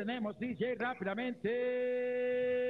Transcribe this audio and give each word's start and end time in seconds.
tenemos, 0.00 0.38
DJ, 0.38 0.76
rápidamente. 0.78 1.48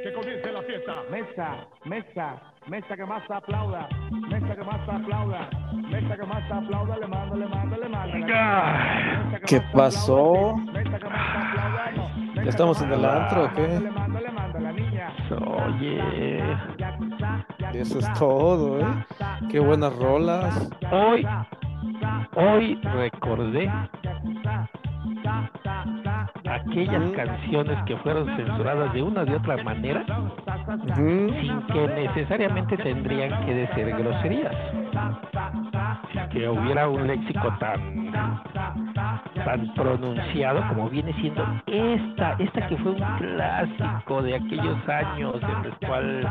Que 0.03 0.13
comience 0.13 0.53
la 0.53 0.63
fiesta. 0.63 0.95
Mesa, 1.13 1.69
mesa, 1.85 2.43
mesa 2.67 2.97
que 2.97 3.07
más 3.07 3.31
aplauda, 3.31 3.89
mesa 4.29 4.57
que 4.57 4.65
más 4.65 4.89
aplauda, 4.89 5.49
mesa 5.73 6.17
que 6.17 6.27
más 6.27 6.51
aplauda, 6.51 6.97
le 6.99 7.07
mando, 7.07 7.37
le 7.37 7.47
mando, 7.47 7.77
le 7.77 7.89
mando. 7.89 8.27
Que 8.27 9.41
¿Qué 9.47 9.61
pasó? 9.73 10.57
aplaude, 10.57 10.73
mesa 10.73 10.99
que 10.99 11.05
más 11.05 11.37
aplauda, 11.37 11.93
no, 11.93 12.09
mesa 12.09 12.35
¿Ya 12.35 12.43
que 12.43 12.49
estamos 12.49 12.83
en 12.83 12.93
el 12.95 13.05
antro 13.05 13.45
o 13.45 13.55
qué? 13.55 13.69
Le 13.79 13.91
mando, 13.93 14.21
le 14.21 14.31
mando, 14.33 14.59
la 14.59 14.73
niña. 14.73 15.13
Oye, 15.67 16.43
Eso 17.75 18.01
es 18.01 18.13
todo, 18.15 18.81
¿eh? 18.81 19.07
Qué 19.49 19.61
buenas 19.61 19.95
rolas. 19.95 20.69
hoy, 20.91 21.25
hoy 22.35 22.81
recordé 22.83 23.71
aquellas 26.61 27.13
canciones 27.13 27.79
que 27.85 27.97
fueron 27.99 28.27
censuradas 28.37 28.93
de 28.93 29.03
una 29.03 29.25
de 29.25 29.37
otra 29.37 29.57
manera 29.63 30.05
sin 30.95 31.63
que 31.67 31.89
necesariamente 31.89 32.77
tendrían 32.77 33.45
que 33.47 33.55
de 33.55 33.67
ser 33.75 33.91
groserías. 33.97 34.55
Sin 36.13 36.29
que 36.31 36.49
hubiera 36.49 36.89
un 36.89 37.07
léxico 37.07 37.49
tan 37.59 38.11
tan 39.45 39.75
pronunciado 39.75 40.63
como 40.69 40.91
viene 40.91 41.13
siendo 41.15 41.43
esta, 41.67 42.33
esta 42.39 42.67
que 42.67 42.77
fue 42.77 42.93
un 42.93 42.99
clásico 43.19 44.23
de 44.23 44.35
aquellos 44.37 44.89
años 44.89 45.37
en 45.43 45.63
los 45.63 45.79
cuales 45.79 46.27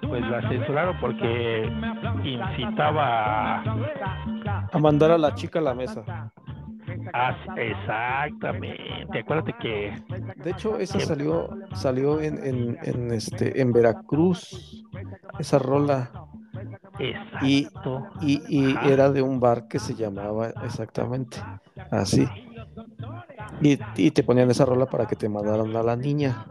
pues 0.00 0.30
la 0.30 0.48
censuraron 0.48 0.96
porque 1.00 1.70
incitaba 2.24 3.56
a, 3.56 3.64
A 4.72 4.78
mandar 4.78 5.10
a 5.10 5.18
la 5.18 5.34
chica 5.34 5.58
a 5.58 5.62
la 5.62 5.74
mesa. 5.74 6.29
A- 7.12 7.36
exactamente, 7.56 9.18
acuérdate 9.18 9.54
que 9.60 9.92
De 10.36 10.50
hecho, 10.50 10.78
esa 10.78 11.00
salió, 11.00 11.48
salió 11.74 12.20
en, 12.20 12.38
en, 12.44 12.78
en, 12.82 13.12
este, 13.12 13.60
en 13.60 13.72
Veracruz, 13.72 14.84
esa 15.38 15.58
rola. 15.58 16.10
Y, 17.40 17.64
exacto, 17.64 18.06
y, 18.20 18.42
y 18.46 18.76
Ajá. 18.76 18.88
era 18.88 19.10
de 19.10 19.22
un 19.22 19.40
bar 19.40 19.66
que 19.68 19.78
se 19.78 19.94
llamaba 19.94 20.50
exactamente 20.60 21.38
así. 21.90 22.28
Y, 23.60 23.78
y 23.94 24.10
te 24.10 24.22
ponían 24.22 24.50
esa 24.50 24.64
rola 24.64 24.86
para 24.88 25.06
que 25.06 25.16
te 25.16 25.28
mandaran 25.28 25.74
a 25.76 25.82
la 25.82 25.96
niña. 25.96 26.46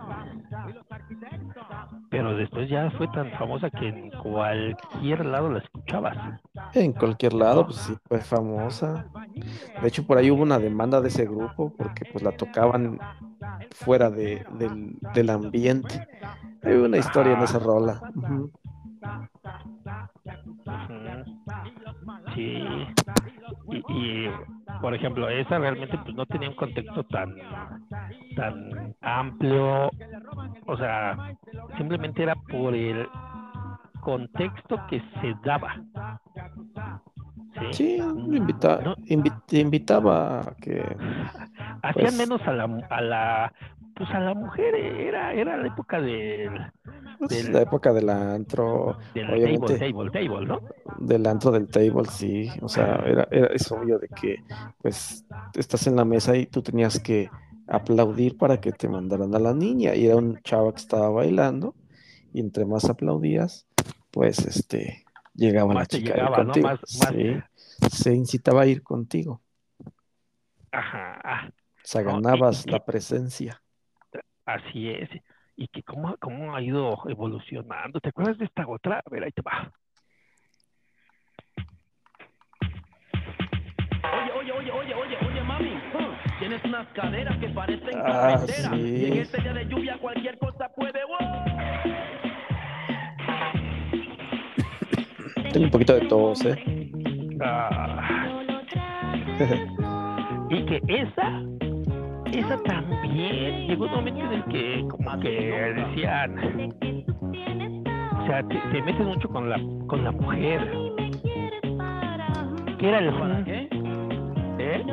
Pero 2.10 2.36
después 2.36 2.70
ya 2.70 2.90
fue 2.92 3.08
tan 3.10 3.32
famosa 3.32 3.70
que 3.70 3.88
en 3.88 4.10
cualquier 4.12 5.26
lado 5.26 5.50
la 5.52 5.60
escuchabas. 5.60 6.18
En 6.74 6.94
cualquier 6.94 7.34
lado, 7.34 7.66
pues 7.66 7.78
sí, 7.78 7.96
fue 8.08 8.20
famosa. 8.22 9.06
De 9.82 9.88
hecho, 9.88 10.04
por 10.06 10.18
ahí 10.18 10.32
hubo 10.32 10.44
una 10.44 10.60
demanda 10.60 11.02
de 11.02 11.10
ese 11.10 11.26
grupo 11.26 11.74
porque 11.78 12.06
pues 12.06 12.24
la 12.24 12.32
tocaban 12.32 13.00
fuera 13.72 14.10
de, 14.10 14.46
del, 14.58 14.98
del 15.14 15.30
ambiente. 15.30 16.08
Hay 16.64 16.74
una 16.74 16.98
historia 16.98 17.34
en 17.34 17.44
esa 17.44 17.60
rola. 17.60 18.02
Ujú. 18.16 18.52
Sí. 22.36 22.64
Y, 23.72 23.78
y, 23.94 24.30
por 24.82 24.94
ejemplo, 24.94 25.30
esa 25.30 25.58
realmente 25.60 25.98
pues 26.04 26.16
no 26.16 26.26
tenía 26.26 26.50
un 26.50 26.56
contexto 26.56 27.04
tan 27.06 27.36
tan 28.36 28.96
amplio, 29.02 29.90
o 30.66 30.78
sea, 30.78 31.36
simplemente 31.78 32.24
era 32.24 32.36
por 32.36 32.74
el 32.76 33.08
contexto 34.02 34.80
que 34.90 35.02
se 35.22 35.36
daba. 35.44 35.76
Sí, 37.72 37.98
invita- 37.98 38.80
No. 38.84 38.96
invi- 39.08 39.42
te 39.48 39.60
invitaba 39.60 40.40
a 40.40 40.56
que 40.62 40.82
Hacían 41.84 41.94
Pues- 41.94 42.18
menos 42.18 42.42
a 42.48 42.52
la 42.54 42.64
a 42.90 43.02
la 43.02 43.54
pues 44.00 44.10
a 44.12 44.20
la 44.20 44.34
mujer 44.34 44.74
era 44.76 45.34
era 45.34 45.56
la 45.58 45.68
época 45.68 46.02
del 46.02 46.72
pues, 47.20 47.44
Del- 47.44 47.54
la 47.54 47.62
época 47.62 47.94
del 47.94 48.10
antro, 48.10 48.98
del 49.14 49.28
table, 49.28 49.36
obviamente 49.46 49.78
table, 49.78 50.10
table, 50.10 50.46
¿no? 50.48 50.62
del 51.00 51.28
antro 51.28 51.52
del 51.52 51.68
table, 51.68 52.06
sí, 52.10 52.50
o 52.62 52.70
sea, 52.70 52.96
era, 53.06 53.28
era 53.30 53.48
es 53.48 53.70
obvio 53.72 54.00
de 54.00 54.08
que 54.08 54.42
pues 54.82 55.26
estás 55.54 55.86
en 55.88 55.96
la 55.98 56.06
mesa 56.06 56.36
y 56.38 56.46
tú 56.48 56.62
tenías 56.64 57.00
que 57.00 57.30
aplaudir 57.68 58.38
para 58.38 58.60
que 58.62 58.72
te 58.72 58.88
mandaran 58.88 59.36
a 59.36 59.40
la 59.40 59.54
niña 59.54 59.94
y 59.96 60.08
era 60.08 60.16
un 60.16 60.40
chavo 60.44 60.72
que 60.74 60.80
estaba 60.80 61.10
bailando 61.10 61.76
y 62.34 62.40
entre 62.40 62.66
más 62.66 62.86
aplaudías, 62.86 63.68
pues 64.12 64.40
este 64.46 65.04
llegaba 65.36 65.74
la 65.74 65.80
Más 65.82 65.88
te 65.90 65.98
chica 65.98 66.14
llegaba, 66.16 66.38
contigo, 66.38 66.68
Más- 66.68 66.80
más- 67.00 67.10
sí, 67.12 67.40
se 67.92 68.14
incitaba 68.16 68.62
a 68.62 68.66
ir 68.66 68.82
contigo, 68.82 69.42
Ajá. 70.72 71.20
ah, 71.24 71.50
o 71.50 71.52
sea, 71.84 72.02
No, 72.04 72.14
ganabas 72.14 72.66
y- 72.66 72.70
la 72.72 72.86
presencia. 72.86 73.62
Así 74.56 74.90
es. 74.90 75.10
Y 75.56 75.68
que 75.68 75.84
cómo, 75.84 76.16
cómo 76.20 76.56
ha 76.56 76.62
ido 76.62 76.98
evolucionando. 77.08 78.00
¿Te 78.00 78.10
acuerdas 78.10 78.38
de 78.40 78.46
esta 78.46 78.68
otra? 78.68 79.04
A 79.06 79.10
ver, 79.10 79.24
ahí 79.26 79.32
te 79.32 79.42
va. 79.44 79.72
Oye, 84.02 84.32
oye, 84.32 84.52
oye, 84.52 84.72
oye, 84.72 84.94
oye, 84.96 85.18
oye, 85.28 85.42
mami. 85.44 85.74
huh, 85.94 86.14
Tienes 86.40 86.64
unas 86.64 86.88
caderas 86.94 87.38
que 87.38 87.50
parecen 87.50 88.02
Ah, 88.06 88.38
carretera. 88.40 88.70
sí. 88.74 88.96
Y 88.98 89.06
en 89.06 89.14
este 89.20 89.42
día 89.42 89.54
de 89.54 89.66
lluvia 89.66 89.98
cualquier 90.00 90.38
cosa 90.40 90.70
puede. 90.70 91.00
¡wow! 91.06 91.20
Tengo 95.54 95.66
un 95.66 95.72
poquito 95.72 95.94
de 95.94 96.02
tos, 96.08 96.46
¿eh? 96.46 96.56
Ah, 97.42 98.26
y 100.50 100.66
que 100.66 100.82
esa, 100.88 101.42
esa 102.34 102.62
también 102.64 103.68
llegó 103.68 103.86
un 103.86 103.92
momento 103.92 104.22
en 104.22 104.34
el 104.34 104.44
que 104.46 104.86
como 104.90 105.20
que 105.20 105.30
decían, 105.76 106.36
o 108.22 108.26
sea, 108.28 108.44
te, 108.44 108.56
te 108.72 108.82
metes 108.82 109.06
mucho 109.06 109.30
con 109.30 109.50
la, 109.50 109.60
con 109.88 110.04
la 110.04 110.12
mujer. 110.12 110.72
¿Qué 112.78 112.88
era 112.88 113.00
el 113.00 113.14
¿Para 113.14 113.44
qué? 113.44 113.68
¿Eh? 114.60 114.86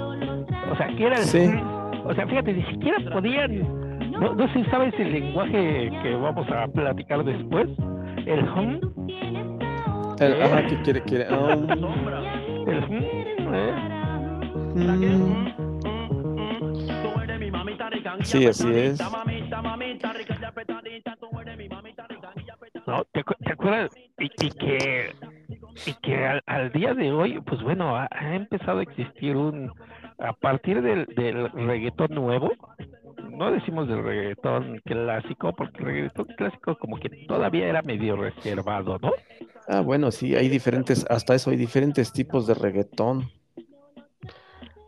O 0.73 0.77
sea, 0.77 0.89
¿qué 0.97 1.07
era 1.07 1.17
el 1.17 1.23
Sí. 1.23 1.51
O 2.05 2.15
sea, 2.15 2.27
fíjate, 2.27 2.53
ni 2.53 2.63
siquiera 2.65 2.99
podían, 3.13 4.11
no, 4.13 4.35
no 4.35 4.47
sé 4.53 4.63
si 4.65 4.71
sabes 4.71 4.95
el 4.99 5.13
lenguaje 5.13 5.91
que 6.03 6.15
vamos 6.15 6.49
a 6.51 6.69
platicar 6.69 7.25
después, 7.25 7.69
el 8.27 8.43
hmm, 8.45 8.81
El- 10.21 10.43
ajá, 10.43 10.67
que 10.67 10.83
quiere, 10.83 11.03
quiere. 11.03 11.27
Sombra. 11.29 12.21
el 12.67 12.81
hmm, 12.89 13.55
¿eh? 13.55 13.73
mm, 14.75 15.66
rica, 18.15 18.29
ya 20.41 20.53
petadita. 20.53 21.17
¿no? 22.87 23.05
¿Te, 23.13 23.25
acu- 23.25 23.37
te 23.45 23.53
acuerdas? 23.53 23.91
Y, 24.19 24.47
y 24.47 24.51
que, 24.51 25.15
y 25.87 25.95
que 26.03 26.27
al, 26.27 26.43
al 26.47 26.73
día 26.73 26.95
de 26.95 27.13
hoy, 27.13 27.41
pues 27.41 27.61
bueno, 27.63 27.97
ha, 27.97 28.09
ha 28.11 28.35
empezado 28.35 28.79
a 28.79 28.83
existir 28.83 29.37
un, 29.37 29.73
a 30.19 30.33
partir 30.33 30.83
del, 30.83 31.07
del 31.07 31.51
reggaetón 31.53 32.15
nuevo, 32.15 32.53
no 33.31 33.51
decimos 33.51 33.89
del 33.89 34.03
reggaetón 34.03 34.81
clásico, 34.85 35.53
porque 35.55 35.79
el 35.81 35.85
reggaetón 35.85 36.27
clásico 36.37 36.77
como 36.79 36.97
que 36.99 37.09
todavía 37.27 37.67
era 37.67 37.83
medio 37.83 38.17
reservado, 38.17 38.99
¿no? 39.01 39.13
Ah, 39.69 39.81
bueno, 39.81 40.11
sí, 40.13 40.37
hay 40.37 40.49
diferentes, 40.49 41.05
hasta 41.11 41.35
eso, 41.35 41.51
hay 41.51 41.57
diferentes 41.57 42.13
tipos 42.13 42.47
de 42.47 42.55
reggaetón. 42.55 43.29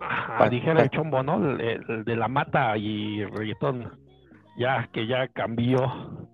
Ajá, 0.01 0.39
Pa- 0.39 0.49
dijera 0.49 0.75
pa- 0.77 0.83
el 0.83 0.91
chombo, 0.91 1.23
¿no? 1.23 1.37
El, 1.59 1.61
el 1.89 2.05
de 2.05 2.17
la 2.17 2.29
mata 2.29 2.77
y 2.77 3.25
reggaetón, 3.25 3.99
ya 4.57 4.89
que 4.93 5.07
ya 5.07 5.29
cambió. 5.29 6.29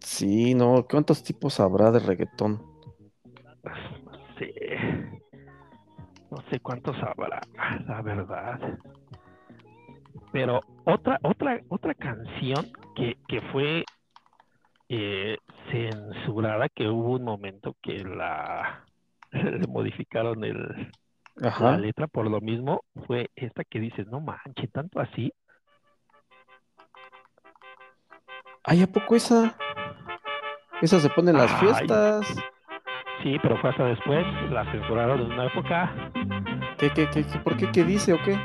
Sí, 0.00 0.54
no, 0.54 0.86
¿cuántos 0.88 1.22
tipos 1.22 1.60
habrá 1.60 1.90
de 1.90 2.00
reggaetón? 2.00 2.62
Sí. 4.38 4.52
No 6.30 6.38
sé 6.50 6.60
cuántos 6.60 6.96
habrá, 7.02 7.40
la 7.86 8.02
verdad. 8.02 8.60
Pero 10.32 10.60
otra, 10.84 11.18
otra, 11.22 11.60
otra 11.68 11.94
canción 11.94 12.66
que, 12.94 13.16
que 13.26 13.40
fue 13.52 13.84
eh, 14.88 15.38
censurada, 15.70 16.68
que 16.68 16.88
hubo 16.88 17.12
un 17.16 17.24
momento 17.24 17.76
que 17.82 18.04
la 18.04 18.84
le 19.32 19.66
modificaron 19.66 20.44
el, 20.44 20.92
la 21.40 21.76
letra 21.78 22.06
por 22.06 22.28
lo 22.30 22.40
mismo, 22.40 22.82
fue 23.06 23.28
esta 23.36 23.64
que 23.64 23.80
dices, 23.80 24.06
no 24.08 24.20
manches, 24.20 24.70
tanto 24.72 25.00
así. 25.00 25.32
Ay, 28.64 28.82
¿a 28.82 28.86
poco 28.86 29.14
esa? 29.16 29.56
Esa 30.82 31.00
se 31.00 31.08
pone 31.10 31.30
en 31.30 31.36
las 31.38 31.52
Ay. 31.54 31.60
fiestas. 31.60 32.36
Sí, 33.22 33.36
pero 33.42 33.56
fue 33.60 33.70
hasta 33.70 33.84
después, 33.86 34.24
la 34.50 34.70
censuraron 34.70 35.20
en 35.20 35.32
una 35.32 35.46
época. 35.46 35.92
¿Qué, 36.78 36.90
qué, 36.90 37.08
qué, 37.10 37.24
qué- 37.24 37.38
por 37.40 37.56
qué, 37.56 37.70
qué 37.72 37.82
dice 37.84 38.12
o 38.12 38.18
qué? 38.24 38.38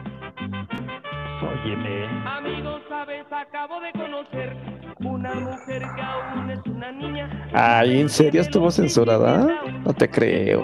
Óyeme, 1.43 2.07
Amigos, 2.25 2.81
sabes, 2.89 3.25
acabo 3.31 3.79
de 3.81 3.91
conocer 3.91 4.55
una 4.99 5.35
mujer 5.35 5.81
que 5.95 6.01
aún 6.01 6.49
es 6.51 6.59
una 6.65 6.91
niña. 6.91 7.49
Ay, 7.53 7.99
¿en 8.01 8.09
serio 8.09 8.41
estuvo 8.41 8.71
censurada? 8.71 9.47
No 9.83 9.93
te 9.93 10.09
creo. 10.09 10.63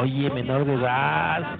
Oye, 0.00 0.30
menor 0.30 0.64
de 0.64 0.74
edad. 0.74 1.58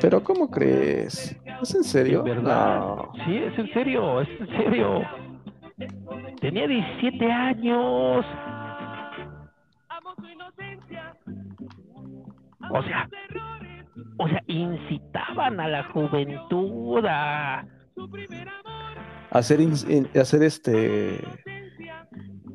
Pero 0.00 0.22
¿cómo 0.22 0.50
crees? 0.50 1.38
¿Es 1.62 1.74
en 1.74 1.84
serio? 1.84 2.22
¿Verdad? 2.22 2.78
No. 2.80 3.12
Sí, 3.24 3.36
es 3.36 3.58
en 3.58 3.72
serio, 3.72 4.20
es 4.20 4.28
en 4.40 4.46
serio. 4.48 5.02
Tenía 6.40 6.66
17 6.66 7.30
años. 7.32 8.24
O 12.70 12.82
sea, 12.84 13.08
o 14.18 14.28
sea, 14.28 14.42
incitaban 14.46 15.60
a 15.60 15.68
la 15.68 15.84
juventud 15.92 17.04
a. 17.06 17.64
Hacer, 19.30 19.60
ins- 19.60 19.88
in- 19.90 20.08
hacer 20.20 20.42
este 20.42 21.20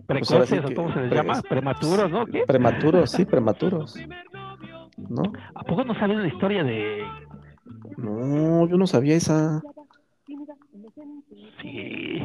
precoces, 0.08 0.62
que- 0.66 0.74
cómo 0.76 0.94
se 0.94 1.00
les 1.02 1.10
pre- 1.10 1.18
llama, 1.18 1.42
prematuros, 1.42 2.12
¿no? 2.12 2.26
¿Qué? 2.26 2.44
prematuros, 2.48 3.12
sí, 3.12 3.26
prematuros, 3.26 3.96
¿no? 4.98 5.24
¿A 5.54 5.64
poco 5.64 5.84
no 5.84 5.94
saben 5.96 6.22
la 6.22 6.28
historia 6.28 6.64
de 6.64 7.04
No, 7.98 8.68
yo 8.68 8.78
no 8.78 8.88
sabía 8.88 9.16
esa. 9.16 9.62
sí? 11.62 12.22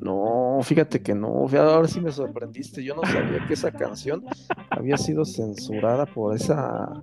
No, 0.00 0.58
fíjate 0.62 1.02
que 1.02 1.14
no. 1.14 1.46
Ahora 1.58 1.88
sí 1.88 2.00
me 2.00 2.12
sorprendiste. 2.12 2.82
Yo 2.84 2.94
no 2.94 3.02
sabía 3.04 3.44
que 3.46 3.54
esa 3.54 3.70
canción 3.72 4.24
había 4.70 4.96
sido 4.96 5.24
censurada 5.24 6.06
por 6.06 6.34
esa, 6.36 7.02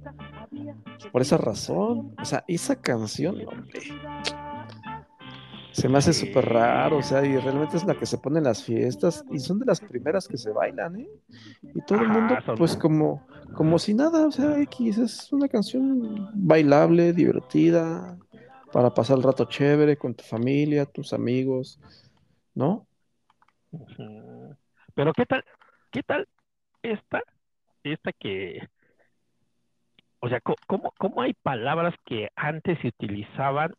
por 1.11 1.21
esa 1.21 1.37
razón. 1.37 2.13
O 2.21 2.25
sea, 2.25 2.43
esa 2.47 2.75
canción, 2.79 3.35
hombre, 3.47 3.79
se 5.75 5.89
me 5.89 5.97
hace 5.97 6.13
súper 6.13 6.45
raro. 6.45 6.97
O 6.97 7.01
sea, 7.03 7.25
y 7.25 7.37
realmente 7.37 7.77
es 7.77 7.83
la 7.85 7.95
que 7.95 8.05
se 8.05 8.17
pone 8.17 8.37
en 8.39 8.45
las 8.45 8.63
fiestas 8.63 9.25
y 9.29 9.39
son 9.39 9.59
de 9.59 9.65
las 9.65 9.81
primeras 9.81 10.27
que 10.27 10.37
se 10.37 10.51
bailan, 10.51 10.95
¿eh? 10.99 11.09
Y 11.61 11.81
todo 11.81 11.99
el 11.99 12.07
mundo, 12.07 12.35
son- 12.45 12.55
pues 12.57 12.77
como, 12.77 13.27
como 13.53 13.77
si 13.79 13.93
nada. 13.93 14.25
O 14.27 14.31
sea, 14.31 14.59
X 14.61 14.97
es 14.97 15.31
una 15.33 15.47
canción 15.49 16.29
bailable, 16.33 17.13
divertida, 17.13 18.17
para 18.71 18.93
pasar 18.93 19.17
el 19.17 19.23
rato 19.23 19.45
chévere 19.45 19.97
con 19.97 20.13
tu 20.15 20.23
familia, 20.23 20.85
tus 20.85 21.13
amigos, 21.13 21.79
¿no? 22.53 22.87
Pero 24.93 25.13
qué 25.13 25.25
tal, 25.25 25.43
qué 25.91 26.03
tal 26.03 26.27
esta, 26.81 27.21
esta 27.83 28.11
que, 28.13 28.67
o 30.19 30.29
sea, 30.29 30.39
¿cómo, 30.67 30.93
cómo 30.97 31.21
hay 31.21 31.33
palabras 31.33 31.93
que 32.05 32.29
antes 32.35 32.79
se 32.81 32.87
utilizaban 32.87 33.73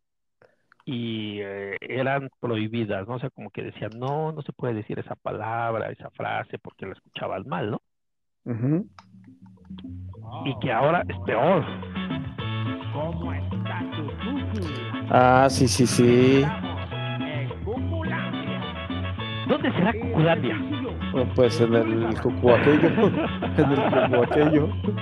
y 0.88 1.40
eh, 1.40 1.76
eran 1.80 2.30
prohibidas, 2.38 3.08
¿no? 3.08 3.14
O 3.16 3.18
sea, 3.18 3.28
como 3.30 3.50
que 3.50 3.64
decían, 3.64 3.90
no, 3.98 4.30
no 4.30 4.40
se 4.42 4.52
puede 4.52 4.72
decir 4.74 4.98
esa 5.00 5.16
palabra, 5.16 5.90
esa 5.90 6.10
frase, 6.10 6.58
porque 6.60 6.86
la 6.86 6.92
escuchaban 6.92 7.42
mal, 7.46 7.72
¿no? 7.72 7.82
Ujú. 8.44 8.88
Y 10.44 10.58
que 10.60 10.72
ahora 10.72 11.02
es 11.08 11.18
peor. 11.26 11.64
¿Cómo 12.92 13.32
está 13.32 13.80
tu 13.96 14.06
cucu? 14.06 14.66
Ah, 15.10 15.48
sí, 15.50 15.66
sí, 15.66 15.88
sí. 15.88 16.44
¿Dónde 19.48 19.72
será 19.72 19.92
Cuculandia? 19.92 20.56
Bueno, 21.12 21.32
pues 21.34 21.60
en 21.60 21.74
el 21.74 22.20
cucu 22.20 22.50
aquello. 22.50 22.90
En 23.56 23.72
el 23.72 23.76
cucu 24.50 24.96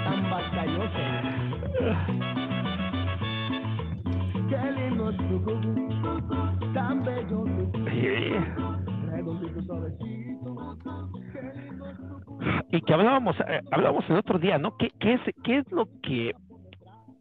Y 12.71 12.81
que 12.83 12.93
hablábamos, 12.93 13.37
eh, 13.41 13.61
hablábamos 13.71 14.05
el 14.09 14.17
otro 14.17 14.39
día, 14.39 14.59
¿no? 14.59 14.77
¿Qué, 14.77 14.91
qué 14.99 15.15
es, 15.15 15.21
qué 15.45 15.59
es 15.59 15.71
lo 15.71 15.87
que, 16.03 16.33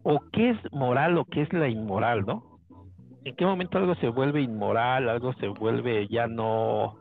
o 0.03 0.19
qué 0.31 0.51
es 0.51 0.57
moral 0.71 1.17
o 1.17 1.25
qué 1.25 1.41
es 1.41 1.53
la 1.53 1.67
inmoral, 1.67 2.25
¿no? 2.25 2.59
¿En 3.23 3.35
qué 3.35 3.45
momento 3.45 3.77
algo 3.77 3.95
se 3.95 4.09
vuelve 4.09 4.41
inmoral, 4.41 5.09
algo 5.09 5.33
se 5.33 5.47
vuelve 5.47 6.07
ya 6.07 6.27
no, 6.27 6.95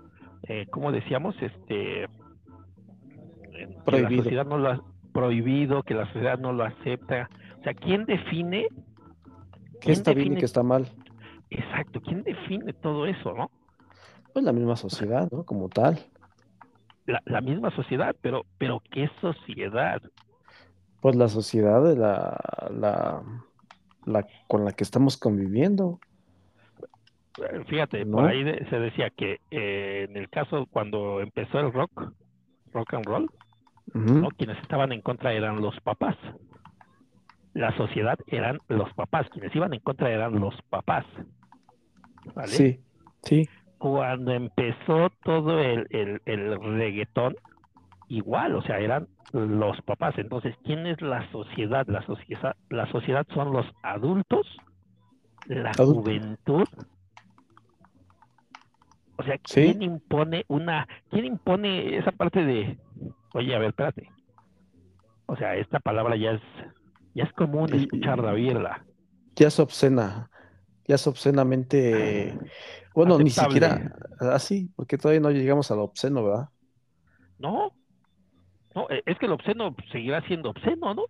eh, 0.49 0.67
¿cómo 0.71 0.93
decíamos? 0.93 1.35
Este, 1.41 2.05
eh, 2.05 2.09
que 3.53 3.67
Prohibido. 3.85 4.11
la 4.11 4.23
sociedad 4.23 4.47
no 4.47 4.59
lo 4.59 4.71
ha 4.71 4.83
prohibido, 5.13 5.83
que 5.83 5.95
la 5.95 6.07
sociedad 6.07 6.39
no 6.39 6.53
lo 6.53 6.65
acepta. 6.65 7.29
O 7.59 7.63
sea, 7.63 7.75
¿quién 7.75 8.05
define? 8.07 8.67
¿Qué 9.73 9.79
quién 9.81 9.93
está 9.93 10.13
bien 10.13 10.35
y 10.35 10.37
qué 10.37 10.45
está 10.45 10.63
mal? 10.63 10.87
Exacto, 11.54 12.00
¿quién 12.00 12.22
define 12.22 12.72
todo 12.72 13.06
eso, 13.06 13.32
no? 13.34 13.50
Pues 14.32 14.44
la 14.44 14.52
misma 14.52 14.76
sociedad, 14.76 15.28
¿no? 15.31 15.44
Como 15.44 15.69
tal. 15.69 15.99
La, 17.06 17.20
la 17.26 17.40
misma 17.40 17.70
sociedad, 17.75 18.14
pero, 18.22 18.46
pero 18.58 18.81
¿qué 18.90 19.10
sociedad? 19.20 20.00
Pues 21.00 21.16
la 21.16 21.28
sociedad 21.28 21.82
de 21.84 21.96
la, 21.96 22.38
la, 22.70 23.22
la 24.06 24.26
con 24.49 24.64
la 24.64 24.72
que 24.72 24.84
estamos 24.84 25.16
conviviendo. 25.16 25.99
Fíjate, 27.66 28.04
¿No? 28.04 28.19
por 28.19 28.26
ahí 28.28 28.44
de- 28.44 28.66
se 28.70 28.78
decía 28.78 29.10
que 29.10 29.40
eh, 29.50 30.06
en 30.08 30.16
el 30.16 30.28
caso 30.28 30.66
cuando 30.70 31.20
empezó 31.20 31.58
el 31.60 31.72
rock, 31.72 32.12
rock 32.72 32.94
and 32.94 33.04
roll. 33.06 33.31
¿no? 33.94 34.28
quienes 34.31 34.56
estaban 34.62 34.93
en 34.93 35.02
contra 35.02 35.32
eran 35.34 35.60
los 35.60 35.78
papás. 35.81 36.16
La 37.52 37.76
sociedad 37.76 38.19
eran 38.26 38.58
los 38.69 38.90
papás, 38.94 39.28
quienes 39.31 39.54
iban 39.54 39.75
en 39.75 39.81
contra 39.81 40.10
eran 40.10 40.38
los 40.40 40.54
papás. 40.70 41.04
¿Vale? 42.35 42.49
Sí, 42.49 42.81
sí. 43.23 43.49
Cuando 43.79 44.33
empezó 44.33 45.11
todo 45.25 45.59
el, 45.61 45.87
el, 45.91 46.23
el 46.25 46.61
reggaetón, 46.79 47.35
igual, 48.09 48.55
o 48.55 48.63
sea, 48.63 48.79
eran 48.79 49.09
los 49.33 49.81
papás. 49.83 50.15
Entonces, 50.19 50.55
¿quién 50.65 50.87
es 50.87 51.01
la 51.03 51.29
sociedad? 51.33 51.87
La 51.89 52.05
sociedad, 52.07 52.55
la 52.71 52.87
sociedad 52.93 53.27
son 53.35 53.53
los 53.53 53.67
adultos, 53.83 54.47
la 55.47 55.73
juventud. 55.75 56.65
O 59.17 59.23
sea, 59.25 59.37
Sí. 59.45 59.63
¿quién 59.65 59.83
impone 59.83 60.45
una, 60.49 60.87
quién 61.11 61.25
impone 61.25 61.97
esa 61.99 62.13
parte 62.13 62.45
de, 62.45 62.79
oye, 63.35 63.55
a 63.55 63.59
ver, 63.59 63.69
espérate. 63.69 64.11
O 65.27 65.37
sea, 65.37 65.57
esta 65.57 65.81
palabra 65.81 66.17
ya 66.17 66.33
es, 66.33 66.41
ya 67.15 67.25
es 67.25 67.33
común 67.33 67.69
Y- 67.73 67.83
escucharla, 67.83 68.33
oírla. 68.33 68.85
Ya 69.37 69.49
es 69.49 69.59
obscena. 69.61 70.29
Ya 70.93 70.97
es 70.97 71.06
obscenamente. 71.06 72.37
Bueno, 72.94 73.19
ni 73.19 73.31
siquiera 73.31 73.97
así, 74.21 74.71
porque 74.77 74.99
todavía 74.99 75.23
no 75.23 75.31
llegamos 75.31 75.71
al 75.71 75.79
obsceno, 75.79 76.23
¿verdad? 76.23 76.50
No, 77.39 77.73
no, 78.75 78.91
e- 78.91 79.03
es 79.06 79.19
que 79.19 79.25
el 79.25 79.33
obsceno 79.33 79.75
seguirá 79.91 80.21
siendo 80.27 80.50
obsceno, 80.50 80.93
¿no? 80.93 81.05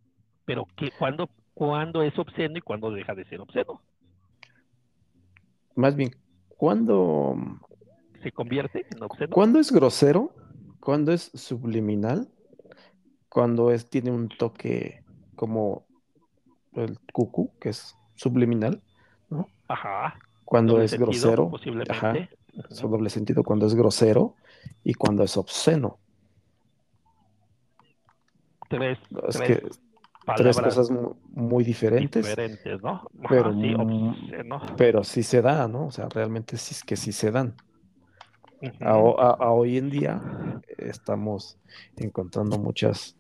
Pero 0.44 0.68
que 0.76 0.92
cuando, 0.96 1.28
cuando 1.52 2.00
es 2.04 2.16
obsceno 2.16 2.58
y 2.58 2.60
cuando 2.60 2.92
deja 2.92 3.16
de 3.16 3.24
ser 3.24 3.40
obsceno, 3.40 3.82
Más 5.74 5.96
bien, 5.96 6.12
¿cuándo, 6.50 7.34
se 8.22 8.30
convierte 8.30 8.86
en 8.88 9.02
obsceno. 9.02 9.34
¿cuándo 9.34 9.58
es 9.58 9.72
grosero? 9.72 10.32
¿Cuándo 10.78 11.10
es 11.10 11.32
subliminal? 11.34 12.28
Cuando 13.28 13.72
es, 13.72 13.90
tiene 13.90 14.12
un 14.12 14.28
toque 14.28 15.02
como 15.34 15.86
el 16.74 17.00
cucu, 17.12 17.50
que 17.60 17.70
es 17.70 17.96
subliminal. 18.14 18.80
Ajá. 19.68 20.18
Cuando 20.44 20.74
doble 20.74 20.84
es 20.86 20.90
sentido, 20.90 21.06
grosero, 21.06 21.50
posiblemente. 21.50 21.94
ajá, 21.96 22.28
doble 22.82 23.10
sentido 23.10 23.42
cuando 23.44 23.66
es 23.66 23.74
grosero 23.74 24.34
y 24.84 24.94
cuando 24.94 25.22
es 25.22 25.36
obsceno. 25.36 25.98
Tres, 28.68 28.98
Es 29.28 29.36
tres 29.36 29.48
que 29.48 29.56
tres 30.36 30.56
palabras 30.56 30.74
cosas 30.74 30.90
mu- 30.90 31.14
muy 31.34 31.64
diferentes, 31.64 32.24
diferentes, 32.24 32.82
¿no? 32.82 32.92
Ajá, 33.24 33.28
pero 33.28 33.52
sí, 33.54 33.74
mm, 33.74 34.10
obsceno. 34.10 34.60
pero 34.76 35.04
sí 35.04 35.22
se 35.22 35.42
da, 35.42 35.68
¿no? 35.68 35.86
O 35.86 35.90
sea, 35.90 36.08
realmente 36.08 36.56
sí 36.56 36.74
es 36.74 36.82
que 36.82 36.96
sí 36.96 37.12
se 37.12 37.30
dan. 37.30 37.54
A, 38.80 38.96
ho- 38.96 39.20
a- 39.20 39.36
a 39.38 39.50
hoy 39.50 39.76
en 39.78 39.90
día 39.90 40.20
estamos 40.78 41.58
encontrando 41.96 42.58
muchas 42.58 43.16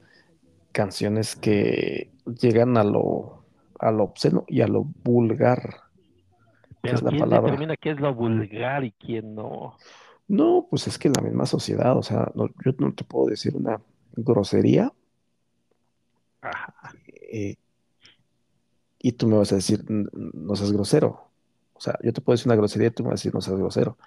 canciones 0.72 1.36
que 1.36 2.12
llegan 2.40 2.76
a 2.76 2.84
lo, 2.84 3.44
a 3.78 3.90
lo 3.90 4.04
obsceno 4.04 4.44
y 4.48 4.60
a 4.62 4.68
lo 4.68 4.84
vulgar. 5.04 5.81
Pero 6.82 6.96
es 6.96 7.02
la 7.02 7.10
¿quién 7.10 7.20
palabra? 7.20 7.52
determina 7.52 7.76
qué 7.76 7.90
es 7.90 8.00
lo 8.00 8.14
vulgar 8.14 8.84
y 8.84 8.92
quién 8.92 9.34
no? 9.34 9.76
No, 10.28 10.66
pues 10.70 10.86
es 10.86 10.98
que 10.98 11.08
la 11.10 11.22
misma 11.22 11.46
sociedad, 11.46 11.96
o 11.96 12.02
sea, 12.02 12.30
no- 12.34 12.48
yo 12.64 12.72
no 12.78 12.92
te 12.94 13.04
puedo 13.04 13.26
decir 13.26 13.54
una 13.56 13.80
grosería 14.16 14.92
Ajá. 16.40 16.74
eh, 17.32 17.56
y 18.98 19.12
tú 19.12 19.26
me 19.26 19.36
vas 19.36 19.52
a 19.52 19.56
decir, 19.56 19.84
"N- 19.88 20.08
no 20.12 20.54
seas 20.56 20.72
grosero. 20.72 21.28
O 21.74 21.80
sea, 21.80 21.98
yo 22.02 22.12
te 22.12 22.20
puedo 22.20 22.34
decir 22.34 22.46
una 22.48 22.56
grosería 22.56 22.88
y 22.88 22.90
tú 22.92 23.02
me 23.02 23.10
vas 23.10 23.20
a 23.20 23.22
decir, 23.22 23.34
no 23.34 23.40
seas 23.40 23.56
grosero. 23.58 23.98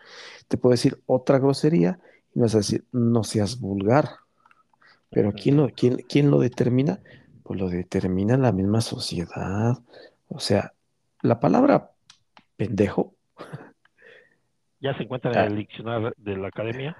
Te 0.48 0.58
puedo 0.58 0.72
decir 0.72 1.02
otra 1.08 1.40
grosería 1.40 2.00
y 2.34 2.40
me 2.40 2.44
vas 2.44 2.56
a 2.56 2.60
decir, 2.60 2.86
no 2.94 3.24
seas 3.24 3.60
vulgar. 3.60 4.10
Pero. 5.10 5.34
¿quién 5.34 5.58
lo, 5.58 5.70
quién, 5.70 5.98
quién 6.10 6.32
lo 6.32 6.40
determina? 6.40 7.00
Pues 7.44 7.60
lo 7.60 7.70
determina 7.70 8.38
la 8.38 8.52
misma 8.52 8.82
sociedad. 8.82 9.78
O 10.30 10.40
sea, 10.40 10.74
la 11.22 11.40
palabra 11.40 11.92
pendejo, 12.58 13.14
Ya 14.82 14.96
se 14.98 15.04
encuentra 15.04 15.32
en 15.32 15.38
Ah. 15.38 15.46
el 15.46 15.56
diccionario 15.58 16.14
de 16.18 16.38
la 16.38 16.48
academia. 16.50 16.96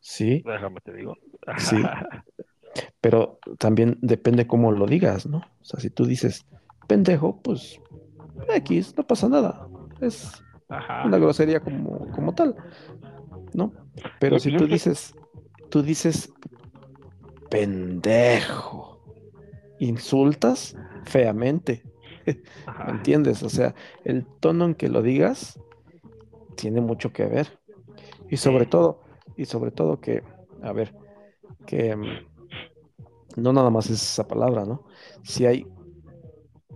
sí, 0.00 0.42
Déjame 0.44 0.80
te 0.80 0.92
digo. 0.94 1.16
Sí. 1.58 1.76
pero 3.00 3.38
también 3.58 3.98
depende 4.00 4.46
cómo 4.46 4.72
lo 4.72 4.86
digas, 4.86 5.26
¿no? 5.26 5.38
O 5.38 5.64
sea, 5.64 5.78
si 5.80 5.90
tú 5.90 6.06
dices 6.06 6.44
pendejo, 6.88 7.40
pues 7.42 7.80
X, 8.54 8.94
no 8.96 9.06
pasa 9.06 9.28
nada. 9.28 9.68
Es 10.00 10.42
Ajá. 10.68 11.04
una 11.06 11.18
grosería 11.18 11.60
como, 11.60 12.10
como 12.10 12.34
tal, 12.34 12.56
¿no? 13.52 13.72
Pero 14.18 14.38
si 14.38 14.56
tú 14.56 14.66
dices, 14.66 15.14
tú 15.70 15.82
dices 15.82 16.32
pendejo, 17.48 19.00
insultas 19.78 20.76
feamente. 21.04 21.82
¿Me 22.26 22.92
entiendes? 22.92 23.42
O 23.42 23.48
sea, 23.48 23.74
el 24.04 24.24
tono 24.40 24.66
en 24.66 24.74
que 24.74 24.88
lo 24.88 25.02
digas 25.02 25.58
tiene 26.56 26.80
mucho 26.80 27.12
que 27.12 27.26
ver. 27.26 27.58
Y 28.30 28.36
sobre 28.36 28.66
todo, 28.66 29.00
y 29.36 29.44
sobre 29.44 29.70
todo 29.70 30.00
que, 30.00 30.22
a 30.62 30.72
ver, 30.72 30.94
que 31.66 31.94
mm, 31.94 32.04
no 33.36 33.52
nada 33.52 33.70
más 33.70 33.86
es 33.90 34.02
esa 34.02 34.26
palabra, 34.26 34.64
¿no? 34.64 34.84
Si 35.22 35.46
hay 35.46 35.66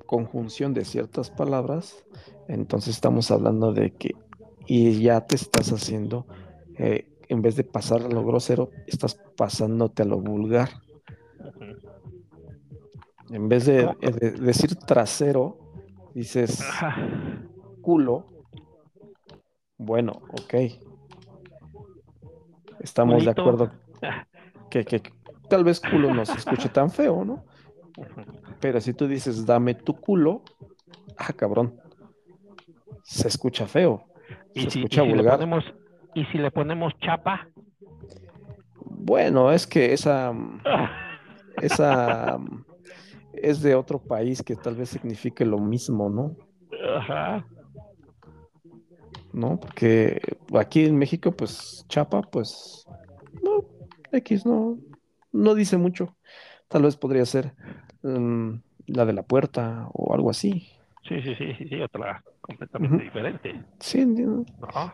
conjunción 0.07 0.75
de 0.75 0.85
ciertas 0.85 1.31
palabras, 1.31 2.05
entonces 2.49 2.95
estamos 2.95 3.31
hablando 3.31 3.73
de 3.73 3.93
que 3.93 4.14
y 4.69 5.00
ya 5.00 5.23
te 5.23 5.37
estás 5.37 5.73
haciendo, 5.73 6.26
eh, 6.76 7.09
en 7.28 7.40
vez 7.40 7.57
de 7.57 7.64
pasar 7.64 8.02
a 8.02 8.09
lo 8.09 8.25
grosero, 8.25 8.71
estás 8.87 9.19
pasándote 9.37 10.02
a 10.02 10.07
lo 10.07 10.21
vulgar. 10.21 10.69
En 13.30 13.49
vez 13.49 13.68
eh, 13.68 13.88
de 14.00 14.30
decir 14.32 14.75
trasero, 14.76 15.58
dices 16.14 16.64
culo. 17.82 18.26
Bueno, 19.76 20.12
ok. 20.30 20.54
Estamos 22.80 23.25
de 23.25 23.30
acuerdo 23.30 23.70
que, 24.70 24.85
que 24.85 25.02
tal 25.49 25.64
vez 25.64 25.80
culo 25.80 26.14
no 26.14 26.25
se 26.25 26.35
escuche 26.38 26.68
tan 26.68 26.90
feo, 26.90 27.25
¿no? 27.25 27.44
Pero 28.61 28.80
si 28.80 28.94
tú 28.94 29.06
dices 29.06 29.44
dame 29.47 29.75
tu 29.75 29.94
culo, 29.94 30.42
ah, 31.16 31.32
cabrón, 31.32 31.80
se 33.02 33.28
escucha 33.28 33.66
feo, 33.66 34.04
Y 34.54 34.62
se 34.62 34.70
si, 34.70 34.78
y 34.80 34.82
escucha 34.85 35.02
si 35.02 35.08
le 35.08 35.14
vulgar. 35.14 35.35
ponemos, 35.35 35.64
y 36.14 36.25
si 36.26 36.38
le 36.38 36.50
ponemos 36.50 36.92
chapa, 37.00 37.49
Bueno, 38.80 39.50
es 39.52 39.66
que 39.66 39.92
esa, 39.92 40.32
esa 41.62 42.38
es 43.42 43.61
de 43.62 43.75
otro 43.75 43.99
país 43.99 44.42
que 44.42 44.57
tal 44.57 44.75
vez 44.76 44.90
signifique 44.90 45.45
lo 45.45 45.59
mismo, 45.59 46.09
¿no? 46.11 46.37
Ajá. 46.97 47.47
¿No? 49.33 49.59
Porque 49.61 50.21
aquí 50.59 50.85
en 50.85 50.97
México, 50.97 51.33
pues, 51.33 51.85
chapa, 51.88 52.23
pues, 52.23 52.87
no, 53.42 53.64
X 54.12 54.45
no, 54.47 54.78
no 55.33 55.54
dice 55.54 55.76
mucho. 55.76 56.16
Tal 56.68 56.83
vez 56.83 56.97
podría 56.97 57.25
ser 57.25 57.54
mm, 58.02 58.54
la 58.87 59.04
de 59.04 59.12
la 59.12 59.23
puerta 59.23 59.88
o 59.92 60.14
algo 60.14 60.30
así. 60.30 60.68
Sí, 61.09 61.23
sí, 61.23 61.35
sí, 61.37 61.68
sí, 61.68 61.80
otra 61.80 62.23
completamente 62.40 63.04
diferente. 63.04 63.62
Sí, 63.80 64.00
entiendo. 64.00 64.45
¿no? 64.61 64.92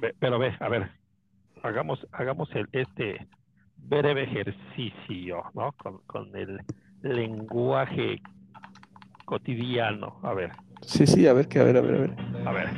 Ve- 0.00 0.14
pero 0.18 0.38
ve, 0.38 0.52
a 0.60 0.68
ver, 0.68 0.90
hagamos, 1.62 2.06
hagamos 2.12 2.48
el, 2.54 2.66
este 2.72 3.28
breve 3.88 4.24
ejercicio, 4.24 5.42
¿no? 5.54 5.72
Con, 5.72 5.98
con 6.06 6.34
el 6.36 6.60
lenguaje 7.02 8.20
cotidiano. 9.24 10.18
A 10.22 10.34
ver, 10.34 10.52
Sí, 10.82 11.06
sí, 11.06 11.26
a 11.26 11.32
ver, 11.34 11.46
que 11.48 11.60
a 11.60 11.64
ver, 11.64 11.76
a 11.76 11.80
ver, 11.82 11.94
a 11.94 11.98
ver. 11.98 12.14
a 12.48 12.52
ver. 12.52 12.68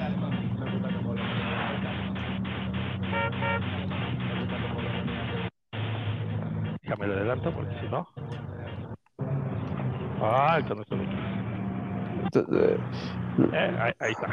Déjame 6.83 7.07
lo 7.07 7.15
adelanto 7.15 7.53
porque 7.55 7.75
si 7.81 7.89
no. 7.89 8.07
Ah, 10.21 10.59
esto 10.59 10.75
no 10.75 10.83
está 10.83 10.97
bien. 10.97 11.11
Eh, 12.35 12.77
Eh, 13.53 13.77
ahí, 13.81 13.93
ahí 13.99 14.13
está. 14.13 14.29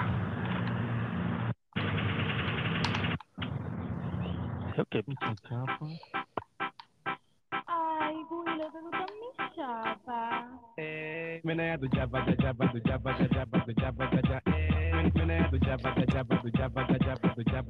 Creo 4.73 4.85
que 4.85 5.03
Ay, 5.21 5.99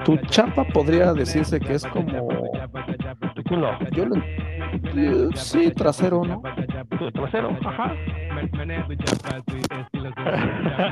Tu 0.06 0.18
chapa 0.28 0.64
podría 0.66 1.14
decirse 1.14 1.60
que 1.60 1.76
es 1.76 1.86
como, 1.86 2.30
tu 3.36 3.44
culo, 3.44 3.78
yo 3.92 4.06
lo, 4.06 4.16
sí, 5.36 5.72
trasero, 5.72 6.24
¿no? 6.24 6.42
trasero, 7.14 7.58
ajá. 7.66 7.94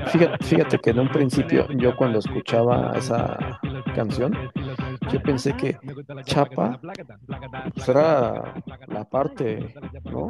Fíjate, 0.07 0.45
fíjate 0.45 0.79
que 0.79 0.89
en 0.89 0.99
un 0.99 1.09
principio 1.09 1.67
yo 1.77 1.95
cuando 1.95 2.19
escuchaba 2.19 2.93
esa 2.95 3.59
canción, 3.95 4.33
yo 5.11 5.21
pensé 5.21 5.55
que 5.55 5.77
chapa 6.23 6.79
pues 7.73 7.89
era 7.89 8.53
la 8.87 9.03
parte, 9.05 9.73
¿no? 10.05 10.29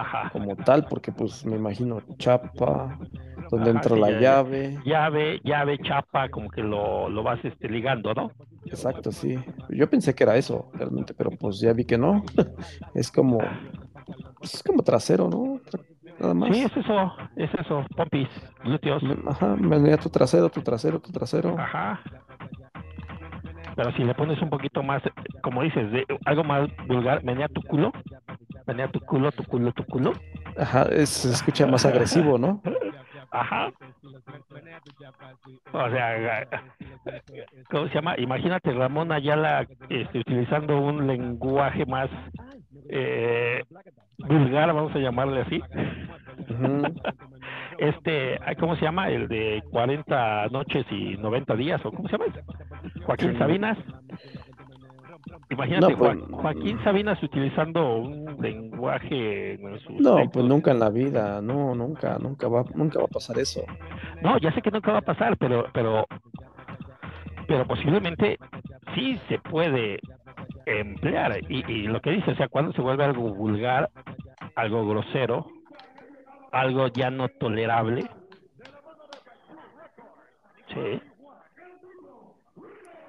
Ajá. 0.00 0.32
Como 0.32 0.56
tal, 0.56 0.86
porque 0.88 1.12
pues 1.12 1.44
me 1.44 1.56
imagino 1.56 2.00
chapa, 2.18 2.98
donde 3.50 3.70
Ajá, 3.70 3.70
entra 3.70 3.94
sí, 3.94 4.00
la 4.00 4.10
ya, 4.10 4.20
llave, 4.20 4.84
Llave, 4.84 5.40
llave, 5.44 5.78
chapa, 5.78 6.28
como 6.28 6.48
que 6.50 6.62
lo, 6.62 7.08
lo 7.08 7.22
vas 7.22 7.44
este, 7.44 7.68
ligando, 7.68 8.14
¿no? 8.14 8.32
exacto, 8.64 9.12
sí. 9.12 9.44
Yo 9.68 9.88
pensé 9.90 10.14
que 10.14 10.24
era 10.24 10.36
eso, 10.36 10.70
realmente, 10.74 11.14
pero 11.14 11.30
pues 11.30 11.58
ya 11.60 11.72
vi 11.72 11.84
que 11.84 11.98
no. 11.98 12.24
Es 12.94 13.10
como, 13.10 13.60
pues, 14.40 14.54
es 14.54 14.62
como 14.62 14.82
trasero, 14.82 15.28
¿no? 15.28 15.60
Nada 16.18 16.34
más. 16.34 16.56
Sí, 16.56 16.62
es 16.62 16.76
eso, 16.76 17.12
es 17.36 17.50
eso, 17.54 17.84
pompis, 17.96 18.28
glúteos, 18.62 19.02
Me- 19.02 19.16
Ajá, 19.30 19.56
venía 19.58 19.98
tu 19.98 20.08
trasero, 20.10 20.50
tu 20.50 20.62
trasero, 20.62 21.00
tu 21.00 21.10
trasero. 21.12 21.56
ajá. 21.56 22.00
Pero 23.78 23.92
si 23.92 24.02
le 24.02 24.12
pones 24.12 24.42
un 24.42 24.50
poquito 24.50 24.82
más, 24.82 25.00
como 25.40 25.62
dices, 25.62 25.92
de 25.92 26.04
algo 26.24 26.42
más 26.42 26.68
vulgar, 26.88 27.22
venía 27.22 27.46
tu 27.46 27.62
culo, 27.62 27.92
venía 28.66 28.88
tu 28.88 28.98
culo, 28.98 29.30
tu 29.30 29.44
culo, 29.44 29.70
tu 29.70 29.84
culo. 29.84 30.14
Ajá, 30.58 30.82
es- 30.90 31.10
se 31.10 31.30
escucha 31.30 31.64
más 31.64 31.86
agresivo, 31.86 32.38
¿no? 32.38 32.60
Ajá. 33.30 33.70
O 35.72 35.90
sea, 35.90 36.46
¿cómo 37.70 37.88
se 37.88 37.94
llama? 37.94 38.14
Imagínate 38.18 38.72
Ramón 38.72 39.12
Ayala 39.12 39.66
este, 39.88 40.18
utilizando 40.20 40.80
un 40.80 41.06
lenguaje 41.06 41.84
más 41.86 42.08
eh, 42.88 43.62
vulgar, 44.18 44.72
vamos 44.72 44.94
a 44.94 44.98
llamarle 44.98 45.42
así. 45.42 45.62
Ujú. 46.50 46.82
Este, 47.78 48.38
¿cómo 48.58 48.76
se 48.76 48.82
llama? 48.82 49.08
El 49.08 49.28
de 49.28 49.62
40 49.70 50.48
noches 50.48 50.84
y 50.90 51.16
90 51.16 51.54
días, 51.56 51.84
¿o 51.84 51.92
cómo 51.92 52.08
se 52.08 52.16
llama? 52.18 52.34
Joaquín. 53.04 53.38
Sabinas. 53.38 53.78
Imagínate, 55.50 55.92
No, 55.92 55.98
pues, 55.98 56.16
Joa- 56.18 56.36
Joaquín 56.42 56.78
Sabinas 56.84 57.22
utilizando 57.22 57.96
un 57.96 58.36
lenguaje 58.40 59.58
No, 59.60 59.70
textos. 60.16 60.28
pues 60.32 60.44
nunca 60.46 60.70
en 60.72 60.78
la 60.80 60.90
vida, 60.90 61.40
no, 61.40 61.74
nunca, 61.74 62.18
nunca 62.18 62.48
va, 62.48 62.64
nunca 62.74 62.98
va 62.98 63.06
a 63.06 63.08
pasar 63.08 63.38
eso. 63.38 63.62
No, 64.22 64.38
ya 64.38 64.52
sé 64.52 64.60
que 64.62 64.70
nunca 64.70 64.92
va 64.92 64.98
a 64.98 65.02
pasar, 65.02 65.36
pero, 65.38 65.66
pero, 65.72 66.06
pero 67.46 67.66
posiblemente 67.66 68.38
sí 68.94 69.18
se 69.28 69.38
puede 69.38 69.98
emplear. 70.66 71.38
Y, 71.48 71.64
y 71.70 71.82
lo 71.88 72.00
que 72.00 72.10
dice, 72.10 72.32
o 72.32 72.36
sea, 72.36 72.48
cuando 72.48 72.72
se 72.72 72.82
vuelve 72.82 73.04
algo 73.04 73.32
vulgar, 73.34 73.90
algo 74.54 74.86
grosero, 74.88 75.46
algo 76.52 76.88
ya 76.88 77.10
no 77.10 77.28
tolerable. 77.28 78.06
Sí. 80.74 81.00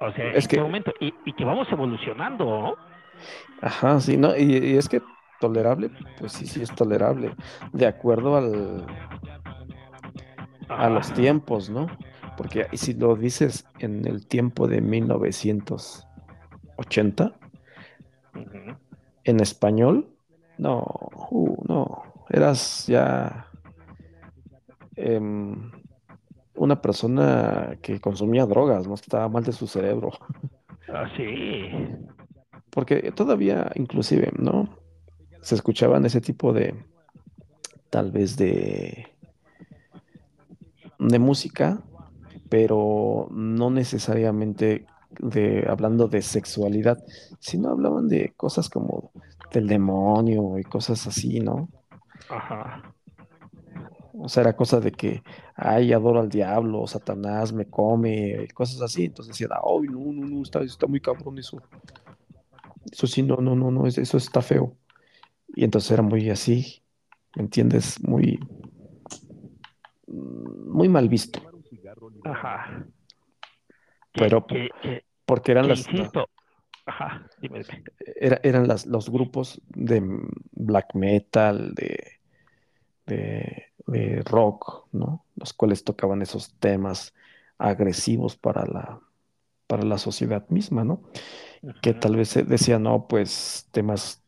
O 0.00 0.10
sea, 0.12 0.32
Es 0.32 0.42
¿en 0.42 0.48
que- 0.48 0.54
qué 0.54 0.60
momento? 0.60 0.92
Y, 1.00 1.14
y 1.24 1.32
que 1.34 1.44
vamos 1.44 1.68
evolucionando, 1.70 2.44
¿no? 2.44 2.74
Ajá, 3.60 4.00
sí, 4.00 4.16
no, 4.16 4.36
y, 4.36 4.56
y 4.58 4.76
es 4.76 4.88
que 4.88 5.02
tolerable, 5.38 5.90
pues 6.16 6.32
sí, 6.32 6.46
sí 6.46 6.62
es 6.62 6.74
tolerable, 6.74 7.36
de 7.72 7.86
acuerdo 7.86 8.36
al, 8.36 8.90
a 10.68 10.88
los 10.90 11.12
tiempos, 11.12 11.70
¿no? 11.70 11.98
Porque 12.34 12.68
si 12.72 12.94
lo 12.94 13.16
dices 13.16 13.68
en 13.78 14.06
el 14.06 14.26
tiempo 14.26 14.68
de 14.68 14.80
1980, 14.80 17.34
ujú. 18.34 18.76
en 19.24 19.40
español, 19.40 20.16
no, 20.56 20.82
uh, 21.30 21.62
no, 21.68 22.02
eras 22.28 22.86
ya 22.86 23.52
em, 24.96 25.70
una 26.60 26.82
persona 26.82 27.78
que 27.80 28.00
consumía 28.00 28.44
drogas, 28.44 28.86
¿no? 28.86 28.92
Estaba 28.92 29.30
mal 29.30 29.42
de 29.42 29.52
su 29.52 29.66
cerebro. 29.66 30.10
Ah, 30.88 31.08
sí. 31.16 31.70
Porque 32.68 33.12
todavía, 33.12 33.72
inclusive, 33.76 34.30
¿no? 34.36 34.68
Se 35.40 35.54
escuchaban 35.54 36.04
ese 36.04 36.20
tipo 36.20 36.52
de, 36.52 36.74
tal 37.88 38.12
vez 38.12 38.36
de, 38.36 39.06
de 40.98 41.18
música, 41.18 41.82
pero 42.50 43.28
no 43.30 43.70
necesariamente 43.70 44.84
de, 45.18 45.66
hablando 45.66 46.08
de 46.08 46.20
sexualidad, 46.20 47.02
sino 47.38 47.70
hablaban 47.70 48.06
de 48.06 48.34
cosas 48.36 48.68
como 48.68 49.12
del 49.50 49.66
demonio 49.66 50.58
y 50.58 50.64
cosas 50.64 51.06
así, 51.06 51.40
¿no? 51.40 51.70
Ajá. 52.28 52.92
O 54.14 54.28
sea, 54.28 54.42
era 54.42 54.56
cosa 54.56 54.80
de 54.80 54.92
que, 54.92 55.22
ay, 55.54 55.92
adoro 55.92 56.20
al 56.20 56.28
diablo, 56.28 56.86
Satanás 56.86 57.52
me 57.52 57.66
come, 57.66 58.48
cosas 58.54 58.80
así. 58.82 59.04
Entonces 59.06 59.32
decían, 59.34 59.50
ay, 59.52 59.88
no, 59.88 60.00
no, 60.12 60.26
no, 60.26 60.42
está, 60.42 60.60
está 60.62 60.86
muy 60.86 61.00
cabrón 61.00 61.38
eso. 61.38 61.62
Eso 62.90 63.06
sí, 63.06 63.22
no, 63.22 63.36
no, 63.36 63.54
no, 63.54 63.70
no, 63.70 63.86
es- 63.86 63.98
eso 63.98 64.16
está 64.16 64.42
feo. 64.42 64.76
Y 65.54 65.64
entonces 65.64 65.90
era 65.90 66.02
muy 66.02 66.28
así, 66.30 66.82
¿me 67.36 67.42
entiendes? 67.42 68.02
Muy, 68.02 68.38
muy 70.06 70.88
mal 70.88 71.08
visto. 71.08 71.40
Ajá. 72.24 72.86
Pero- 74.12 74.46
que, 74.46 74.68
que- 74.82 75.04
Porque 75.24 75.52
eran 75.52 75.68
las, 75.68 75.86
insisto. 75.88 76.26
Ajá, 76.86 77.24
dime, 77.40 77.60
dime. 77.62 77.84
era- 78.16 78.40
eran 78.42 78.66
las, 78.66 78.86
los 78.86 79.08
grupos 79.10 79.60
de 79.68 80.02
black 80.52 80.94
metal, 80.94 81.72
de, 81.74 82.19
de, 83.10 83.64
de 83.86 84.22
rock, 84.22 84.86
¿no? 84.92 85.24
Los 85.36 85.52
cuales 85.52 85.84
tocaban 85.84 86.22
esos 86.22 86.54
temas 86.54 87.12
agresivos 87.58 88.36
para 88.36 88.64
la, 88.64 89.00
para 89.66 89.84
la 89.84 89.98
sociedad 89.98 90.48
misma, 90.48 90.84
¿no? 90.84 91.02
Que 91.82 91.92
tal 91.92 92.16
vez 92.16 92.30
se 92.30 92.42
decían, 92.42 92.84
no, 92.84 93.06
pues 93.06 93.68
temas 93.70 94.22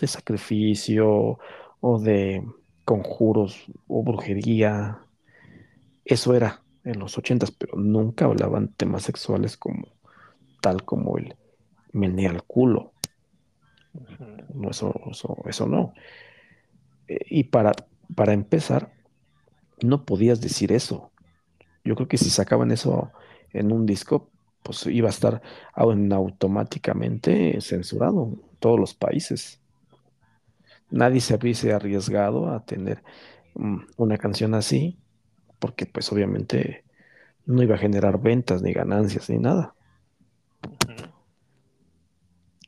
de 0.00 0.06
sacrificio 0.06 1.38
o 1.80 1.98
de 2.00 2.44
conjuros 2.84 3.66
o 3.86 4.02
brujería. 4.02 4.98
Eso 6.04 6.34
era 6.34 6.62
en 6.84 6.98
los 6.98 7.16
ochentas, 7.18 7.50
pero 7.50 7.76
nunca 7.76 8.24
hablaban 8.24 8.68
temas 8.68 9.04
sexuales 9.04 9.56
como 9.56 9.86
tal 10.60 10.84
como 10.84 11.18
el 11.18 11.36
menea 11.92 12.30
el 12.30 12.42
culo. 12.42 12.92
No, 14.54 14.70
eso, 14.70 14.92
eso, 15.10 15.36
eso 15.46 15.66
no. 15.66 15.94
Eh, 17.08 17.18
y 17.30 17.44
para, 17.44 17.72
para 18.14 18.32
empezar, 18.32 18.94
no 19.82 20.04
podías 20.04 20.40
decir 20.40 20.72
eso. 20.72 21.12
Yo 21.84 21.96
creo 21.96 22.08
que 22.08 22.18
si 22.18 22.30
sacaban 22.30 22.72
eso 22.72 23.12
en 23.52 23.72
un 23.72 23.86
disco, 23.86 24.32
pues 24.62 24.86
iba 24.86 25.08
a 25.08 25.10
estar 25.10 25.42
au- 25.74 26.14
automáticamente 26.14 27.60
censurado 27.62 28.24
en 28.26 28.58
todos 28.60 28.80
los 28.80 28.94
países. 28.94 29.62
Nadie 30.90 31.20
se 31.20 31.34
hubiese 31.36 31.72
arriesgado 31.72 32.48
a 32.50 32.64
tener 32.64 33.02
mm, 33.54 33.78
una 33.96 34.18
canción 34.18 34.54
así, 34.54 35.00
porque 35.60 35.86
pues 35.86 36.12
obviamente 36.12 36.86
no 37.46 37.62
iba 37.64 37.76
a 37.76 37.78
generar 37.78 38.20
ventas, 38.22 38.62
ni 38.62 38.74
ganancias, 38.74 39.30
ni 39.30 39.38
nada. 39.40 39.75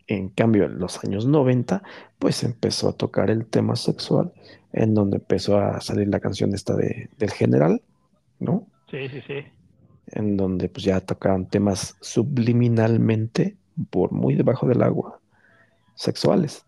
En 0.08 0.30
cambio, 0.30 0.64
en 0.64 0.78
los 0.78 1.04
años 1.04 1.26
90, 1.26 1.82
pues 2.18 2.42
empezó 2.42 2.88
a 2.88 2.94
tocar 2.94 3.30
el 3.30 3.46
tema 3.46 3.76
sexual, 3.76 4.32
en 4.72 4.94
donde 4.94 5.18
empezó 5.18 5.58
a 5.58 5.80
salir 5.82 6.08
la 6.08 6.18
canción 6.18 6.54
esta 6.54 6.74
de, 6.74 7.10
del 7.18 7.30
general, 7.30 7.82
¿no? 8.38 8.66
Sí, 8.90 9.08
sí, 9.08 9.20
sí. 9.26 9.44
En 10.06 10.38
donde 10.38 10.70
pues 10.70 10.84
ya 10.84 11.00
tocaban 11.00 11.46
temas 11.46 11.96
subliminalmente, 12.00 13.58
por 13.90 14.12
muy 14.12 14.34
debajo 14.34 14.66
del 14.66 14.82
agua, 14.82 15.20
sexuales. 15.94 16.64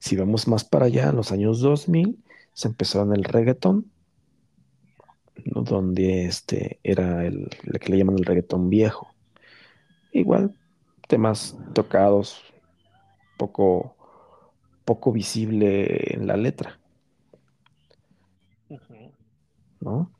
Si 0.00 0.16
vamos 0.16 0.48
más 0.48 0.64
para 0.64 0.86
allá, 0.86 1.10
en 1.10 1.16
los 1.16 1.30
años 1.30 1.60
2000, 1.60 2.18
se 2.54 2.68
empezó 2.68 3.02
en 3.02 3.12
el 3.12 3.22
reggaetón, 3.22 3.86
¿no? 5.44 5.62
donde 5.62 6.24
este 6.24 6.80
era 6.82 7.24
el, 7.24 7.48
lo 7.62 7.78
que 7.78 7.92
le 7.92 7.98
llaman 7.98 8.18
el 8.18 8.24
reggaetón 8.24 8.68
viejo. 8.68 9.08
Igual, 10.12 10.54
temas 11.12 11.58
tocados, 11.74 12.42
poco, 13.36 13.94
poco 14.86 15.12
visible 15.12 16.14
en 16.14 16.26
la 16.26 16.38
letra. 16.38 16.80
¿no? 19.80 20.10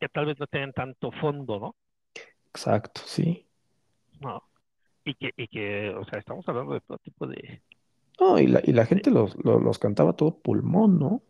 Que 0.00 0.08
tal 0.08 0.24
vez 0.24 0.40
no 0.40 0.46
tienen 0.46 0.72
tanto 0.72 1.10
fondo, 1.20 1.60
¿no? 1.60 1.74
Exacto, 2.48 3.02
sí. 3.04 3.46
No. 4.18 4.42
Y 5.04 5.12
que, 5.12 5.32
y 5.36 5.46
que, 5.46 5.90
o 5.90 6.06
sea, 6.06 6.20
estamos 6.20 6.48
hablando 6.48 6.72
de 6.72 6.80
todo 6.80 6.96
tipo 6.96 7.26
de. 7.26 7.60
No, 8.18 8.38
y 8.38 8.46
la, 8.46 8.62
y 8.64 8.72
la 8.72 8.86
gente 8.86 9.10
los, 9.10 9.36
los, 9.44 9.62
los 9.62 9.78
cantaba 9.78 10.14
todo 10.14 10.38
pulmón, 10.38 10.98
¿no? 10.98 11.20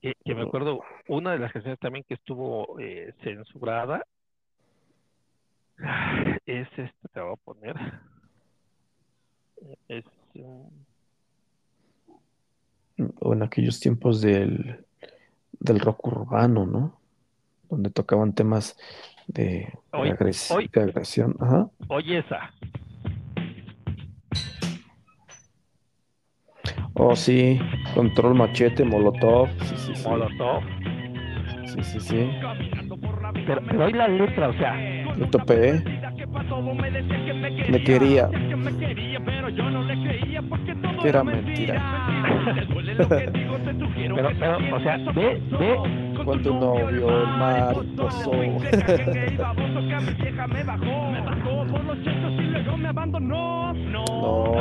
Que 0.00 0.34
me 0.36 0.42
acuerdo, 0.42 0.80
una 1.08 1.32
de 1.32 1.40
las 1.40 1.52
canciones 1.52 1.80
también 1.80 2.04
que 2.06 2.14
estuvo 2.14 2.78
eh, 2.78 3.14
censurada 3.24 4.06
es 6.46 6.68
esta, 6.76 7.08
te 7.12 7.20
voy 7.20 7.32
a 7.32 7.36
poner. 7.36 7.76
Es. 9.88 10.04
um, 10.34 10.68
O 13.20 13.32
en 13.32 13.42
aquellos 13.42 13.80
tiempos 13.80 14.20
del, 14.20 14.84
del 15.58 15.80
rock 15.80 16.06
urbano, 16.06 16.64
¿no? 16.66 17.00
Donde 17.68 17.90
tocaban 17.90 18.34
temas 18.34 18.76
de, 19.26 19.42
de 19.42 19.72
Hoy- 19.92 20.10
agres- 20.10 20.50
hoy- 20.50 20.70
de 20.72 20.82
agresión. 20.82 21.34
Ajá. 21.40 21.68
Oye, 21.88 22.18
esa. 22.18 22.52
Oh, 26.94 27.16
sí, 27.16 27.58
control 27.94 28.34
machete, 28.34 28.84
molotov. 28.84 29.48
Sí, 29.64 29.74
sí, 29.76 29.94
sí. 29.96 30.08
Molotov. 30.08 30.62
Sí, 31.74 31.82
sí, 31.82 32.00
sí. 32.00 32.30
Pero, 33.46 33.62
pero 33.66 33.84
hoy 33.84 33.92
la 33.92 34.06
letra, 34.06 34.48
o 34.48 34.52
sea, 34.54 34.74
Lo 35.16 35.28
topé. 35.28 35.82
Me 37.68 37.84
quería. 37.84 38.28
Que 41.02 41.08
era 41.08 41.24
mentira. 41.24 41.82
pero, 44.14 44.28
pero, 44.38 44.76
o 44.76 44.80
sea, 44.80 44.96
ve, 45.14 45.42
ve, 45.58 45.76
Con 46.24 46.42
tu 46.42 46.54
novio, 46.54 47.22
el 47.22 47.26
mariposo. 47.38 48.32
No. 53.90 54.52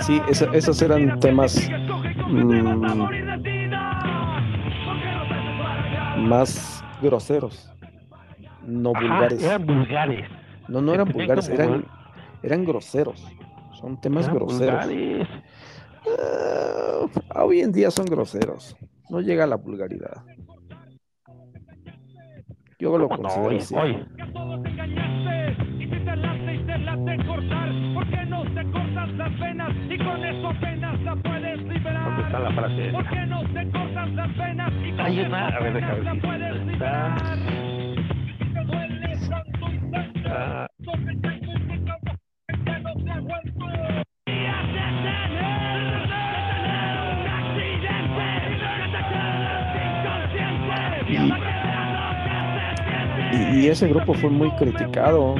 Sí, 0.00 0.20
esos 0.52 0.82
eran 0.82 1.18
temas 1.20 1.70
más 6.28 6.84
groseros, 7.02 7.70
no 8.66 8.92
ajá, 8.94 9.00
vulgares. 9.00 9.42
eran 9.42 9.66
vulgares. 9.66 10.28
No, 10.68 10.80
no 10.80 10.94
eran 10.94 11.06
tenían 11.08 11.26
vulgares, 11.26 11.48
como 11.48 11.60
eran, 11.62 11.84
eran 12.42 12.64
groseros. 12.64 13.24
Son 13.80 14.00
temas 14.00 14.24
eran 14.24 14.36
groseros. 14.36 14.86
vulgares. 14.86 15.28
Ah, 17.30 17.44
hoy 17.44 17.60
en 17.60 17.72
día 17.72 17.90
son 17.90 18.06
groseros. 18.06 18.76
No 19.10 19.20
llega 19.20 19.44
a 19.44 19.46
la 19.46 19.56
vulgaridad. 19.56 20.22
Yo 22.78 22.98
lo 22.98 23.08
¿Cómo 23.08 23.22
no? 23.22 23.28
considero 23.28 23.48
Hoy, 23.48 23.56
así. 23.58 23.74
hoy. 23.74 24.06
¿Dónde 24.32 24.74
está 32.34 32.40
la 32.40 32.50
frase? 32.52 32.88
esa? 32.88 32.98
Hay 35.04 35.20
una, 35.20 35.48
a 35.48 35.60
ver, 35.60 35.74
déjame 35.74 36.00
ver 36.00 36.20
si 36.64 36.72
está. 36.72 37.16
Ah, 40.26 40.66
Y, 53.32 53.60
y 53.60 53.68
ese 53.68 53.88
grupo 53.88 54.14
fue 54.14 54.30
muy 54.30 54.50
criticado. 54.52 55.34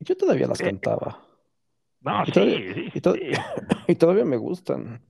Yo 0.00 0.16
todavía 0.16 0.46
las 0.46 0.60
Eh, 0.60 0.64
cantaba. 0.64 1.18
No, 2.02 2.22
Y 2.22 2.26
sí, 2.26 2.32
todavía- 2.32 2.74
sí, 2.74 2.90
y 2.94 3.00
to- 3.00 3.14
sí. 3.14 3.20
Y 3.88 3.94
todavía 3.96 4.24
me 4.24 4.36
gustan. 4.36 5.00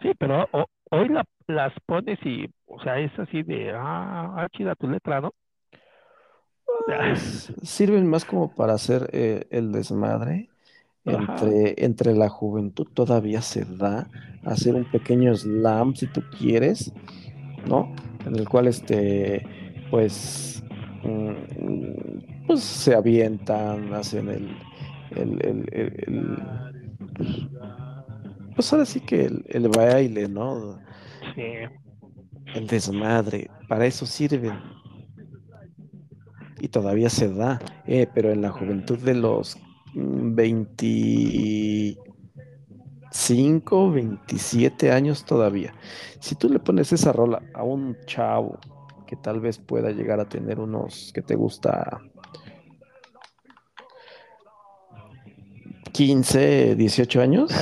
Sí, 0.00 0.12
pero 0.18 0.46
ho- 0.52 0.66
hoy 0.90 1.08
la, 1.08 1.24
las 1.46 1.72
pones 1.86 2.18
y, 2.24 2.46
o 2.66 2.80
sea, 2.82 2.98
es 2.98 3.16
así 3.18 3.42
de, 3.42 3.70
ah, 3.72 4.34
ah, 4.36 4.48
chida 4.56 4.74
tu 4.74 4.88
letra, 4.88 5.20
¿no? 5.20 5.32
Pues, 6.86 7.52
sirven 7.62 8.06
más 8.08 8.24
como 8.24 8.54
para 8.54 8.74
hacer 8.74 9.08
eh, 9.12 9.46
el 9.50 9.72
desmadre 9.72 10.50
entre, 11.06 11.74
entre 11.84 12.14
la 12.14 12.30
juventud 12.30 12.86
todavía 12.94 13.42
se 13.42 13.66
da 13.66 14.08
hacer 14.42 14.74
un 14.74 14.84
pequeño 14.90 15.34
slam 15.34 15.94
si 15.94 16.06
tú 16.06 16.22
quieres, 16.38 16.92
¿no? 17.68 17.94
en 18.26 18.36
el 18.36 18.48
cual 18.48 18.68
este, 18.68 19.46
pues, 19.90 20.62
mm, 21.02 22.46
pues 22.46 22.60
se 22.60 22.94
avientan, 22.94 23.92
hacen 23.94 24.28
el, 24.28 24.56
el, 25.16 25.68
el, 25.72 26.42
pues, 28.54 28.72
ahora 28.72 28.84
sí 28.84 29.00
que 29.00 29.24
el, 29.46 29.68
baile, 29.68 30.28
¿no? 30.28 30.78
El 31.36 32.66
desmadre, 32.66 33.50
para 33.68 33.86
eso 33.86 34.06
sirven. 34.06 34.58
Y 36.60 36.68
todavía 36.68 37.10
se 37.10 37.32
da, 37.32 37.60
eh, 37.86 38.06
pero 38.14 38.30
en 38.32 38.40
la 38.40 38.50
juventud 38.50 38.98
de 38.98 39.14
los 39.14 39.58
mm, 39.94 40.34
20 40.34 41.98
5, 43.14 43.92
27 43.92 44.90
años 44.90 45.24
todavía. 45.24 45.72
Si 46.18 46.34
tú 46.34 46.48
le 46.48 46.58
pones 46.58 46.92
esa 46.92 47.12
rola 47.12 47.40
a 47.54 47.62
un 47.62 47.96
chavo 48.06 48.58
que 49.06 49.14
tal 49.14 49.40
vez 49.40 49.58
pueda 49.58 49.92
llegar 49.92 50.18
a 50.18 50.28
tener 50.28 50.58
unos 50.58 51.12
que 51.14 51.22
te 51.22 51.36
gusta 51.36 52.00
15, 55.92 56.74
18 56.74 57.20
años, 57.20 57.52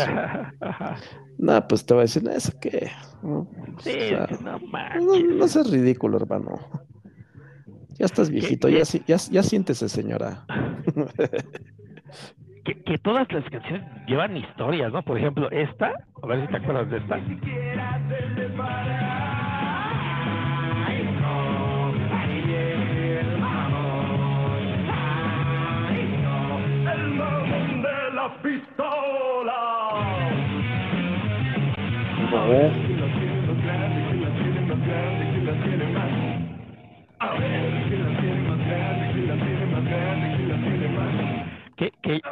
nada, 1.38 1.68
pues 1.68 1.84
te 1.84 1.92
va 1.92 2.00
a 2.00 2.04
decir, 2.04 2.26
¿eso 2.34 2.52
qué? 2.58 2.90
No, 3.22 3.46
pues, 3.74 3.84
sí, 3.84 3.92
seas 5.48 5.70
ridículo, 5.70 6.16
hermano. 6.16 6.60
Ya 7.98 8.06
estás 8.06 8.30
viejito, 8.30 8.70
Ya, 8.70 8.84
ya, 8.84 9.16
ya 9.16 9.42
siéntese, 9.42 9.90
señora. 9.90 10.46
que, 12.92 12.98
todas 12.98 13.32
las 13.32 13.44
canciones 13.44 13.82
llevan 14.06 14.36
historias, 14.36 14.92
¿no? 14.92 15.00
Por 15.02 15.16
ejemplo, 15.16 15.50
esta, 15.50 15.94
a 16.22 16.26
ver 16.26 16.42
si 16.42 16.48
te 16.48 16.58
acuerdas 16.58 16.90
de 16.90 16.98
esta. 16.98 17.16
de 17.16 17.22
la 28.14 28.28
pistola. 28.42 29.62
Que, 32.30 32.72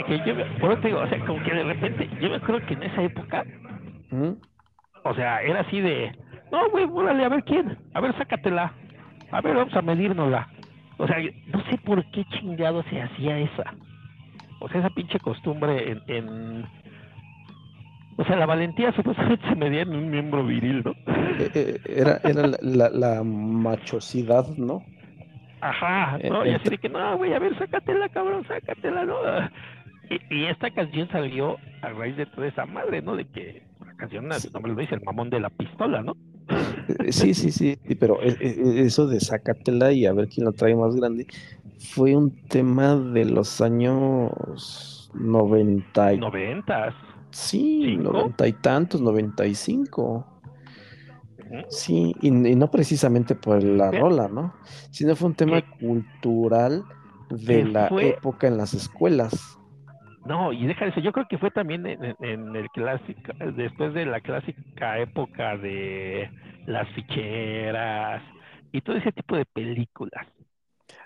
que, 0.06 0.18
yo, 0.24 0.34
me- 0.34 0.42
eso 0.42 0.76
te 0.80 0.88
digo, 0.88 1.00
o 1.00 1.08
sea, 1.08 1.18
como 1.26 1.42
que 1.42 1.52
de 1.54 1.64
repente, 1.64 2.08
yo 2.20 2.30
me 2.30 2.36
acuerdo 2.36 2.66
que 2.66 2.74
en 2.74 2.82
esa 2.84 3.02
época, 3.02 3.44
¿Mm? 4.10 4.30
o 5.04 5.14
sea, 5.14 5.42
era 5.42 5.60
así 5.60 5.80
de, 5.80 6.12
no, 6.52 6.70
güey, 6.70 6.86
órale, 6.90 7.24
a 7.24 7.28
ver 7.28 7.44
quién, 7.44 7.76
a 7.94 8.00
ver, 8.00 8.16
sácatela, 8.16 8.72
a 9.30 9.40
ver, 9.40 9.56
vamos 9.56 9.74
a 9.74 9.82
medírnosla. 9.82 10.48
O 10.98 11.06
sea, 11.06 11.16
no 11.52 11.64
sé 11.66 11.78
por 11.78 12.04
qué 12.10 12.24
chingado 12.26 12.82
se 12.84 13.00
hacía 13.00 13.38
esa. 13.38 13.74
O 14.60 14.68
sea, 14.68 14.80
esa 14.80 14.90
pinche 14.90 15.18
costumbre 15.20 15.92
en, 15.92 16.02
en... 16.08 16.64
O 18.18 18.24
sea, 18.24 18.36
la 18.36 18.44
valentía 18.44 18.92
supuestamente 18.92 19.48
se 19.48 19.54
medía 19.56 19.82
en 19.82 19.94
un 19.94 20.10
miembro 20.10 20.44
viril, 20.44 20.82
¿no? 20.84 20.90
Eh, 21.40 21.50
eh, 21.54 21.80
Era, 21.86 22.20
era 22.22 22.46
la, 22.46 22.58
la- 22.60 22.90
la 22.90 23.22
machosidad, 23.24 24.46
¿no? 24.58 24.82
Ajá, 25.62 26.18
Eh, 26.20 26.28
¿no? 26.28 26.44
Y 26.44 26.50
así 26.50 26.68
de 26.68 26.76
que, 26.78 26.88
no, 26.90 27.16
güey, 27.16 27.32
a 27.32 27.38
ver, 27.38 27.56
sácatela, 27.56 28.08
cabrón, 28.10 28.44
sácatela, 28.46 29.04
¿no? 29.06 29.14
Y, 30.10 30.34
y 30.34 30.46
esta 30.46 30.70
canción 30.70 31.08
salió 31.08 31.56
a 31.82 31.88
raíz 31.90 32.16
de 32.16 32.26
toda 32.26 32.48
esa 32.48 32.66
madre, 32.66 33.00
¿no? 33.02 33.16
De 33.16 33.24
que 33.26 33.62
la 33.80 33.94
canción, 33.94 34.30
el 34.32 34.52
nombre 34.52 34.72
lo 34.72 34.80
dice, 34.80 34.94
el 34.96 35.02
mamón 35.04 35.30
de 35.30 35.40
la 35.40 35.50
pistola, 35.50 36.02
¿no? 36.02 36.14
Eh, 36.88 37.12
Sí, 37.12 37.34
sí, 37.34 37.50
sí, 37.52 37.76
pero 37.98 38.22
eh, 38.22 38.36
eh, 38.40 38.82
eso 38.84 39.06
de 39.06 39.20
sácatela 39.20 39.92
y 39.92 40.06
a 40.06 40.12
ver 40.12 40.28
quién 40.28 40.46
la 40.46 40.52
trae 40.52 40.74
más 40.74 40.94
grande 40.96 41.26
fue 41.78 42.16
un 42.16 42.30
tema 42.48 42.96
de 42.96 43.24
los 43.24 43.60
años 43.60 45.10
90 45.14 46.14
y, 46.14 46.18
Noventas. 46.18 46.94
sí, 47.30 47.86
¿Cinco? 47.86 48.12
noventa 48.12 48.46
y 48.46 48.52
tantos, 48.54 49.00
95. 49.00 50.26
Ujú. 51.38 51.64
Sí, 51.68 52.14
y, 52.20 52.28
y 52.28 52.56
no 52.56 52.70
precisamente 52.70 53.34
por 53.34 53.62
la 53.62 53.90
rola, 53.92 54.28
¿no? 54.28 54.54
Sino 54.90 55.14
fue 55.16 55.28
un 55.28 55.34
tema 55.36 55.62
cultural 55.62 56.84
de 57.30 57.62
¿Qué 57.62 57.64
la 57.64 57.86
fue? 57.88 58.08
época 58.08 58.48
en 58.48 58.56
las 58.56 58.74
escuelas. 58.74 59.59
No, 60.24 60.52
y 60.52 60.66
deja 60.66 60.86
eso, 60.86 61.00
yo 61.00 61.12
creo 61.12 61.26
que 61.28 61.38
fue 61.38 61.50
también 61.50 61.86
en, 61.86 62.56
el 62.56 62.68
clásico, 62.70 63.32
después 63.56 63.94
de 63.94 64.04
la 64.04 64.20
clásica 64.20 64.98
época 64.98 65.56
de 65.56 66.30
las 66.66 66.88
ficheras 66.90 68.22
y 68.70 68.82
todo 68.82 68.96
ese 68.96 69.12
tipo 69.12 69.36
de 69.36 69.46
películas, 69.46 70.26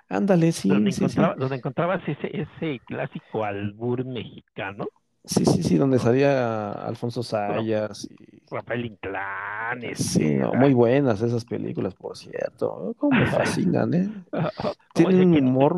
Ándale, 0.09 0.53
sí, 0.53 0.69
donde, 0.69 0.93
sí, 0.93 1.07
donde 1.37 1.57
encontrabas 1.57 2.07
ese, 2.07 2.31
ese 2.43 2.79
clásico 2.87 3.45
albur 3.45 4.05
mexicano, 4.05 4.87
Sí, 5.27 5.47
sí, 5.47 5.63
sí, 5.63 5.77
donde 5.79 5.99
salía 5.99 6.73
Alfonso 6.73 7.23
Sayas 7.23 8.07
y 8.11 8.43
Rafael 8.51 8.85
Inclán, 8.85 9.81
Sí, 9.81 9.87
este, 10.23 10.35
no, 10.37 10.53
muy 10.53 10.75
buenas 10.75 11.23
esas 11.23 11.47
películas, 11.47 11.95
por 11.95 12.15
cierto. 12.15 12.95
Cómo 12.99 13.19
me 13.19 13.27
fascinan, 13.27 13.95
¿eh? 13.95 14.11
¿cómo 14.61 14.75
Tienen 14.93 15.31
un 15.31 15.49
humor 15.49 15.77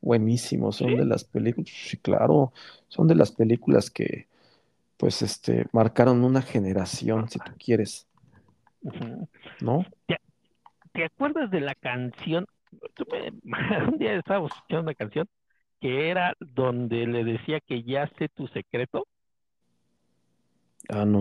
buenísimo, 0.00 0.72
son 0.72 0.88
¿Sí? 0.88 0.96
de 0.96 1.04
las 1.04 1.22
películas, 1.22 1.70
sí, 1.72 1.96
claro, 1.98 2.52
son 2.88 3.06
de 3.06 3.14
las 3.14 3.30
películas 3.30 3.88
que, 3.88 4.26
pues, 4.96 5.22
este, 5.22 5.66
marcaron 5.70 6.24
una 6.24 6.42
generación, 6.42 7.28
si 7.28 7.38
tú 7.38 7.52
quieres. 7.58 8.08
¿no? 9.60 9.86
¿Te 10.92 11.04
acuerdas 11.04 11.52
de 11.52 11.60
la 11.60 11.76
canción? 11.76 12.46
Un 13.88 13.98
día 13.98 14.16
estábamos 14.16 14.50
escuchando 14.52 14.82
una 14.82 14.94
canción 14.94 15.28
que 15.82 16.08
era 16.10 16.34
donde 16.40 17.06
le 17.06 17.24
decía 17.24 17.60
que 17.60 17.84
ya 17.84 18.08
sé 18.18 18.30
tu 18.30 18.48
secreto. 18.48 19.06
Ah, 20.88 21.04
no. 21.04 21.20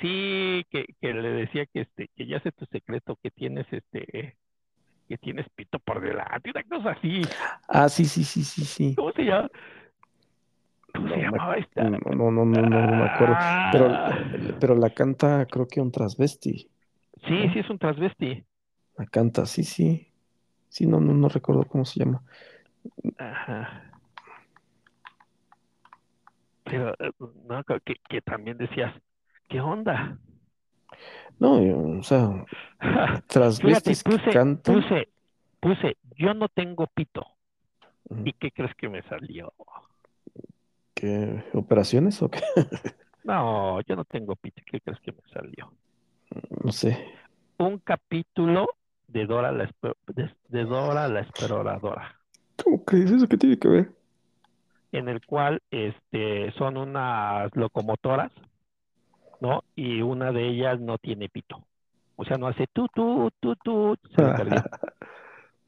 sí, 0.00 0.64
que, 0.70 0.86
que 1.00 1.14
le 1.14 1.28
decía 1.30 1.66
que 1.66 1.82
este, 1.82 2.08
que 2.14 2.26
ya 2.26 2.40
sé 2.40 2.52
tu 2.52 2.66
secreto, 2.66 3.16
que 3.22 3.30
tienes 3.30 3.66
este, 3.72 4.36
que 5.08 5.18
tienes 5.18 5.46
pito 5.54 5.78
por 5.80 6.00
delante, 6.00 6.50
una 6.50 6.64
cosa 6.64 6.92
así. 6.92 7.22
Ah, 7.68 7.88
sí, 7.88 8.04
sí, 8.06 8.24
sí, 8.24 8.44
sí, 8.44 8.64
sí. 8.64 8.96
¿Cómo 8.96 9.12
se 9.12 9.22
llama? 9.24 9.50
¿Cómo 10.92 11.08
No 11.08 11.14
se 11.14 11.16
me- 11.16 11.22
llamaba 11.22 11.54
esta? 11.56 11.82
No, 11.90 11.98
no, 12.14 12.30
no, 12.30 12.44
no, 12.44 12.66
no, 12.66 12.82
no 12.82 12.96
me 12.96 13.04
acuerdo. 13.06 13.38
Pero, 13.70 13.88
Ah, 13.88 14.12
pero 14.58 14.74
la 14.76 14.90
canta, 14.90 15.46
creo 15.46 15.66
que 15.68 15.80
un 15.80 15.92
transvesti. 15.92 16.70
sí, 17.28 17.48
sí 17.52 17.58
es 17.60 17.70
un 17.70 17.78
transvesti. 17.78 18.44
La 18.96 19.06
canta, 19.06 19.46
sí, 19.46 19.64
sí. 19.64 20.12
Sí, 20.68 20.86
no, 20.86 21.00
no, 21.00 21.14
no 21.14 21.28
recuerdo 21.28 21.66
cómo 21.66 21.84
se 21.84 22.00
llama. 22.00 22.24
Ajá. 23.18 23.90
Pero, 26.64 26.92
eh, 26.98 27.10
no, 27.18 27.64
que, 27.84 27.96
que- 28.08 28.20
también 28.22 28.56
decías, 28.58 28.94
¿qué 29.48 29.60
onda? 29.60 30.18
No, 31.38 31.62
yo, 31.62 31.98
o 31.98 32.02
sea, 32.02 32.44
Fíjate, 32.80 33.22
transvestis 33.26 34.02
que 34.04 34.10
puse, 34.10 34.32
puse, 34.62 35.08
puse, 35.60 35.96
yo 36.16 36.34
no 36.34 36.48
tengo 36.48 36.86
pito. 36.86 37.26
¿Y 38.24 38.32
qué 38.34 38.50
crees 38.50 38.74
que 38.74 38.88
me 38.88 39.02
salió? 39.02 39.52
¿Qué 40.94 41.44
operaciones 41.54 42.20
o 42.22 42.30
qué? 42.30 42.40
No, 43.22 43.80
yo 43.82 43.96
no 43.96 44.04
tengo 44.06 44.34
pito. 44.34 44.62
¿Qué 44.64 44.80
crees 44.80 44.98
que 45.00 45.12
me 45.12 45.20
salió? 45.32 45.70
No 46.64 46.72
sé. 46.72 47.06
Un 47.58 47.78
capítulo 47.78 48.66
de 49.08 49.26
Dora 49.26 49.52
la, 49.52 49.70
de, 50.08 50.34
de 50.48 50.64
Dora 50.64 51.06
la 51.06 51.20
Exploradora, 51.20 52.18
¿Cómo 52.64 52.84
crees? 52.84 53.10
¿Eso 53.10 53.26
qué 53.28 53.36
tiene 53.36 53.58
que 53.58 53.68
ver? 53.68 53.92
en 54.92 55.08
el 55.08 55.24
cual 55.24 55.62
este, 55.70 56.50
son 56.52 56.76
unas 56.76 57.54
locomotoras, 57.54 58.32
¿no? 59.40 59.62
Y 59.76 60.02
una 60.02 60.32
de 60.32 60.48
ellas 60.48 60.80
no 60.80 60.98
tiene 60.98 61.28
pito. 61.28 61.64
O 62.16 62.24
sea, 62.24 62.38
no 62.38 62.48
hace 62.48 62.66
tu, 62.72 62.88
tu, 62.88 63.30
tu, 63.40 63.54
tu, 63.56 63.96
se 64.14 64.22
me 64.22 64.32
perdió. 64.34 64.62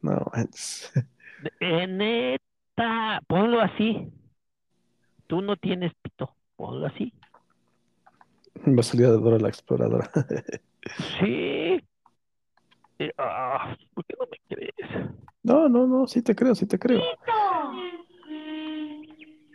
No, 0.03 0.21
es- 0.35 0.93
Eh, 1.61 1.87
neta, 1.87 3.21
ponlo 3.29 3.61
así. 3.61 4.09
Tú 5.29 5.41
no 5.41 5.55
tienes 5.57 5.93
pito, 6.03 6.35
ponlo 6.57 6.87
así. 6.89 7.13
va 8.67 8.81
a 8.81 8.83
salir 8.83 9.07
de 9.07 9.13
Dora 9.13 9.39
la 9.39 9.49
Exploradora. 9.49 10.11
Sí. 11.21 11.81
Eh, 12.99 13.13
ah, 13.19 13.77
¿por 13.95 14.05
qué 14.05 14.15
no 14.19 14.27
me 14.27 14.39
crees? 14.49 15.13
No, 15.43 15.69
no, 15.69 15.87
no, 15.87 16.07
sí 16.07 16.23
te 16.23 16.35
creo, 16.35 16.55
sí 16.55 16.67
te 16.67 16.79
creo. 16.79 17.01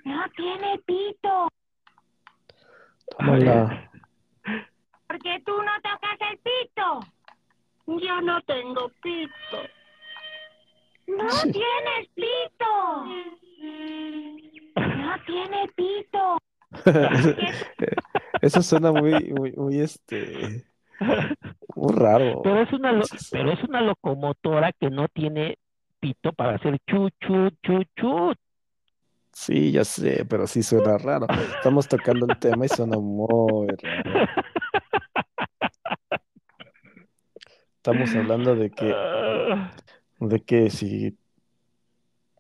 No 0.04 0.24
tiene 0.36 0.80
pito. 0.86 1.48
Tómala. 3.18 3.90
Porque 5.08 5.42
tú 5.46 5.52
no 5.54 5.72
tocas 5.82 6.18
el 6.32 6.38
pito. 6.40 7.00
Yo 8.06 8.22
no 8.22 8.42
tengo 8.42 8.90
pito. 9.02 9.32
No 11.08 11.30
Sí. 11.30 11.52
tienes 11.54 12.10
pito. 12.16 13.06
No 14.76 15.16
tiene 15.26 15.68
pito. 15.76 16.38
Eso 18.42 18.62
suena 18.62 18.92
muy, 18.92 19.32
muy, 19.34 19.52
muy, 19.54 19.80
este, 19.80 20.66
muy 21.76 21.94
raro. 21.96 22.42
Pero 22.44 22.62
es 22.62 22.74
una, 22.74 22.92
lo- 22.92 23.06
pero 23.32 23.52
es 23.52 23.64
una 23.64 23.82
locomotora 23.82 24.74
que 24.74 24.90
no 24.90 25.08
tiene 25.08 25.58
pito 26.00 26.34
para 26.34 26.56
hacer 26.56 26.78
chu, 26.88 27.10
chu, 27.20 27.50
chu, 27.64 27.84
chu. 27.96 28.34
Sí, 29.32 29.72
ya 29.72 29.84
sé, 29.84 30.26
pero 30.26 30.48
sí 30.48 30.64
suena 30.64 30.98
raro. 30.98 31.28
Estamos 31.56 31.88
tocando 31.88 32.26
el 32.28 32.38
tema 32.40 32.66
y 32.66 32.70
suena 32.70 32.98
muy 32.98 33.68
raro. 33.68 34.28
Estamos 37.76 38.14
hablando 38.16 38.56
de 38.56 38.70
que, 38.72 38.94
de 40.20 40.40
que 40.42 40.70
si 40.70 41.18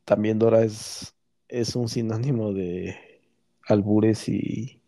también 0.03 0.39
Dora 0.39 0.63
es, 0.63 1.15
es 1.47 1.75
un 1.75 1.87
sinónimo 1.87 2.51
de 2.51 3.21
albures 3.67 4.27
y, 4.27 4.81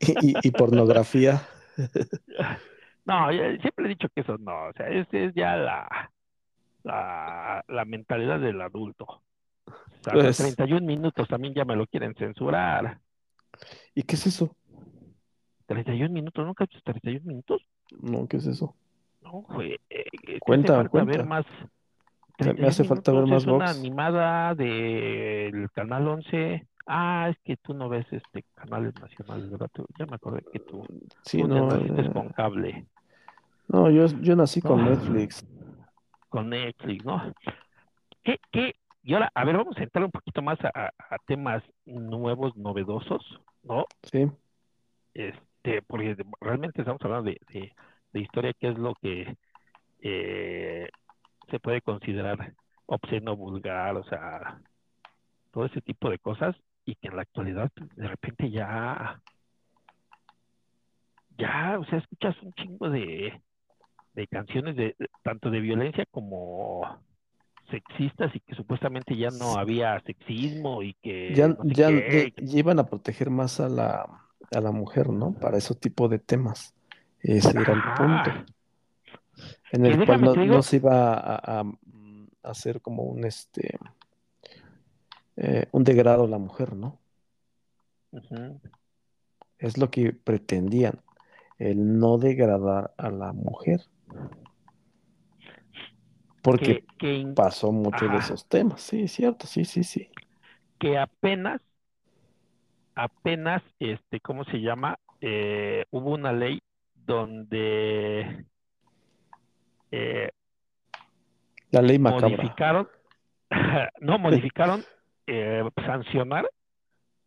y, 0.00 0.34
y 0.42 0.50
pornografía. 0.50 1.42
No, 3.06 3.28
siempre 3.60 3.84
he 3.84 3.88
dicho 3.88 4.08
que 4.14 4.22
eso 4.22 4.38
no, 4.38 4.68
o 4.68 4.72
sea, 4.72 4.88
es, 4.88 5.06
es 5.12 5.34
ya 5.34 5.56
la, 5.56 6.10
la, 6.84 7.64
la 7.68 7.84
mentalidad 7.84 8.38
del 8.40 8.60
adulto. 8.60 9.04
O 9.66 9.72
sea, 10.02 10.14
los 10.14 10.24
Pues- 10.24 10.36
31 10.38 10.86
minutos 10.86 11.26
también 11.28 11.54
ya 11.54 11.64
me 11.64 11.74
lo 11.76 11.86
quieren 11.86 12.14
censurar. 12.14 12.98
¿Y 13.94 14.02
qué 14.02 14.14
es 14.16 14.26
eso? 14.26 14.54
31 15.66 16.12
minutos, 16.12 16.44
¿nunca 16.46 16.64
has 16.64 16.70
visto 16.70 16.92
31 16.92 17.24
minutos? 17.26 17.62
No, 18.00 18.26
¿qué 18.28 18.36
es 18.36 18.46
eso? 18.46 18.74
No, 19.22 19.42
güey. 19.42 19.72
eh, 19.88 20.04
eh, 20.28 20.38
Cuenta, 20.40 20.74
hace 20.74 20.82
falta 20.82 20.90
cuenta. 20.90 21.16
ver 21.18 21.26
más. 21.26 21.46
Me- 21.46 22.46
me 22.46 22.52
31 22.52 22.68
hace 22.68 22.84
falta 22.84 23.12
ver 23.12 23.26
más 23.26 23.42
es 23.42 23.48
una 23.48 23.70
animada 23.70 24.54
del 24.54 25.70
Canal 25.72 26.06
11. 26.08 26.66
Ah, 26.86 27.28
es 27.30 27.38
que 27.44 27.56
tú 27.56 27.72
no 27.72 27.88
ves 27.88 28.04
este 28.12 28.44
canales 28.54 28.92
nacionales, 29.00 29.48
¿verdad? 29.50 29.70
Ya 29.98 30.04
me 30.04 30.16
acordé 30.16 30.44
que 30.52 30.58
tú, 30.58 30.84
Sí, 31.22 31.40
tú 31.40 31.48
no, 31.48 31.68
naciste 31.68 32.02
eh, 32.02 32.12
con 32.12 32.28
cable, 32.30 32.84
no, 33.68 33.88
yo, 33.90 34.04
yo 34.20 34.36
nací 34.36 34.60
con 34.60 34.80
Ah. 34.80 34.90
Netflix. 34.90 35.46
Con 36.34 36.50
Netflix, 36.50 37.04
¿no? 37.04 37.32
¿Qué, 38.24 38.40
qué? 38.50 38.74
Y 39.04 39.14
ahora, 39.14 39.30
a 39.36 39.44
ver, 39.44 39.56
vamos 39.56 39.76
a 39.76 39.84
entrar 39.84 40.04
un 40.04 40.10
poquito 40.10 40.42
más 40.42 40.58
a, 40.64 40.90
temas 41.28 41.62
nuevos, 41.86 42.56
novedosos, 42.56 43.22
¿no? 43.62 43.84
Sí, 44.10 44.28
Este, 45.14 45.80
porque 45.82 46.16
realmente 46.40 46.80
estamos 46.80 47.00
hablando 47.02 47.30
de, 47.30 47.38
de, 47.52 47.72
de 48.12 48.20
historia, 48.20 48.52
que 48.52 48.66
es 48.66 48.76
lo 48.76 48.96
que 48.96 49.36
eh, 50.00 50.88
se 51.52 51.60
puede 51.60 51.80
considerar 51.82 52.52
obsceno, 52.86 53.36
vulgar, 53.36 53.96
o 53.96 54.02
sea, 54.02 54.60
todo 55.52 55.66
ese 55.66 55.82
tipo 55.82 56.10
de 56.10 56.18
cosas, 56.18 56.56
y 56.84 56.96
que 56.96 57.06
en 57.06 57.16
la 57.16 57.22
actualidad 57.22 57.70
pues, 57.76 57.94
de 57.94 58.08
repente 58.08 58.50
ya, 58.50 59.20
ya, 61.38 61.78
o 61.78 61.84
sea, 61.84 61.98
escuchas 62.00 62.34
un 62.42 62.52
chingo 62.54 62.90
de, 62.90 63.40
de 64.14 64.26
canciones 64.28 64.76
de 64.76 64.96
tanto 65.22 65.50
de 65.50 65.60
violencia 65.60 66.06
como 66.10 66.82
sexistas 67.70 68.34
y 68.34 68.40
que 68.40 68.54
supuestamente 68.54 69.16
ya 69.16 69.30
no 69.30 69.56
había 69.56 70.00
sexismo 70.00 70.82
y 70.82 70.94
que 70.94 71.34
ya, 71.34 71.48
no 71.48 71.56
sé 71.64 71.74
ya, 71.74 71.88
qué, 71.88 72.32
ya- 72.36 72.44
ya 72.46 72.58
iban 72.58 72.78
a 72.78 72.86
proteger 72.86 73.30
más 73.30 73.58
a 73.60 73.68
la, 73.68 74.06
a 74.50 74.60
la 74.60 74.70
mujer, 74.70 75.08
¿no? 75.10 75.32
Para 75.32 75.58
ese 75.58 75.74
tipo 75.74 76.08
de 76.08 76.18
temas. 76.18 76.74
Ese 77.20 77.50
era 77.58 77.72
el 77.72 77.82
punto. 77.96 78.30
En 79.72 79.86
el 79.86 80.04
cual 80.04 80.20
no, 80.46 80.62
se 80.62 80.76
iba 80.76 81.14
a, 81.14 81.60
a- 81.60 81.64
hacer 82.42 82.80
como 82.82 83.02
un 83.04 83.24
este 83.24 83.78
eh, 85.36 85.66
un 85.72 85.82
degrado 85.82 86.24
a 86.24 86.28
la 86.28 86.38
mujer, 86.38 86.76
¿no? 86.76 87.00
Es 89.58 89.78
lo 89.78 89.90
que 89.90 90.12
pretendían, 90.12 91.00
el 91.58 91.98
no 91.98 92.18
degradar 92.18 92.92
a 92.98 93.10
la 93.10 93.32
mujer. 93.32 93.80
Porque 96.42 96.74
que, 96.74 96.84
que, 96.98 97.14
in- 97.14 97.34
pasó 97.34 97.72
mucho 97.72 98.08
de 98.08 98.18
esos 98.18 98.46
temas, 98.48 98.80
sí, 98.82 99.02
es 99.02 99.12
cierto, 99.12 99.46
sí, 99.48 99.64
sí, 99.64 99.82
sí. 99.84 100.08
que 100.78 100.98
apenas, 100.98 101.60
apenas, 102.94 103.62
este, 103.78 104.20
¿cómo 104.20 104.44
se 104.44 104.58
llama? 104.60 104.98
Eh, 105.20 105.84
hubo 105.90 106.10
una 106.12 106.32
ley 106.32 106.60
donde 106.94 108.46
eh, 109.90 110.30
La 111.70 111.82
ley 111.82 111.98
macabra. 111.98 112.44
modificaron, 112.44 112.88
no 114.00 114.18
modificaron, 114.18 114.84
eh, 115.26 115.62
sancionar, 115.86 116.48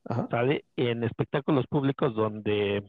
Ajá. 0.06 0.28
¿sale? 0.30 0.66
En 0.76 1.04
espectáculos 1.04 1.66
públicos 1.68 2.16
donde 2.16 2.84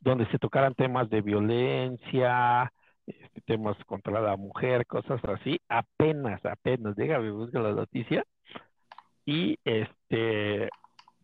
donde 0.00 0.26
se 0.26 0.38
tocaran 0.38 0.74
temas 0.74 1.08
de 1.10 1.20
violencia, 1.20 2.72
este, 3.06 3.40
temas 3.42 3.76
contra 3.86 4.20
la 4.20 4.36
mujer, 4.36 4.86
cosas 4.86 5.20
así, 5.24 5.60
apenas, 5.68 6.44
apenas, 6.44 6.96
déjame 6.96 7.30
buscar 7.30 7.62
la 7.62 7.72
noticia, 7.72 8.24
y 9.24 9.58
este, 9.64 10.68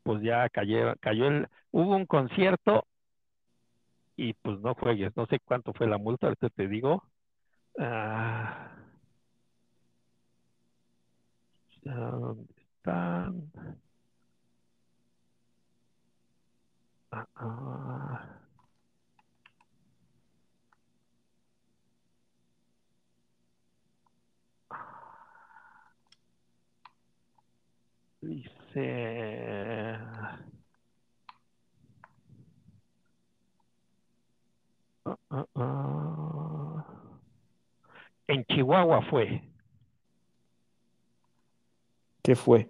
pues 0.03 0.23
ya 0.23 0.49
cayó, 0.49 0.95
cayó 1.01 1.29
el, 1.29 1.49
hubo 1.71 1.97
un 1.97 2.07
concierto 2.07 2.85
y 4.17 4.35
pues 4.35 4.59
no 4.61 4.75
juegues, 4.75 5.17
no 5.17 5.27
sé 5.27 5.39
cuánto 5.45 5.73
fue 5.73 5.87
la 5.87 5.99
multa, 5.99 6.27
ahorita 6.27 6.49
te 6.51 6.67
digo. 6.67 7.05
Ah, 7.79 8.73
¿dónde 11.83 12.53
están? 12.57 13.51
Ah, 17.19 17.27
ah. 17.35 18.39
Dice. 28.23 28.87
Ah, 35.05 35.17
ah, 35.31 35.47
ah. 35.57 36.85
En 38.29 38.45
Chihuahua 38.45 39.03
fue. 39.11 39.43
¿Qué 42.23 42.37
fue? 42.37 42.69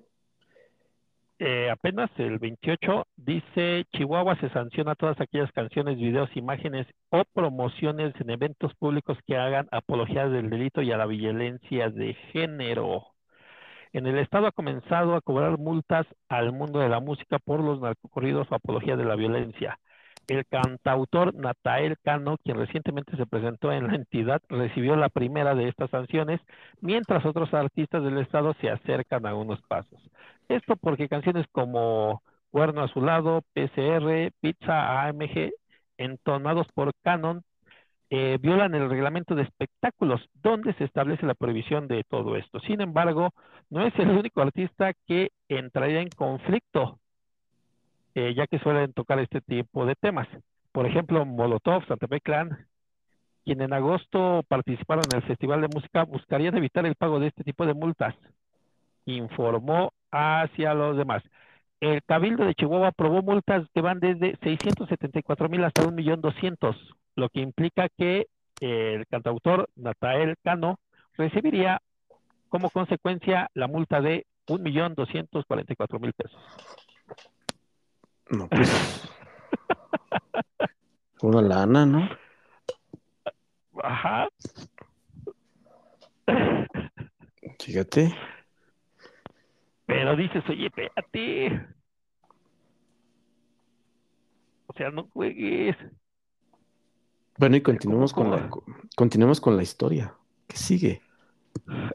Eh, 1.41 1.71
apenas 1.71 2.11
el 2.19 2.39
28 2.39 3.07
dice 3.17 3.85
Chihuahua 3.93 4.37
se 4.41 4.49
sanciona 4.51 4.97
todas 4.97 5.21
aquellas 5.21 5.53
canciones, 5.53 5.97
videos, 5.97 6.29
imágenes 6.37 6.87
o 7.11 7.23
promociones 7.33 8.13
en 8.21 8.31
eventos 8.31 8.75
públicos 8.75 9.17
que 9.25 9.37
hagan 9.37 9.69
apología 9.71 10.29
del 10.29 10.51
delito 10.51 10.83
y 10.83 10.91
a 10.91 10.97
la 10.97 11.07
violencia 11.07 11.91
de 11.91 12.15
género. 12.33 13.07
En 13.93 14.07
el 14.07 14.19
estado 14.19 14.49
ha 14.49 14.53
comenzado 14.53 15.15
a 15.15 15.21
cobrar 15.21 15.59
multas 15.59 16.07
al 16.29 16.53
mundo 16.53 16.81
de 16.81 16.89
la 16.89 17.01
música 17.01 17.39
por 17.39 17.61
los 17.63 17.81
narcocorridos 17.81 18.49
o 18.51 18.55
apología 18.57 18.97
de 18.97 19.05
la 19.05 19.15
violencia. 19.15 19.79
El 20.27 20.45
cantautor 20.47 21.35
Natael 21.35 21.97
Cano, 22.03 22.37
quien 22.45 22.59
recientemente 22.59 23.17
se 23.17 23.27
presentó 23.27 23.73
en 23.73 23.87
la 23.87 23.95
entidad, 23.95 24.43
recibió 24.49 24.97
la 24.97 25.09
primera 25.09 25.55
de 25.55 25.69
estas 25.69 25.91
sanciones, 25.91 26.41
mientras 26.81 27.25
otros 27.25 27.55
artistas 27.55 28.03
del 28.03 28.19
estado 28.19 28.55
se 28.61 28.71
acercan 28.71 29.25
a 29.27 29.35
unos 29.35 29.63
pasos. 29.63 30.03
Esto 30.49 30.77
porque 30.77 31.09
canciones 31.09 31.47
como 31.53 32.23
Cuerno 32.51 32.83
Azulado, 32.83 33.43
PCR, 33.53 34.33
Pizza 34.41 35.07
AMG, 35.07 35.53
entonados 35.99 36.67
por 36.75 36.93
Canon, 37.03 37.43
eh, 38.11 38.39
violan 38.41 38.75
el 38.75 38.89
reglamento 38.89 39.35
de 39.35 39.43
espectáculos, 39.43 40.23
donde 40.43 40.73
se 40.75 40.85
establece 40.85 41.27
la 41.27 41.35
prohibición 41.35 41.89
de 41.89 42.05
todo 42.09 42.37
esto. 42.37 42.61
Sin 42.61 42.81
embargo, 42.81 43.31
no 43.69 43.87
es 43.87 43.95
el 43.99 44.09
único 44.11 44.41
artista 44.41 44.93
que 45.07 45.31
entraría 45.49 46.01
en 46.01 46.09
conflicto, 46.09 46.99
eh, 48.15 48.33
ya 48.35 48.47
que 48.47 48.59
suelen 48.61 48.95
tocar 48.95 49.19
este 49.19 49.43
tipo 49.43 49.85
de 49.85 49.95
temas. 49.97 50.29
Por 50.73 50.87
ejemplo, 50.87 51.27
Molotov, 51.27 51.87
Santa 51.87 52.09
Fe 52.09 52.21
Clan, 52.23 52.67
quien 53.45 53.61
en 53.61 53.75
agosto 53.75 54.43
participaron 54.49 55.05
en 55.11 55.17
el 55.19 55.23
Festival 55.25 55.61
de 55.61 55.69
Música, 55.69 56.05
buscarían 56.05 56.57
evitar 56.57 56.87
el 56.87 56.95
pago 56.95 57.21
de 57.21 57.27
este 57.29 57.45
tipo 57.45 57.67
de 57.67 57.75
multas 57.75 58.15
informó 59.17 59.93
hacia 60.11 60.75
los 60.75 60.97
demás. 60.97 61.23
El 61.81 62.03
Cabildo 62.03 62.45
de 62.45 62.55
Chihuahua 62.55 62.89
aprobó 62.89 63.23
multas 63.23 63.67
que 63.73 63.81
van 63.81 64.01
desde 64.01 64.37
674 64.43 65.49
mil 65.49 65.65
hasta 65.65 65.85
1.200.000, 65.85 66.77
lo 67.15 67.29
que 67.29 67.41
implica 67.41 67.89
que 67.89 68.27
el 68.61 69.07
cantautor 69.07 69.71
Natael 69.77 70.37
Cano 70.43 70.81
recibiría 71.17 71.81
como 72.49 72.71
consecuencia 72.71 73.49
la 73.55 73.69
multa 73.69 74.01
de 74.01 74.27
1.244.000 74.49 76.13
pesos. 76.15 76.41
No, 78.31 78.49
pues. 78.49 78.71
Una 81.23 81.43
lana, 81.43 81.87
¿no? 81.87 82.09
Ajá. 83.83 84.29
Fíjate. 87.59 88.15
Pero 90.17 90.23
dices, 90.23 90.45
oye, 90.49 90.67
espérate. 90.67 91.67
O 94.67 94.73
sea, 94.75 94.91
no 94.91 95.09
juegues. 95.13 95.77
Bueno, 97.39 97.57
y 97.57 97.63
¿cómo- 97.63 97.77
continuamos 97.77 98.13
con 98.13 98.31
la, 98.31 98.49
cómo? 98.51 98.67
continuemos 98.97 99.41
con 99.41 99.57
la 99.57 99.63
historia. 99.63 100.15
¿Qué 100.47 100.57
sigue? 100.57 101.03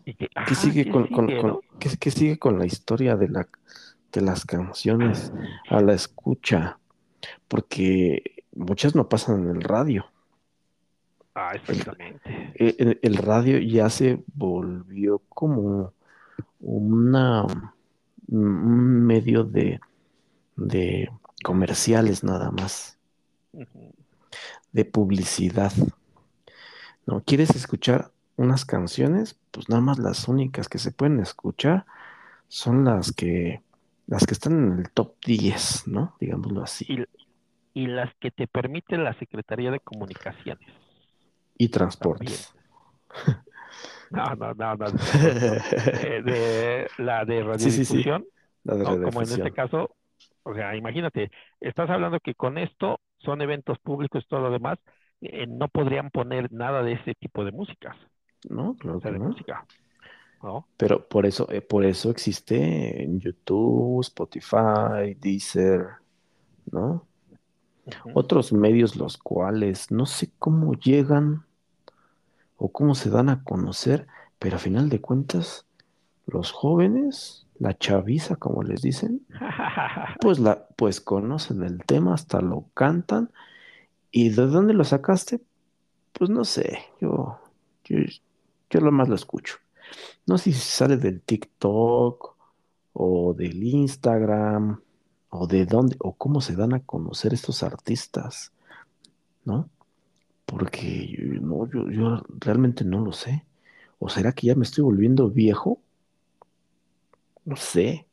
¿Qué 0.06 0.30
ajá, 0.36 0.56
sigue 0.56 0.86
¿qué 0.86 0.91
con, 0.91 1.08
sigue, 1.08 1.38
con- 1.39 1.49
no? 1.49 1.62
qué, 1.80 1.89
qué 1.99 2.12
sigue 2.12 2.38
con 2.39 2.60
la 2.60 2.65
historia 2.65 3.15
de 3.15 3.30
la 3.30 3.47
de 4.12 4.21
las 4.21 4.45
canciones 4.45 5.32
a 5.69 5.82
la 5.82 5.93
escucha? 5.93 6.80
Porque 7.47 8.43
muchas 8.54 8.95
no 8.95 9.10
pasan 9.10 9.43
en 9.49 9.56
el 9.56 9.62
radio. 9.62 10.06
Ah, 11.36 11.54
exactamente. 11.56 12.52
E- 12.56 12.76
El, 12.78 12.99
el 13.02 13.17
radio 13.17 13.58
ya 13.60 13.89
se 13.89 14.23
volvió 14.36 15.19
como 15.30 15.93
una 16.60 17.72
un 18.33 19.05
medio 19.05 19.43
de, 19.43 19.79
de 20.55 21.09
comerciales 21.43 22.23
nada 22.23 22.51
más, 22.51 22.97
de 24.71 24.85
publicidad. 24.85 25.71
¿No? 27.05 27.21
¿Quieres 27.23 27.51
escuchar 27.51 28.11
unas 28.37 28.65
canciones? 28.65 29.37
Pues 29.51 29.69
nada 29.69 29.81
más 29.81 29.99
las 29.99 30.27
únicas 30.27 30.67
que 30.69 30.79
se 30.79 30.91
pueden 30.91 31.19
escuchar 31.19 31.85
son 32.47 32.85
las 32.85 33.11
que 33.11 33.61
las 34.07 34.25
que 34.25 34.33
están 34.33 34.73
en 34.73 34.79
el 34.79 34.91
top 34.91 35.15
10, 35.25 35.87
¿no? 35.87 36.15
Digámoslo 36.19 36.61
así. 36.63 36.85
Y, 36.89 37.03
y 37.73 37.87
las 37.87 38.13
que 38.19 38.31
te 38.31 38.47
permite 38.47 38.97
la 38.97 39.13
Secretaría 39.13 39.71
de 39.71 39.79
Comunicaciones. 39.79 40.69
Y 41.57 41.69
transportes. 41.69 42.53
No, 44.11 44.35
no, 44.35 44.53
no, 44.53 44.75
no. 44.75 44.91
De, 45.91 46.21
de- 46.23 46.91
la 46.97 47.25
de 47.25 47.43
Sí, 47.55 47.71
sí, 47.71 47.85
sí. 47.85 48.03
radiodifusión, 48.03 48.25
La 48.63 48.75
de 48.75 48.85
¿no? 48.85 48.99
como 48.99 49.21
en 49.21 49.31
este 49.33 49.51
caso, 49.51 49.95
o 50.43 50.53
sea, 50.55 50.75
imagínate, 50.75 51.31
estás 51.59 51.89
hablando 51.89 52.19
que 52.19 52.35
con 52.35 52.57
esto 52.57 52.99
son 53.19 53.41
eventos 53.41 53.79
públicos 53.79 54.23
y 54.25 54.27
todo 54.27 54.41
lo 54.41 54.51
demás, 54.51 54.79
eh, 55.21 55.47
no 55.47 55.67
podrían 55.69 56.11
poner 56.11 56.51
nada 56.51 56.83
de 56.83 56.93
ese 56.93 57.15
tipo 57.15 57.45
de 57.45 57.51
músicas, 57.51 57.95
No, 58.49 58.77
claro 58.77 59.01
o 59.01 59.03
sea, 59.03 59.11
que 59.11 59.13
de 59.13 59.19
no. 59.19 59.19
música, 59.19 59.65
¿no? 60.41 60.69
Pero 60.77 61.07
por 61.07 61.25
eso, 61.25 61.49
eh, 61.51 61.61
por 61.61 61.85
eso 61.85 62.09
existe 62.11 63.03
en 63.03 63.19
YouTube, 63.19 64.01
Spotify, 64.01 65.15
Deezer, 65.19 65.87
¿no? 66.71 67.07
Otros 68.13 68.53
medios 68.53 68.95
los 68.95 69.17
cuales 69.17 69.91
no 69.91 70.05
sé 70.05 70.31
cómo 70.39 70.73
llegan 70.73 71.45
o 72.63 72.71
cómo 72.71 72.95
se 72.95 73.10
dan 73.10 73.28
a 73.28 73.43
conocer, 73.43 74.08
pero 74.39 74.56
a 74.56 74.60
final 74.60 74.88
de 74.88 75.02
cuentas, 75.02 75.65
los 76.26 76.54
jóvenes, 76.54 77.45
la 77.60 77.78
chaviza, 77.78 78.38
como 78.38 78.63
les 78.63 78.82
dicen, 78.82 79.28
pues 80.21 80.39
la, 80.39 80.65
pues 80.78 81.02
conocen 81.02 81.62
el 81.63 81.84
tema, 81.86 82.13
hasta 82.13 82.39
lo 82.39 82.63
cantan. 82.73 83.32
¿Y 84.12 84.30
de 84.30 84.47
dónde 84.47 84.73
lo 84.73 84.86
sacaste? 84.86 85.41
Pues 86.13 86.30
no 86.30 86.45
sé, 86.45 86.80
yo, 87.02 87.38
yo, 87.84 87.97
yo 88.69 88.80
lo 88.80 88.93
más 88.93 89.10
lo 89.10 89.15
escucho. 89.15 89.58
No 90.26 90.38
sé 90.38 90.54
si 90.54 90.60
sale 90.62 90.95
del 90.95 91.19
TikTok 91.19 92.34
o 92.93 93.34
del 93.34 93.62
Instagram 93.62 94.80
o 95.32 95.47
de 95.47 95.65
dónde 95.65 95.97
o 95.99 96.13
cómo 96.13 96.39
se 96.39 96.56
dan 96.56 96.73
a 96.73 96.80
conocer 96.80 97.34
estos 97.34 97.62
artistas, 97.62 98.54
¿no? 99.43 99.67
Porque 100.45 101.08
yo, 101.08 101.41
no, 101.41 101.69
yo, 101.71 101.89
yo 101.91 102.23
realmente 102.39 102.84
no 102.86 103.01
lo 103.01 103.12
sé. 103.12 103.45
¿O 103.99 104.10
será 104.10 104.34
que 104.34 104.47
ya 104.47 104.56
me 104.56 104.63
estoy 104.65 104.84
volviendo 104.84 105.29
viejo? 105.29 105.82
No 107.45 107.56
sé. 107.56 108.08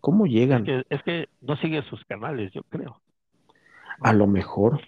¿Cómo 0.00 0.26
Es 0.48 0.60
llegan? 0.60 0.62
que, 0.62 0.84
es 0.88 1.02
que 1.02 1.28
no 1.40 1.56
sigue 1.56 1.82
sus 1.82 2.04
canales, 2.04 2.52
yo 2.52 2.62
creo. 2.64 3.02
A 4.00 4.12
lo 4.12 4.26
mejor 4.26 4.82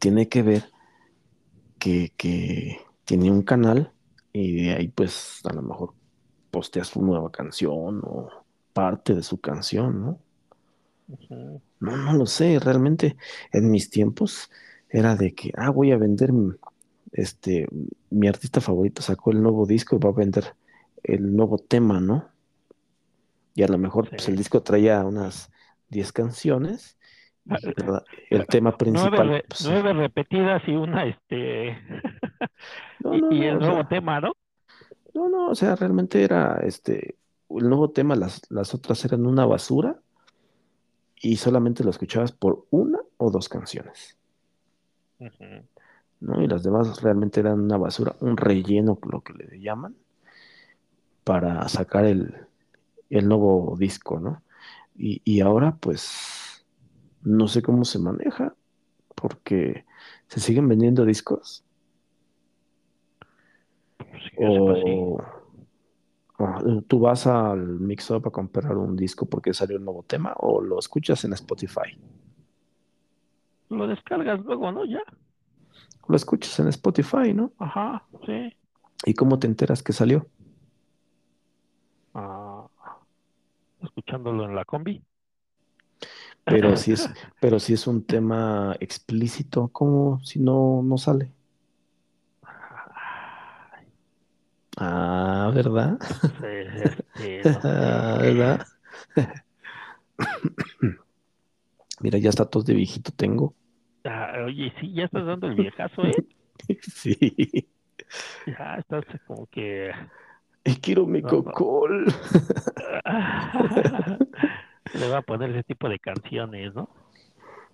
tiene 0.00 0.28
que 0.28 0.42
ver 0.42 0.70
que, 1.78 2.12
que 2.16 2.80
tiene 3.04 3.30
un 3.30 3.42
canal 3.42 3.92
y 4.32 4.64
de 4.64 4.72
ahí 4.74 4.88
pues 4.88 5.40
a 5.44 5.52
lo 5.52 5.62
mejor 5.62 5.94
postea 6.50 6.84
su 6.84 7.02
nueva 7.02 7.30
canción 7.32 8.00
o 8.04 8.28
parte 8.72 9.14
de 9.14 9.22
su 9.22 9.40
canción, 9.40 10.00
¿no? 10.02 10.20
No, 11.80 11.96
no 11.96 12.12
lo 12.14 12.26
sé, 12.26 12.58
realmente 12.60 13.16
en 13.52 13.70
mis 13.70 13.90
tiempos 13.90 14.50
era 14.94 15.16
de 15.16 15.34
que, 15.34 15.50
ah, 15.56 15.70
voy 15.70 15.90
a 15.90 15.96
vender, 15.96 16.30
este, 17.12 17.66
mi 18.10 18.28
artista 18.28 18.60
favorito 18.60 19.02
sacó 19.02 19.32
el 19.32 19.42
nuevo 19.42 19.66
disco 19.66 19.96
y 19.96 19.98
va 19.98 20.10
a 20.10 20.12
vender 20.12 20.54
el 21.02 21.34
nuevo 21.34 21.58
tema, 21.58 22.00
¿no? 22.00 22.28
Y 23.54 23.62
a 23.64 23.68
lo 23.68 23.76
mejor 23.76 24.08
pues, 24.08 24.28
el 24.28 24.36
disco 24.36 24.62
traía 24.62 25.04
unas 25.04 25.50
10 25.88 26.12
canciones 26.12 26.96
y 27.44 27.54
Ah, 27.54 27.58
el 28.30 28.46
tema 28.46 28.70
Nueve, 28.92 29.10
principal, 29.10 29.28
re- 29.28 29.44
pues, 29.48 29.68
nueve 29.68 29.92
repetidas 29.94 30.62
y 30.68 30.72
una, 30.76 31.06
este, 31.06 31.76
no, 33.00 33.14
y, 33.16 33.20
no, 33.20 33.32
y 33.32 33.44
no, 33.44 33.46
el 33.46 33.58
nuevo 33.58 33.76
sea, 33.80 33.88
tema, 33.88 34.20
¿no? 34.20 34.32
no, 35.14 35.28
no, 35.28 35.48
o 35.50 35.54
sea, 35.54 35.76
realmente 35.76 36.22
era 36.22 36.60
este, 36.64 37.16
el 37.50 37.68
nuevo 37.68 37.90
tema, 37.90 38.16
las, 38.16 38.42
las 38.50 38.74
otras 38.74 39.04
eran 39.04 39.26
una 39.26 39.46
basura 39.46 40.00
y 41.20 41.36
solamente 41.36 41.82
lo 41.84 41.90
escuchabas 41.90 42.32
por 42.32 42.66
una 42.70 43.00
o 43.16 43.30
dos 43.30 43.48
canciones. 43.48 44.16
¿No? 46.20 46.42
Y 46.42 46.48
las 46.48 46.62
demás 46.62 47.02
realmente 47.02 47.40
eran 47.40 47.60
una 47.60 47.76
basura, 47.76 48.16
un 48.20 48.36
relleno, 48.36 48.98
lo 49.10 49.20
que 49.22 49.32
le 49.34 49.60
llaman, 49.60 49.96
para 51.24 51.68
sacar 51.68 52.04
el, 52.04 52.34
el 53.10 53.28
nuevo 53.28 53.76
disco, 53.78 54.20
¿no? 54.20 54.42
Y, 54.96 55.22
y 55.24 55.40
ahora, 55.40 55.76
pues, 55.80 56.66
no 57.22 57.48
sé 57.48 57.62
cómo 57.62 57.84
se 57.84 57.98
maneja, 57.98 58.56
porque 59.16 59.86
se 60.28 60.40
siguen 60.40 60.68
vendiendo 60.68 61.04
discos, 61.04 61.64
Pues, 64.64 64.78
sí. 64.84 65.04
o 65.04 65.18
o 66.38 66.82
tú 66.88 67.00
vas 67.00 67.26
al 67.26 67.80
Mix 67.80 68.10
Up 68.10 68.26
a 68.28 68.30
comprar 68.30 68.76
un 68.76 68.96
disco 68.96 69.26
porque 69.26 69.54
salió 69.54 69.76
un 69.78 69.84
nuevo 69.84 70.02
tema, 70.04 70.34
o 70.38 70.60
lo 70.60 70.78
escuchas 70.78 71.24
en 71.24 71.32
Spotify. 71.32 71.98
Lo 73.74 73.86
descargas 73.86 74.40
luego, 74.40 74.72
¿no? 74.72 74.84
Ya. 74.84 75.02
Lo 76.08 76.16
escuchas 76.16 76.58
en 76.60 76.68
Spotify, 76.68 77.32
¿no? 77.34 77.52
Ajá, 77.58 78.04
sí. 78.26 78.52
¿Y 79.06 79.14
cómo 79.14 79.38
te 79.38 79.46
enteras 79.46 79.82
que 79.82 79.92
salió? 79.92 80.26
Ah, 82.14 82.66
escuchándolo 83.82 84.44
en 84.44 84.54
la 84.54 84.64
combi. 84.64 85.02
Pero 86.44 86.76
si 86.76 86.92
es, 86.92 87.08
pero 87.40 87.58
si 87.58 87.72
es 87.74 87.86
un 87.86 88.04
tema 88.04 88.76
explícito, 88.80 89.68
¿cómo 89.68 90.20
si 90.24 90.40
no, 90.40 90.82
no 90.82 90.98
sale? 90.98 91.32
Ah, 94.76 95.50
¿verdad? 95.54 95.98
Sí, 96.40 97.02
sí, 97.16 97.44
no. 97.44 97.60
Ah, 97.64 98.18
¿verdad? 98.22 98.66
Mira, 102.00 102.18
ya 102.18 102.30
está 102.30 102.44
tos 102.44 102.64
de 102.64 102.74
viejito 102.74 103.12
tengo. 103.12 103.54
Ah, 104.04 104.34
oye, 104.46 104.72
sí, 104.80 104.92
ya 104.92 105.04
estás 105.04 105.24
dando 105.26 105.46
el 105.46 105.54
viejazo, 105.54 106.04
¿eh? 106.04 106.12
Sí. 106.82 107.66
Ya 108.46 108.76
estás 108.78 109.04
como 109.26 109.46
que... 109.46 109.90
Y 110.64 110.76
quiero 110.76 111.06
mi 111.06 111.20
No, 111.22 111.28
no. 111.30 111.44
cocol. 111.44 112.06
Le 114.94 115.08
va 115.08 115.18
a 115.18 115.22
poner 115.22 115.50
ese 115.50 115.64
tipo 115.64 115.88
de 115.88 115.98
canciones, 115.98 116.74
¿no? 116.74 116.88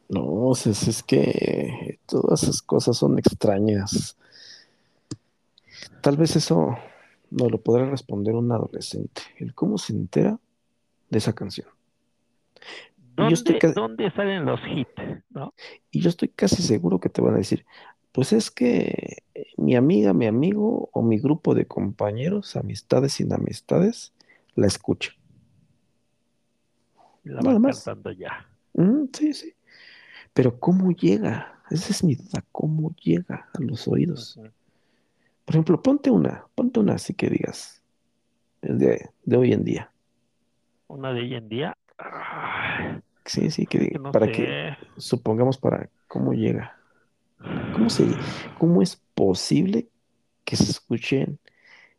No, 0.08 0.52
es, 0.52 0.66
es- 0.66 0.88
es 0.88 1.02
que 1.02 1.98
todas 2.06 2.42
esas 2.44 2.62
cosas 2.62 2.96
son 2.96 3.18
extrañas. 3.18 4.16
Tal 6.00 6.16
vez 6.16 6.34
eso 6.36 6.76
no 7.30 7.48
lo 7.48 7.58
podrá 7.60 7.84
responder 7.88 8.34
un 8.34 8.50
adolescente. 8.50 9.22
El 9.38 9.54
cómo 9.54 9.78
se 9.78 9.92
entera 9.92 10.38
de 11.10 11.18
esa 11.18 11.32
canción. 11.32 11.68
Y 13.26 13.28
yo 13.30 13.34
estoy 13.34 13.58
¿Dónde, 13.60 13.80
dónde 13.80 14.10
salen 14.12 14.44
los 14.44 14.60
hits, 14.66 15.24
no? 15.30 15.54
Y 15.90 16.00
yo 16.00 16.08
estoy 16.08 16.28
casi 16.28 16.62
seguro 16.62 17.00
que 17.00 17.08
te 17.08 17.20
van 17.20 17.34
a 17.34 17.38
decir, 17.38 17.64
pues 18.12 18.32
es 18.32 18.50
que 18.50 19.22
mi 19.56 19.76
amiga, 19.76 20.12
mi 20.12 20.26
amigo 20.26 20.90
o 20.92 21.02
mi 21.02 21.18
grupo 21.18 21.54
de 21.54 21.66
compañeros, 21.66 22.56
amistades 22.56 23.14
sin 23.14 23.32
amistades, 23.32 24.12
la 24.54 24.66
escucha. 24.66 25.12
La 27.24 27.40
Nada 27.40 27.58
más. 27.58 27.84
cantando 27.84 28.10
ya. 28.12 28.46
Mm, 28.74 29.04
sí, 29.12 29.32
sí. 29.32 29.54
Pero 30.32 30.58
¿cómo 30.58 30.90
llega? 30.92 31.60
Esa 31.70 31.92
es 31.92 32.02
mi 32.02 32.14
duda, 32.14 32.44
¿cómo 32.50 32.94
llega 32.96 33.48
a 33.52 33.60
los 33.60 33.86
oídos? 33.86 34.40
Por 35.44 35.54
ejemplo, 35.54 35.82
ponte 35.82 36.10
una, 36.10 36.46
ponte 36.54 36.80
una 36.80 36.94
así 36.94 37.14
que 37.14 37.28
digas, 37.28 37.82
de, 38.62 39.08
de 39.24 39.36
hoy 39.36 39.52
en 39.52 39.64
día. 39.64 39.92
Una 40.88 41.12
de 41.12 41.20
hoy 41.20 41.34
en 41.34 41.48
día. 41.48 41.76
ay, 41.98 42.59
Sí, 43.30 43.50
sí, 43.50 43.64
que 43.66 43.96
no 43.98 44.10
para 44.10 44.26
sé. 44.26 44.32
que, 44.32 44.76
supongamos 44.96 45.56
para 45.56 45.88
cómo 46.08 46.32
llega. 46.32 46.76
¿Cómo 47.72 47.88
se, 47.88 48.06
cómo 48.58 48.82
es 48.82 48.96
posible 49.14 49.88
que 50.44 50.56
se 50.56 50.70
escuchen 50.70 51.38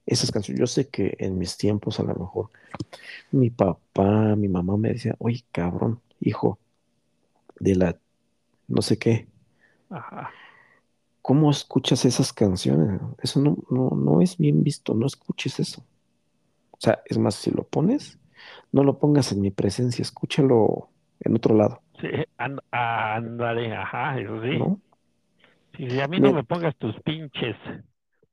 esas 0.05 0.29
canciones. 0.29 0.59
Yo 0.59 0.67
sé 0.67 0.89
que 0.89 1.15
en 1.19 1.37
mis 1.37 1.55
tiempos 1.55 1.99
a 1.99 2.03
lo 2.03 2.13
mejor 2.15 2.49
mi 3.31 3.49
papá, 3.49 4.35
mi 4.35 4.49
mamá 4.49 4.75
me 4.75 4.89
decía, 4.89 5.15
oye, 5.19 5.45
cabrón, 5.53 6.01
hijo, 6.19 6.59
de 7.59 7.75
la 7.75 7.97
no 8.67 8.81
sé 8.81 8.97
qué, 8.97 9.27
Ajá. 9.89 10.31
¿cómo 11.21 11.49
escuchas 11.49 12.03
esas 12.03 12.33
canciones? 12.33 12.99
Eso 13.21 13.39
no, 13.39 13.57
no, 13.69 13.91
no 13.91 14.21
es 14.21 14.37
bien 14.37 14.63
visto, 14.63 14.93
no 14.93 15.05
escuches 15.05 15.59
eso. 15.61 15.85
O 16.71 16.77
sea, 16.77 17.01
es 17.05 17.17
más, 17.17 17.35
si 17.35 17.51
lo 17.51 17.63
pones, 17.63 18.17
no 18.71 18.83
lo 18.83 18.99
pongas 18.99 19.31
en 19.31 19.41
mi 19.41 19.51
presencia, 19.51 20.01
escúchalo 20.01 20.90
en 21.21 21.35
otro 21.35 21.55
lado, 21.55 21.81
Sí, 21.99 22.07
án- 22.37 22.61
ándale, 22.71 23.73
ajá, 23.75 24.19
eso 24.19 24.41
sí. 24.41 24.57
¿no? 24.57 24.79
A 26.03 26.07
mí 26.07 26.19
no 26.19 26.29
Me- 26.29 26.33
me 26.33 26.43
pongas 26.43 26.75
tus 26.77 26.99
pinches 27.01 27.55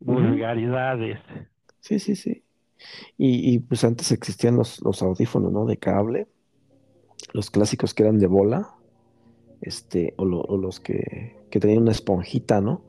vulgaridades. 0.01 1.19
Sí, 1.81 1.99
sí, 1.99 2.17
sí. 2.17 2.43
Y, 3.17 3.55
y, 3.55 3.59
pues 3.59 3.85
antes 3.85 4.13
existían 4.13 4.57
los, 4.57 4.81
los 4.83 5.03
audífonos, 5.03 5.53
¿no? 5.53 5.67
De 5.67 5.77
cable, 5.79 6.29
los 7.33 7.51
clásicos 7.51 7.95
que 7.95 8.05
eran 8.05 8.19
de 8.19 8.27
bola, 8.27 8.75
este, 9.61 10.15
o, 10.17 10.25
lo- 10.25 10.41
o 10.43 10.57
los 10.57 10.81
que, 10.81 11.37
que 11.51 11.61
tenían 11.61 11.83
una 11.83 11.93
esponjita, 11.93 12.61
¿no? 12.61 12.83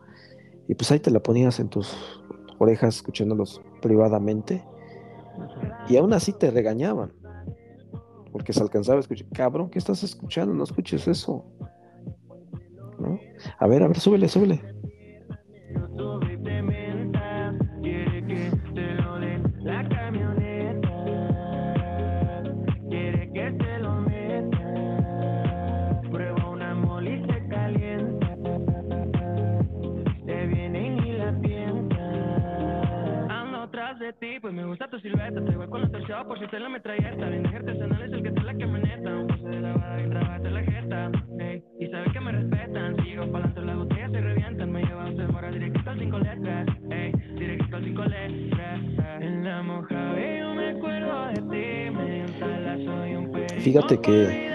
Y 0.68 0.76
pues 0.76 0.92
ahí 0.92 1.00
te 1.00 1.12
la 1.12 1.22
ponías 1.22 1.60
en 1.60 1.70
tus 1.70 2.22
orejas 2.60 2.98
escuchándolos 2.98 3.62
privadamente, 3.82 4.64
y 5.88 5.98
aún 5.98 6.14
así 6.14 6.34
te 6.34 6.52
regañaban, 6.52 7.12
porque 8.32 8.54
se 8.54 8.62
alcanzaba 8.62 8.98
a 8.98 9.02
escuchar, 9.02 9.28
cabrón, 9.34 9.70
¿qué 9.70 9.80
estás 9.80 10.04
escuchando? 10.04 10.54
No 10.54 10.64
escuches 10.64 11.08
eso, 11.08 11.46
¿no? 13.00 13.20
A 13.58 13.68
ver, 13.68 13.84
a 13.84 13.88
ver, 13.88 14.00
súbele, 14.00 14.28
súbele. 14.28 14.62
Pues 34.42 34.54
me 34.54 34.66
gusta 34.66 34.90
tu 34.90 35.00
silueta. 35.00 35.44
Te 35.46 35.56
voy 35.56 35.68
por 35.68 36.40
si 36.40 36.48
te 36.48 36.60
la 36.60 36.70
metralleta. 36.70 37.28
Bien 37.28 37.44
la 38.54 38.58
camioneta. 38.58 39.16
Un 39.16 39.28
pase 39.28 39.44
de 39.48 39.60
lavada 39.62 40.02
y 40.06 40.10
trabate 40.10 40.50
la 40.50 40.62
jeta. 40.64 41.12
Ey, 41.40 41.64
y 41.80 41.88
sabes 41.88 42.14
que 42.14 42.20
me 42.20 42.32
respetan. 42.32 42.96
Sigo 43.04 43.32
pa'lante 43.32 43.62
las 43.62 43.78
botellas 43.78 44.12
se 44.12 44.22
revientan. 44.22 44.72
Me 44.72 44.84
llevan 44.84 45.16
de 45.18 45.28
mora 45.28 45.52
directo 45.52 45.90
al 45.90 46.00
cinco 46.00 46.20
letras. 46.20 46.68
Ey, 46.90 47.12
directo 47.38 47.76
al 47.76 47.84
cinco 47.86 48.04
letras. 48.06 48.80
En 49.22 49.44
la 49.44 49.62
moja 49.64 50.16
yo 50.40 50.54
me 50.56 50.70
acuerdo 50.70 51.28
de 51.28 51.34
ti. 51.36 51.92
Me 51.96 52.20
instala, 52.20 52.78
soy 52.78 53.16
un 53.16 53.32
perico. 53.32 53.62
Fíjate 53.62 54.02
que-. 54.02 54.50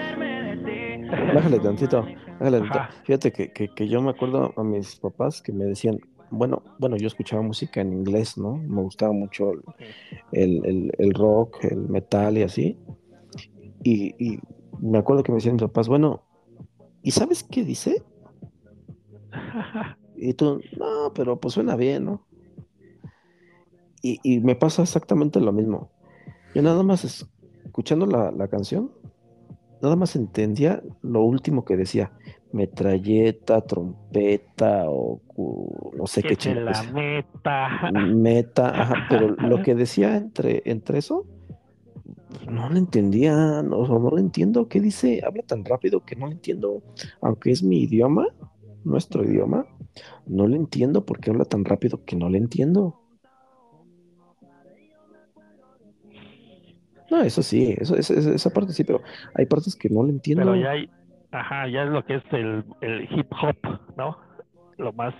Bájale 1.33 1.59
tantito, 1.59 2.05
bájale 2.39 2.59
tantito. 2.59 2.79
Fíjate 3.03 3.31
que, 3.31 3.51
que, 3.51 3.67
que 3.69 3.87
yo 3.87 4.01
me 4.01 4.09
acuerdo 4.11 4.53
a 4.57 4.63
mis 4.63 4.95
papás 4.97 5.41
que 5.41 5.51
me 5.53 5.65
decían, 5.65 5.97
bueno, 6.31 6.61
bueno, 6.79 6.97
yo 6.97 7.07
escuchaba 7.07 7.41
música 7.41 7.81
en 7.81 7.93
inglés, 7.93 8.37
¿no? 8.37 8.57
Me 8.57 8.81
gustaba 8.81 9.13
mucho 9.13 9.51
el, 9.51 9.61
el, 10.31 10.65
el- 10.65 10.91
el 10.97 11.13
rock, 11.13 11.63
el 11.65 11.87
metal 11.89 12.37
y 12.37 12.43
así. 12.43 12.77
Y, 13.85 14.15
y 14.17 14.39
me 14.81 14.97
acuerdo 14.97 15.21
que 15.21 15.31
me 15.31 15.35
decían 15.37 15.53
mis 15.55 15.61
papás, 15.61 15.87
bueno, 15.87 16.23
¿y 17.03 17.11
sabes 17.11 17.43
qué 17.43 17.63
dice? 17.63 18.01
Y 20.15 20.33
tú, 20.33 20.59
no, 20.75 21.13
pero 21.13 21.39
pues 21.39 21.53
suena 21.53 21.75
bien, 21.75 22.05
¿no? 22.05 22.25
Y, 24.01 24.19
y 24.23 24.39
me 24.39 24.55
pasa 24.55 24.81
exactamente 24.81 25.39
lo 25.39 25.51
mismo. 25.53 25.91
Yo 26.55 26.63
nada 26.63 26.81
más 26.81 27.03
es- 27.05 27.27
escuchando 27.63 28.07
la, 28.07 28.31
la 28.31 28.47
canción, 28.47 28.91
nada 29.81 29.95
más 29.95 30.15
entendía 30.15 30.81
lo 31.03 31.21
último 31.21 31.63
que 31.63 31.77
decía, 31.77 32.11
metralleta, 32.53 33.61
trompeta 33.61 34.85
o 34.87 35.21
no 35.95 36.07
sé 36.07 36.23
que 36.23 36.35
qué 36.37 36.55
la 36.55 36.83
meta. 36.83 37.91
meta, 37.91 38.81
ajá, 38.81 38.95
pero 39.09 39.29
lo 39.29 39.61
que 39.61 39.75
decía 39.75 40.17
entre, 40.17 40.63
entre 40.65 40.97
eso, 40.99 41.25
no 42.49 42.69
lo 42.69 42.77
entendía, 42.77 43.61
no, 43.63 43.79
o 43.79 43.85
sea, 43.85 43.95
no 43.99 44.09
lo 44.09 44.17
entiendo, 44.17 44.67
¿qué 44.67 44.79
dice? 44.79 45.21
Habla 45.25 45.43
tan 45.43 45.63
rápido 45.65 46.03
que 46.05 46.15
no 46.15 46.25
lo 46.27 46.31
entiendo, 46.33 46.81
aunque 47.21 47.51
es 47.51 47.63
mi 47.63 47.83
idioma, 47.83 48.27
nuestro 48.83 49.23
idioma, 49.23 49.65
no 50.27 50.47
lo 50.47 50.55
entiendo 50.55 51.05
porque 51.05 51.29
habla 51.31 51.45
tan 51.45 51.65
rápido 51.65 52.03
que 52.05 52.15
no 52.15 52.29
lo 52.29 52.37
entiendo. 52.37 52.99
No, 57.11 57.21
eso 57.21 57.43
sí, 57.43 57.75
eso, 57.77 57.95
eso- 57.95 58.13
esa 58.13 58.49
parte 58.49 58.73
sí, 58.73 58.83
pero 58.83 59.01
hay 59.35 59.45
partes 59.45 59.75
que 59.75 59.89
no 59.89 60.03
lo 60.03 60.09
entiendo. 60.09 60.43
Pero 60.43 60.55
ya 60.55 60.71
hay, 60.71 60.89
ajá, 61.31 61.67
ya 61.69 61.83
es 61.83 61.89
lo 61.89 62.03
que 62.05 62.15
es 62.15 62.23
el, 62.31 62.63
el 62.81 63.03
hip 63.11 63.31
hop, 63.31 63.79
¿no? 63.97 64.17
Lo 64.77 64.91
más, 64.93 65.13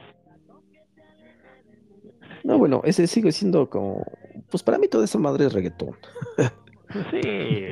No, 2.43 2.59
bueno, 2.59 2.81
ese 2.83 3.07
sigue 3.07 3.31
siendo 3.31 3.69
como, 3.69 4.03
pues 4.51 4.61
para 4.61 4.77
mí 4.77 4.87
toda 4.87 5.05
esa 5.05 5.17
madre 5.17 5.45
es 5.47 5.53
reggaetón. 5.53 5.95
sí. 7.11 7.65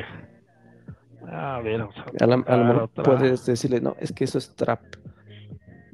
A 1.27 1.59
ver, 1.61 1.79
vamos 1.79 1.95
a 1.97 2.23
A, 2.23 2.27
la- 2.27 2.35
a 2.35 2.57
lo 2.57 2.65
mejor 2.65 2.83
otra. 2.83 3.03
puedes 3.03 3.45
decirle, 3.45 3.79
no, 3.81 3.95
es 3.99 4.11
que 4.11 4.23
eso 4.25 4.37
es 4.37 4.53
trap, 4.55 4.81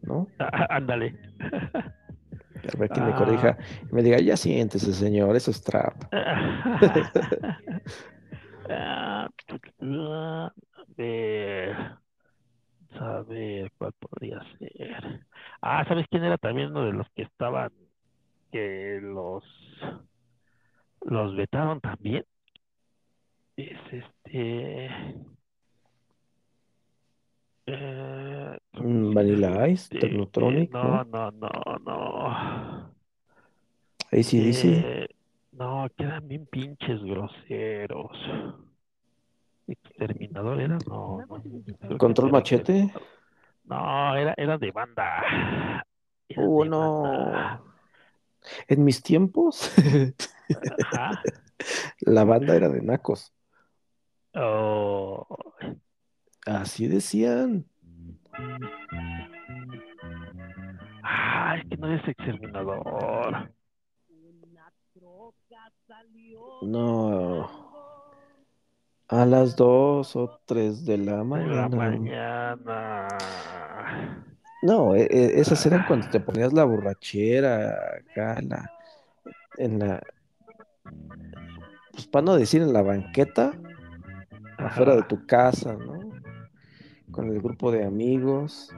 ¿no? 0.04 0.28
Ah, 0.40 0.68
Ándale. 0.70 1.16
A 1.42 2.78
ver 2.78 2.90
que 2.90 3.02
me 3.02 3.12
Ah. 3.12 3.16
corrija 3.16 3.58
y 3.90 3.94
me 3.94 4.04
diga, 4.04 4.20
ya 4.20 4.36
siéntese, 4.38 4.94
señor, 4.94 5.36
eso 5.36 5.52
es 5.52 5.64
trap. 5.64 5.94
Ah, 8.72 9.28
A 9.80 10.52
ver, 10.98 11.76
a 13.00 13.22
ver, 13.22 13.72
¿cuál 13.78 13.94
podría 13.94 14.40
ser? 14.60 15.26
Ah, 15.62 15.86
¿sabes 15.88 16.06
quién 16.10 16.24
era 16.24 16.38
también 16.38 16.70
uno 16.72 16.86
de 16.86 16.94
los 16.94 17.08
que 17.16 17.24
estaban, 17.24 17.72
que 18.52 19.00
los, 19.02 19.44
los 21.02 21.36
vetaron 21.36 21.80
también? 21.82 22.26
Es 23.60 23.78
este... 23.92 24.86
eh, 27.66 28.58
Mm, 28.74 29.14
Vanilla 29.14 29.68
Ice, 29.68 29.84
este, 29.84 30.00
Technotronic, 30.00 30.72
no, 30.72 31.04
¿no? 31.04 31.32
no, 31.32 31.32
no, 31.32 31.80
no. 31.86 32.94
ACDC, 34.12 34.64
Eh, 34.64 35.08
no, 35.52 35.88
quedan 35.98 36.28
bien 36.30 36.46
pinches 36.46 37.02
groseros. 37.04 38.12
Exterminador 39.68 40.62
era, 40.62 40.78
no, 40.88 41.20
no. 41.28 41.98
Control 41.98 42.30
era 42.30 42.38
Machete. 42.38 42.94
No, 43.66 44.16
era, 44.16 44.34
era 44.38 44.58
de 44.58 44.72
banda. 44.72 45.84
Era 46.30 46.42
Uh, 46.42 46.64
de 46.64 46.70
no. 46.70 47.02
banda. 47.02 47.62
En 48.70 48.86
mis 48.86 49.04
tiempos, 49.04 49.70
Ajá. 50.80 51.22
la 52.00 52.24
banda 52.24 52.56
era 52.56 52.70
de 52.70 52.82
nacos. 52.82 53.34
Oh, 54.36 55.26
Así 56.46 56.88
decían. 56.88 57.66
ah, 61.04 61.56
es 61.58 61.66
que 61.70 61.78
no 61.78 61.94
es 61.94 62.08
exterminador. 62.08 63.52
No. 66.62 67.50
A 69.08 69.26
las 69.26 69.56
dos 69.56 70.16
o 70.16 70.40
tres 70.46 70.86
de 70.86 70.98
la 71.00 71.24
De 71.24 71.48
la 71.48 71.70
mañana. 71.70 73.08
No, 74.62 74.94
e- 74.94 75.08
e- 75.10 75.40
esas 75.40 75.66
eran 75.66 75.86
cuando 75.88 76.10
te 76.10 76.20
ponías 76.20 76.54
la 76.54 76.64
borrachera 76.66 77.96
acá 77.98 78.38
en 78.40 78.50
la, 78.50 78.72
en 79.58 79.80
la, 79.80 80.04
pues 81.94 82.08
para 82.08 82.26
no 82.26 82.36
decir 82.36 82.62
en 82.62 82.74
la 82.74 82.82
banqueta, 82.84 83.54
afuera 84.60 84.96
de 84.96 85.04
tu 85.04 85.26
casa, 85.26 85.74
¿no? 85.74 86.00
Con 87.12 87.30
el 87.30 87.42
grupo 87.42 87.72
de 87.72 87.86
amigos, 87.86 88.74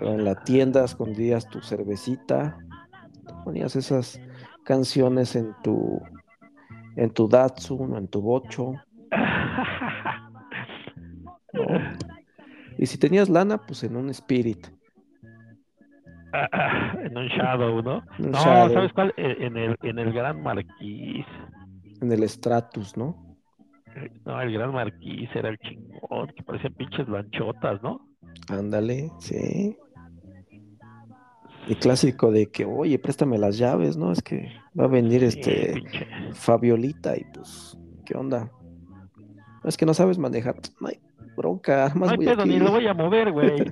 en 0.00 0.24
la 0.24 0.34
tienda 0.42 0.84
escondías 0.84 1.48
tu 1.48 1.60
cervecita, 1.60 2.58
ponías 3.44 3.76
esas 3.76 4.20
canciones 4.64 5.36
en 5.36 5.54
tu, 5.62 6.00
en 6.96 7.10
tu 7.10 7.28
Datsun 7.28 7.92
o 7.94 7.98
en 7.98 8.08
tu 8.08 8.20
Bocho, 8.20 8.74
¿no? 11.52 11.64
Y 12.78 12.86
si 12.86 12.98
tenías 12.98 13.28
lana, 13.28 13.58
pues 13.58 13.82
en 13.84 13.96
un 13.96 14.08
Spirit, 14.10 14.66
en 17.02 17.16
un 17.18 17.26
shadow, 17.26 17.82
¿no? 17.82 18.02
un 18.18 18.30
No, 18.30 18.38
Shadow, 18.38 18.72
¿sabes 18.72 18.92
cuál? 18.92 19.12
Eh, 19.16 19.36
En 19.40 19.56
el, 19.56 19.76
en 19.82 19.98
el 19.98 20.12
Gran 20.12 20.42
Marquís. 20.42 21.26
en 22.00 22.12
el 22.12 22.28
Stratus, 22.28 22.96
¿no? 22.96 23.29
No, 24.24 24.40
el 24.40 24.52
Gran 24.52 24.72
Marquís 24.72 25.28
era 25.34 25.48
el 25.48 25.58
chingón, 25.58 26.28
que 26.36 26.42
parecían 26.42 26.74
pinches 26.74 27.08
lanchotas, 27.08 27.82
¿no? 27.82 28.06
Ándale, 28.48 29.10
sí. 29.18 29.76
el 31.68 31.76
clásico 31.78 32.30
de 32.30 32.46
que, 32.50 32.64
oye, 32.64 32.98
préstame 32.98 33.38
las 33.38 33.58
llaves, 33.58 33.96
¿no? 33.96 34.12
Es 34.12 34.22
que 34.22 34.48
va 34.78 34.84
a 34.84 34.88
venir 34.88 35.24
este. 35.24 35.82
Fabiolita 36.32 37.16
y 37.16 37.24
pues, 37.34 37.76
¿qué 38.06 38.16
onda? 38.16 38.50
Es 39.64 39.76
que 39.76 39.84
no 39.86 39.92
sabes 39.94 40.18
manejar. 40.18 40.54
No 40.80 40.88
hay 40.88 40.98
bronca, 41.36 41.90
No 41.94 42.00
más 42.00 42.10
hay 42.12 42.16
voy 42.16 42.26
pedo, 42.26 42.42
aquí. 42.42 42.50
ni 42.50 42.58
lo 42.58 42.70
voy 42.70 42.86
a 42.86 42.94
mover, 42.94 43.30
güey. 43.32 43.56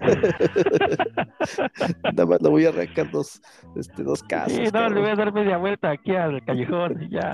Nada 2.03 2.27
más 2.27 2.43
le 2.43 2.49
voy 2.49 2.67
a 2.67 2.69
arrancar 2.71 3.11
dos, 3.11 3.41
este, 3.77 4.03
dos 4.03 4.23
casas. 4.23 4.53
Sí, 4.53 4.65
no, 4.73 4.89
le 4.89 5.01
voy 5.01 5.11
a 5.11 5.17
cabrón. 5.17 5.17
dar 5.17 5.33
media 5.33 5.57
vuelta 5.59 5.91
aquí 5.91 6.15
al 6.15 6.45
callejón 6.45 7.03
y 7.03 7.11
ya. 7.11 7.31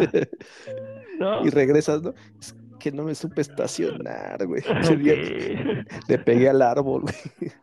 ¿No? 1.18 1.44
Y 1.44 1.50
regresas, 1.50 2.02
¿no? 2.02 2.12
Es 2.40 2.54
que 2.84 2.92
no 2.92 3.04
me 3.04 3.14
supe 3.14 3.40
estacionar, 3.40 4.46
güey. 4.46 4.62
Le 6.08 6.18
pegué 6.18 6.50
al 6.50 6.60
árbol, 6.60 7.02
güey. 7.02 7.14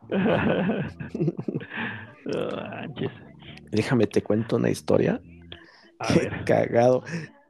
Déjame 3.72 4.08
te 4.08 4.24
cuento 4.24 4.56
una 4.56 4.72
historia. 4.72 5.22
A 6.00 6.08
Qué 6.08 6.22
ver. 6.22 6.44
cagado. 6.44 7.04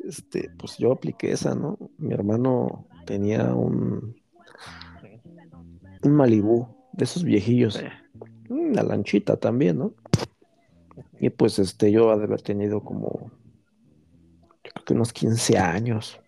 Este, 0.03 0.49
pues 0.57 0.78
yo 0.80 0.91
apliqué 0.91 1.32
esa, 1.32 1.55
¿no? 1.55 1.78
Mi 1.97 2.13
hermano 2.13 2.88
tenía 3.05 3.53
un, 3.53 4.17
un 6.03 6.11
Malibú, 6.11 6.67
de 6.91 7.05
esos 7.05 7.24
viejillos. 7.24 7.82
Una 8.49 8.84
lanchita 8.84 9.38
también, 9.38 9.78
¿no? 9.78 9.93
Y 11.22 11.30
pues 11.30 11.57
este, 11.57 11.89
yo 11.89 12.11
ha 12.11 12.17
de 12.17 12.26
haber 12.26 12.41
tenido 12.41 12.82
como, 12.82 13.32
yo 14.61 14.72
creo 14.74 14.86
que 14.86 14.93
unos 14.93 15.13
15 15.13 15.57
años. 15.57 16.20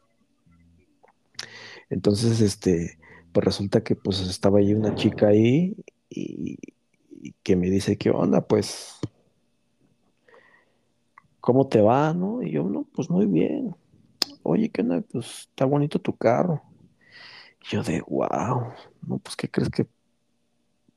Entonces, 1.93 2.41
este, 2.41 2.97
pues 3.31 3.45
resulta 3.45 3.83
que 3.83 3.95
pues 3.95 4.19
estaba 4.21 4.57
ahí 4.57 4.73
una 4.73 4.95
chica 4.95 5.27
ahí 5.27 5.75
y, 6.09 6.57
y 7.21 7.33
que 7.43 7.55
me 7.55 7.69
dice, 7.69 7.97
¿qué 7.97 8.09
onda? 8.09 8.41
Pues, 8.41 8.99
¿cómo 11.39 11.67
te 11.67 11.81
va, 11.81 12.13
no? 12.15 12.41
Y 12.41 12.51
yo, 12.51 12.63
no, 12.63 12.87
pues 12.95 13.11
muy 13.11 13.27
bien. 13.27 13.75
Oye, 14.41 14.69
¿qué 14.69 14.81
onda? 14.81 15.01
Pues 15.01 15.41
está 15.41 15.65
bonito 15.65 15.99
tu 15.99 16.15
carro. 16.17 16.63
Y 17.61 17.75
yo 17.75 17.83
de, 17.83 18.01
wow, 18.07 18.73
no, 19.07 19.19
pues, 19.19 19.35
¿qué 19.35 19.47
crees 19.47 19.69
que 19.69 19.85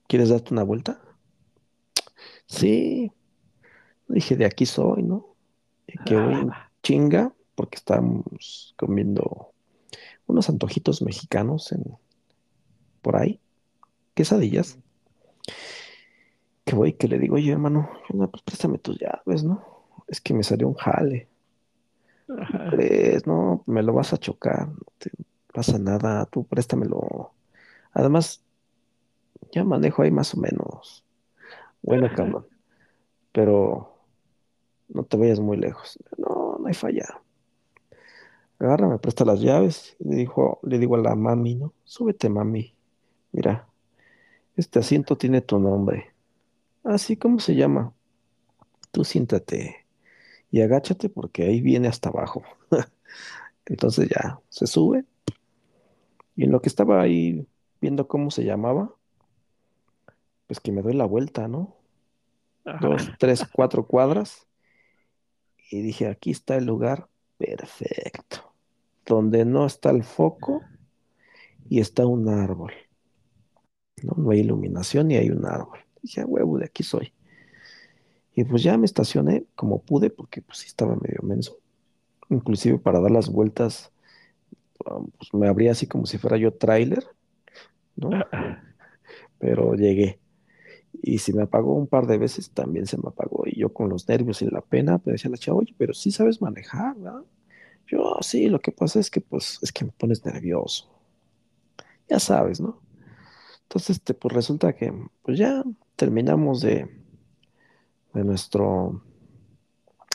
quieres 0.09 0.31
darte 0.31 0.55
una 0.55 0.63
vuelta? 0.63 0.99
Sí. 2.47 3.13
Dije, 4.09 4.35
de 4.35 4.47
aquí 4.47 4.65
soy, 4.65 5.03
¿no? 5.03 5.37
Y 5.87 5.99
que 6.05 6.17
voy 6.17 6.35
en 6.35 6.51
Ah, 6.51 6.71
chinga, 6.83 7.35
porque 7.55 7.77
estábamos 7.77 8.75
comiendo 8.79 9.53
unos 10.27 10.49
antojitos 10.49 11.03
mexicanos 11.03 11.73
en, 11.73 11.85
por 13.03 13.17
ahí, 13.17 13.41
quesadillas. 14.15 14.79
Que 16.65 16.75
voy, 16.75 16.95
que 16.95 17.07
le 17.07 17.19
digo, 17.19 17.37
oye, 17.37 17.53
hermano, 17.53 17.89
no, 18.13 18.31
pues 18.31 18.43
préstame 18.43 18.79
tus 18.79 18.99
llaves, 18.99 19.45
¿no? 19.45 19.65
Es 20.09 20.21
que 20.21 20.35
me 20.35 20.43
salió 20.43 20.69
un 20.69 20.75
jale. 20.75 21.29
ajá. 22.29 22.71
¿Crees? 22.71 23.27
No, 23.27 23.63
me 23.67 23.83
lo 23.83 23.93
vas 23.93 24.13
a 24.13 24.19
chocar, 24.19 24.69
no 24.69 24.87
te 24.99 25.11
pasa 25.53 25.79
nada, 25.79 26.27
tú 26.27 26.45
préstamelo. 26.45 27.33
Además, 27.93 28.43
ya 29.53 29.65
manejo 29.65 30.03
ahí 30.03 30.11
más 30.11 30.35
o 30.35 30.39
menos. 30.39 31.05
Bueno, 31.83 32.09
cabrón, 32.15 32.47
pero 33.33 33.97
no 34.89 35.05
te 35.05 35.17
vayas 35.17 35.41
muy 35.41 35.57
lejos. 35.57 35.99
No, 36.19 36.59
no 36.59 36.67
hay 36.67 36.75
falla. 36.75 37.21
Agarra, 38.59 38.89
me 38.89 38.99
presta 38.99 39.25
las 39.25 39.41
llaves 39.41 39.97
y 39.99 40.09
le 40.09 40.17
dijo, 40.17 40.61
le 40.63 40.79
digo 40.79 40.97
a 40.97 40.99
la 40.99 41.15
mami, 41.15 41.57
¿no? 41.57 41.75
Súbete, 41.85 42.29
mami. 42.29 42.75
Mira, 43.33 43.69
este 44.57 44.79
asiento 44.79 45.17
tiene 45.17 45.43
tu 45.43 45.59
nombre. 45.59 46.15
Así, 46.83 47.17
¿cómo 47.17 47.39
se 47.39 47.55
llama? 47.55 47.93
Tú 48.93 49.05
siéntate 49.05 49.87
y 50.51 50.63
agáchate 50.63 51.11
porque 51.11 51.45
ahí 51.45 51.61
viene 51.61 51.89
hasta 51.89 52.09
abajo. 52.09 52.43
Entonces 53.67 54.09
ya 54.09 54.41
se 54.49 54.67
sube. 54.67 55.05
Y 56.35 56.45
en 56.45 56.53
lo 56.53 56.63
que 56.63 56.69
estaba 56.69 57.03
ahí 57.03 57.47
viendo 57.81 58.09
cómo 58.09 58.31
se 58.31 58.45
llamaba, 58.45 58.95
pues 60.47 60.61
que 60.61 60.73
me 60.73 60.83
doy 60.83 60.95
la 60.95 61.05
vuelta, 61.05 61.49
¿no? 61.49 61.77
Ajá. 62.65 62.79
Dos, 62.81 63.11
tres, 63.19 63.45
cuatro 63.53 63.87
cuadras. 63.87 64.47
Y 65.71 65.83
dije, 65.83 66.09
aquí 66.09 66.31
está 66.31 66.57
el 66.57 66.65
lugar 66.65 67.09
perfecto. 67.39 68.46
Donde 69.07 69.47
no 69.47 69.65
está 69.65 69.89
el 69.91 70.05
foco 70.05 70.63
y 71.69 71.81
está 71.81 72.07
un 72.07 72.29
árbol. 72.29 72.73
No, 74.03 74.15
no 74.17 74.31
hay 74.31 74.41
iluminación 74.41 75.11
y 75.11 75.17
hay 75.17 75.31
un 75.31 75.45
árbol. 75.45 75.79
Dije, 76.03 76.23
"A 76.23 76.27
huevo, 76.27 76.59
de 76.59 76.65
aquí 76.67 76.83
soy. 76.83 77.13
Y 78.35 78.45
pues 78.45 78.63
ya 78.63 78.77
me 78.77 78.85
estacioné 78.87 79.47
como 79.55 79.81
pude, 79.83 80.11
porque 80.11 80.43
pues 80.43 80.59
sí 80.59 80.67
estaba 80.67 80.95
medio 80.97 81.21
menso. 81.23 81.57
Inclusive 82.31 82.79
para 82.79 83.01
dar 83.01 83.13
las 83.13 83.31
vueltas, 83.31 83.93
um, 84.91 85.09
pues 85.19 85.35
me 85.35 85.49
abría 85.49 85.73
así 85.73 85.87
como 85.87 86.07
si 86.07 86.19
fuera 86.19 86.37
yo 86.39 86.55
tráiler, 86.55 87.05
¿no? 87.97 88.11
Pero 89.39 89.75
llegué. 89.75 90.19
Y 91.03 91.19
si 91.19 91.33
me 91.33 91.43
apagó 91.43 91.75
un 91.75 91.87
par 91.89 92.07
de 92.07 92.19
veces, 92.19 92.51
también 92.51 92.87
se 92.87 92.99
me 92.99 93.09
apagó. 93.09 93.45
Y 93.47 93.61
yo 93.61 93.73
con 93.73 93.91
los 93.91 94.09
nervios 94.09 94.43
y 94.43 94.47
la 94.47 94.63
pena, 94.63 95.01
me 95.05 95.13
decía 95.13 95.31
la 95.31 95.39
chava, 95.39 95.59
oye, 95.59 95.75
pero 95.79 95.95
sí 95.95 96.11
sabes 96.13 96.41
manejar, 96.43 96.97
¿verdad? 96.97 97.23
Yo, 97.87 98.17
sí, 98.21 98.49
lo 98.49 98.61
que 98.61 98.73
pasa 98.73 98.99
es 99.01 99.11
que, 99.11 99.21
pues, 99.21 99.59
es 99.63 99.73
que 99.73 99.85
me 99.85 99.93
pones 99.93 100.25
nervioso. 100.25 100.91
Ya 102.09 102.19
sabes, 102.19 102.61
¿no? 102.61 102.81
Entonces, 103.63 103.97
este, 103.97 104.15
pues 104.15 104.35
resulta 104.35 104.75
que, 104.75 104.93
pues 105.23 105.39
ya 105.39 105.65
terminamos 105.97 106.61
de, 106.61 106.89
de 108.15 108.25
nuestro, 108.25 109.03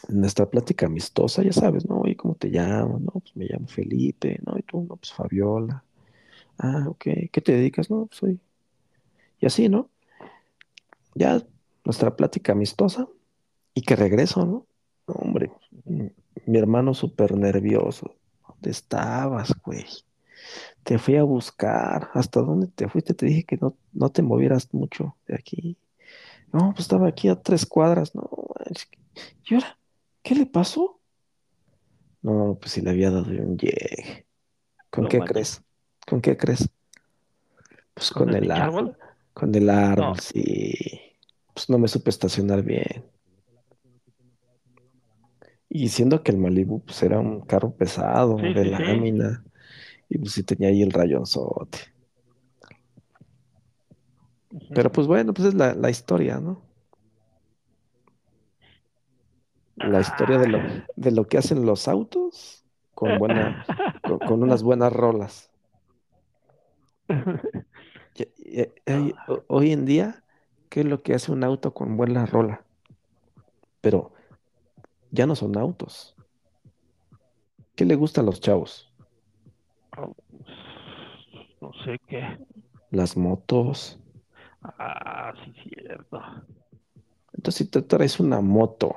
nuestra 0.10 0.50
plática 0.50 0.86
amistosa, 0.86 1.44
ya 1.44 1.54
sabes, 1.54 1.88
¿no? 1.88 2.00
Oye, 2.00 2.16
¿cómo 2.16 2.36
te 2.36 2.50
llamas? 2.50 3.02
No, 3.02 3.12
pues 3.12 3.36
me 3.36 3.46
llamo 3.46 3.68
Felipe, 3.68 4.40
¿no? 4.46 4.58
Y 4.58 4.64
tú, 4.64 4.82
no, 4.82 4.96
pues 4.96 5.14
Fabiola. 5.14 5.84
Ah, 6.58 6.86
ok. 6.88 7.04
¿Qué 7.32 7.42
te 7.44 7.54
dedicas? 7.54 7.90
No, 7.90 8.06
pues 8.06 8.18
soy. 8.20 8.40
Y 9.40 9.46
así, 9.46 9.70
¿no? 9.70 9.90
Ya 11.16 11.42
nuestra 11.84 12.16
plática 12.16 12.54
amistosa 12.54 13.08
y 13.74 13.82
que 13.82 13.96
regreso, 13.96 14.46
¿no? 14.46 14.66
Hombre, 15.08 15.52
mi 16.46 16.58
hermano 16.58 16.94
súper 16.94 17.36
nervioso. 17.36 18.16
¿Dónde 18.48 18.72
estabas, 18.72 19.54
güey? 19.64 19.86
Te 20.84 20.98
fui 20.98 21.16
a 21.18 21.24
buscar. 21.24 22.10
¿Hasta 22.14 22.42
dónde 22.42 22.68
te 22.68 22.88
fuiste? 22.90 23.14
Te 23.14 23.26
dije 23.28 23.44
que 23.44 23.58
no, 23.58 23.76
no 23.94 24.10
te 24.10 24.22
movieras 24.22 24.74
mucho 24.74 25.16
de 25.28 25.36
aquí. 25.36 25.78
No, 26.54 26.70
pues 26.72 26.82
estaba 26.82 27.08
aquí 27.08 27.30
a 27.30 27.42
tres 27.42 27.66
cuadras. 27.66 28.16
No. 28.16 28.30
¿y 29.46 29.56
ahora? 29.56 29.78
¿Qué 30.24 30.36
le 30.36 30.46
pasó? 30.46 31.00
No, 32.22 32.58
pues 32.60 32.74
si 32.74 32.82
le 32.82 32.92
había 32.92 33.10
dado 33.12 33.30
un 33.32 33.58
llegue. 33.58 34.26
¿Con 34.90 35.06
No 35.06 35.10
qué 35.10 35.20
crees? 35.20 35.64
¿Con 36.08 36.22
qué 36.22 36.38
crees? 36.38 36.70
Pues 37.94 38.12
¿Con 38.12 38.28
con 38.28 38.36
el 38.36 38.52
árbol. 38.52 38.90
árbol? 38.90 38.98
Con 39.34 39.56
el 39.56 39.70
árbol, 39.70 40.16
No. 40.16 40.16
sí. 40.18 40.74
Pues 41.54 41.70
no 41.70 41.78
me 41.78 41.88
supe 41.88 42.10
estacionar 42.10 42.64
bien. 42.64 43.11
Y 45.72 45.90
siendo 45.90 46.22
que 46.22 46.32
el 46.32 46.38
Malibu 46.38 46.82
pues 46.86 47.02
era 47.02 47.20
un 47.20 47.42
carro 47.42 47.76
pesado, 47.76 48.38
Sí, 48.42 48.54
de 48.54 48.64
sí, 48.64 48.74
sí. 48.76 48.84
lámina, 48.86 49.44
y 50.10 50.18
pues 50.20 50.34
sí 50.34 50.44
tenía 50.44 50.70
ahí 50.70 50.84
el 50.84 50.92
rayonzote. 50.92 51.80
Pero 54.74 54.92
pues 54.92 55.08
bueno, 55.08 55.34
pues 55.34 55.50
es 55.50 55.54
la, 55.54 55.74
la 55.74 55.90
historia, 55.90 56.40
¿no? 56.40 56.62
La 59.82 60.00
historia 60.00 60.38
de 60.40 60.48
lo, 60.48 60.64
de 60.96 61.12
lo 61.12 61.28
que 61.28 61.38
hacen 61.38 61.66
los 61.66 61.88
autos 61.90 62.66
con 62.94 63.18
buena, 63.18 63.58
con, 64.02 64.20
con 64.20 64.44
unas 64.44 64.64
buenas 64.64 64.94
rolas. 64.94 65.52
Y- 68.16 68.28
y- 68.38 68.72
y- 68.94 69.22
ho- 69.28 69.44
hoy 69.48 69.72
en 69.72 69.86
día, 69.86 70.24
¿qué 70.70 70.82
es 70.82 70.86
lo 70.86 71.04
que 71.04 71.14
hace 71.14 71.32
un 71.32 71.44
auto 71.44 71.74
con 71.74 71.98
buena 71.98 72.26
rola? 72.26 72.66
Pero 73.82 74.11
ya 75.12 75.26
no 75.26 75.36
son 75.36 75.58
autos. 75.58 76.16
¿Qué 77.76 77.86
le 77.86 77.96
gusta 77.96 78.22
a 78.22 78.24
los 78.24 78.42
chavos? 78.42 78.92
No 81.62 81.72
sé 81.86 82.00
qué. 82.08 82.38
Las 82.92 83.16
motos. 83.18 84.00
Ah, 84.64 85.34
sí, 85.44 85.54
cierto. 85.70 86.22
Entonces, 87.34 87.66
si 87.66 87.72
te 87.72 87.82
traes 87.82 88.20
una 88.20 88.42
moto, 88.42 88.96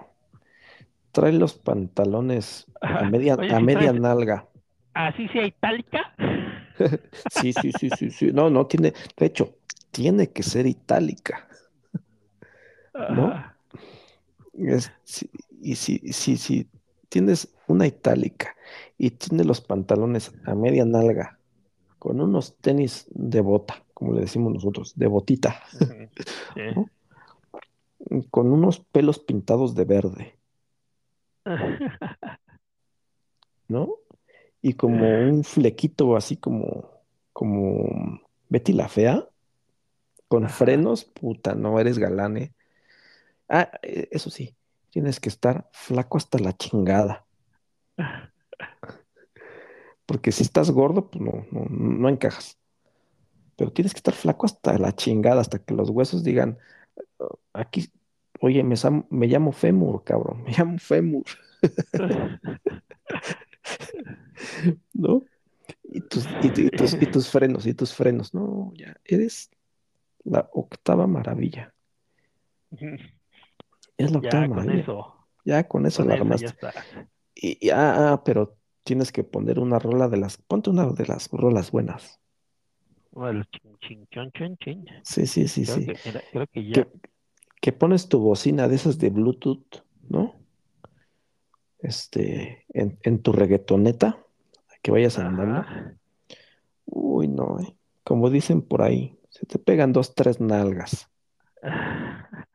trae 1.12 1.32
los 1.32 1.54
pantalones 1.54 2.66
a 2.80 3.04
media, 3.10 3.34
Oye, 3.36 3.52
a 3.52 3.58
si 3.58 3.62
media 3.64 3.90
traes- 3.92 4.00
nalga. 4.00 4.48
¿Así 4.94 5.28
sea 5.28 5.46
itálica? 5.46 6.14
Sí, 7.30 7.52
sí, 7.52 7.70
sí, 7.78 7.88
sí, 7.90 8.10
sí. 8.10 8.32
No, 8.32 8.50
no 8.50 8.66
tiene, 8.66 8.92
de 9.16 9.26
hecho, 9.26 9.56
tiene 9.92 10.30
que 10.32 10.42
ser 10.42 10.66
itálica. 10.66 11.46
¿No? 13.10 13.28
Ajá. 13.28 13.56
Es- 14.54 14.92
si- 15.04 15.30
y 15.64 15.76
si, 15.76 15.98
si, 16.12 16.36
si 16.36 16.68
tienes 17.08 17.54
una 17.66 17.86
itálica 17.86 18.54
y 18.98 19.10
tiene 19.10 19.44
los 19.44 19.60
pantalones 19.60 20.32
a 20.44 20.54
media 20.54 20.84
nalga 20.84 21.38
con 21.98 22.20
unos 22.20 22.56
tenis 22.58 23.06
de 23.10 23.40
bota, 23.40 23.82
como 23.94 24.12
le 24.12 24.20
decimos 24.20 24.52
nosotros, 24.52 24.92
de 24.94 25.06
botita, 25.06 25.62
Ujú. 25.72 26.08
Sí. 26.54 26.60
¿no? 26.74 26.90
con 28.30 28.52
unos 28.52 28.80
pelos 28.80 29.18
pintados 29.18 29.74
de 29.74 29.84
verde, 29.86 30.38
¿no? 33.66 33.94
Y 34.60 34.74
como 34.74 35.18
un 35.18 35.44
flequito 35.44 36.14
así 36.16 36.36
como, 36.36 36.90
como 37.32 38.20
Betty 38.50 38.74
la 38.74 38.88
Fea, 38.88 39.26
con 40.28 40.48
frenos, 40.50 41.04
puta, 41.04 41.54
no 41.54 41.80
eres 41.80 41.98
galán, 41.98 42.36
¿eh? 42.36 42.52
Ah, 43.48 43.70
eh, 43.82 44.08
eso 44.10 44.30
sí, 44.30 44.54
tienes 44.94 45.18
que 45.18 45.28
estar 45.28 45.68
flaco 45.72 46.18
hasta 46.18 46.38
la 46.38 46.56
chingada. 46.56 47.26
Porque 50.06 50.30
si 50.30 50.44
estás 50.44 50.70
gordo, 50.70 51.10
pues 51.10 51.20
no, 51.20 51.44
no, 51.50 51.64
no 51.68 52.08
encajas. 52.08 52.56
Pero 53.56 53.72
tienes 53.72 53.92
que 53.92 53.98
estar 53.98 54.14
flaco 54.14 54.46
hasta 54.46 54.78
la 54.78 54.94
chingada, 54.94 55.40
hasta 55.40 55.58
que 55.58 55.74
los 55.74 55.90
huesos 55.90 56.22
digan, 56.22 56.58
"Oh, 57.18 57.40
aquí, 57.52 57.90
oye, 58.40 58.62
me, 58.62 58.76
me 59.10 59.26
llamo 59.26 59.50
fémur, 59.50 60.04
cabrón, 60.04 60.44
me 60.44 60.52
llamo 60.52 60.78
fémur, 60.78 61.24
¿no? 64.92 65.24
Y 65.82 66.00
tus, 66.02 66.24
y, 66.40 66.50
tu- 66.50 66.60
y 66.60 66.70
tus, 66.70 66.94
y 66.94 67.06
tus 67.06 67.28
frenos, 67.28 67.66
y 67.66 67.74
tus 67.74 67.92
frenos, 67.94 68.32
no, 68.32 68.72
ya, 68.76 68.96
eres 69.04 69.50
la 70.22 70.48
octava 70.52 71.08
maravilla. 71.08 71.74
Es 73.96 74.10
la 74.12 74.18
octava 74.18 74.42
Ya 74.42 74.48
con 74.48 74.56
maravilla. 74.56 74.82
eso, 74.82 75.14
Ya 75.44 75.68
con 75.68 75.86
eso 75.86 75.98
con 75.98 76.08
la 76.08 76.14
armaste. 76.14 76.54
ya. 76.60 76.72
Y, 77.34 77.66
y- 77.66 77.70
ah, 77.70 78.12
ah, 78.12 78.22
pero 78.24 78.56
tienes 78.84 79.12
que 79.12 79.24
poner 79.24 79.58
una 79.58 79.78
rola 79.78 80.08
de 80.08 80.16
las, 80.16 80.36
ponte 80.38 80.70
una 80.70 80.86
de 80.86 81.06
las 81.06 81.30
rolas 81.30 81.70
buenas. 81.70 82.20
Bueno, 83.12 83.44
chin, 83.80 84.06
chin, 84.10 84.56
chin. 84.58 84.84
Sí, 85.04 85.26
sí, 85.26 85.46
sí, 85.48 85.64
Creo 85.64 85.76
sí. 85.76 85.86
que, 85.86 86.22
creo 86.32 86.46
que 86.48 86.64
ya. 86.66 86.72
Que, 86.74 86.88
que 87.60 87.72
pones 87.72 88.08
tu 88.08 88.18
bocina 88.18 88.66
de 88.68 88.74
esas 88.76 88.98
de 88.98 89.10
Bluetooth, 89.10 89.82
¿no? 90.08 90.34
Este, 91.78 92.64
en, 92.70 92.98
en 93.02 93.22
tu 93.22 93.32
reggaetoneta, 93.32 94.18
que 94.82 94.90
vayas 94.90 95.18
andando. 95.18 95.60
Ajá. 95.60 95.94
Uy, 96.86 97.28
no, 97.28 97.58
eh. 97.60 97.76
Como 98.04 98.30
dicen 98.30 98.62
por 98.62 98.82
ahí, 98.82 99.18
se 99.30 99.46
te 99.46 99.58
pegan 99.58 99.92
dos, 99.92 100.14
tres 100.14 100.40
nalgas. 100.40 101.08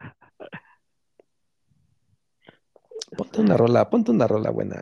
Ponte 3.20 3.42
una 3.42 3.58
rola, 3.58 3.90
ponte 3.90 4.12
una 4.12 4.28
rola 4.28 4.50
buena. 4.50 4.82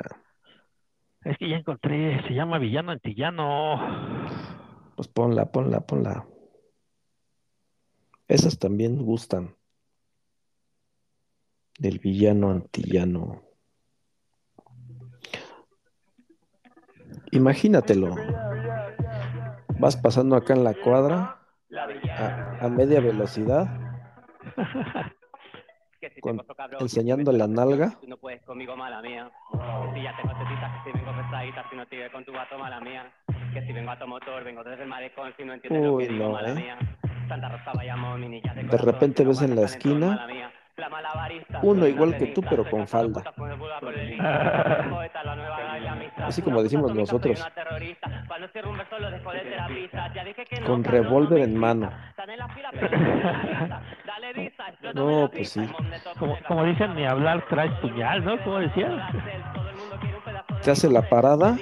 Es 1.23 1.39
que 1.39 1.49
ya 1.49 1.55
encontré, 1.55 2.21
se 2.27 2.35
llama 2.35 2.59
Villano 2.59 2.91
Antillano. 2.91 3.79
Pues 4.95 5.07
ponla, 5.07 5.51
ponla, 5.51 5.79
ponla. 5.87 6.27
Esas 8.27 8.59
también 8.59 9.03
gustan. 9.03 9.55
Del 11.79 11.97
villano 11.97 12.51
antillano. 12.51 13.41
Imagínatelo. 17.31 18.13
Vas 19.79 19.97
pasando 19.97 20.35
acá 20.35 20.53
en 20.53 20.63
la 20.63 20.75
cuadra 20.75 21.41
a, 22.15 22.57
a 22.61 22.69
media 22.69 23.01
velocidad, 23.01 23.67
con- 26.21 26.37
cabrón, 26.55 26.81
enseñando 26.81 27.31
si 27.31 27.37
la 27.37 27.47
nalga. 27.47 27.97
Tú 28.01 28.07
no 28.07 28.17
puedes 28.17 28.41
conmigo, 28.43 28.75
mala 28.75 29.01
mía. 29.01 29.29
Que 29.51 29.93
si 29.93 30.03
ya 30.03 30.15
tengo 30.17 30.33
tetitas, 30.37 30.83
que 30.83 30.91
si 30.91 30.97
vengo 30.97 31.11
pesadita, 31.15 31.69
si 31.69 31.75
no 31.75 31.85
te 31.87 32.09
con 32.11 32.25
tu 32.25 32.31
gato, 32.31 32.57
mala 32.57 32.79
mía. 32.79 33.11
Que 33.53 33.61
si 33.65 33.73
vengo 33.73 33.91
a 33.91 33.99
tu 33.99 34.07
motor, 34.07 34.43
vengo 34.43 34.63
desde 34.63 34.83
el 34.83 34.89
malecón, 34.89 35.33
si 35.37 35.43
no 35.43 35.53
entiendes 35.53 35.83
lo 35.83 35.93
Uy, 35.93 36.07
digo, 36.07 36.25
no, 36.25 36.31
mala 36.33 36.49
¿eh? 36.51 36.55
mía. 36.55 36.77
Santa 37.27 37.49
Rosa, 37.49 37.71
vayamos, 37.73 38.19
mi 38.19 38.29
niña 38.29 38.53
de 38.53 38.61
De 38.63 38.69
corazón, 38.69 38.93
repente 38.93 39.25
ves 39.25 39.41
en 39.41 39.55
la 39.55 39.61
esquina 39.63 40.27
uno 41.63 41.87
igual 41.87 42.15
que 42.17 42.27
tú, 42.27 42.41
pero 42.41 42.69
con 42.69 42.87
falda. 42.87 43.23
Así 46.17 46.41
como 46.41 46.63
decimos 46.63 46.93
nosotros. 46.93 47.45
Con 50.65 50.83
revólver 50.83 51.41
en 51.41 51.55
mano. 51.55 51.91
no 54.93 55.29
pues 55.31 55.49
sí. 55.49 55.61
Como, 56.17 56.37
como 56.47 56.65
dicen, 56.65 56.95
ni 56.95 57.05
hablar 57.05 57.45
traes 57.47 57.71
puñal, 57.79 58.25
¿no? 58.25 58.43
Como 58.43 58.59
decían. 58.59 58.99
Te 60.63 60.71
hace 60.71 60.89
la 60.89 61.03
parada 61.03 61.55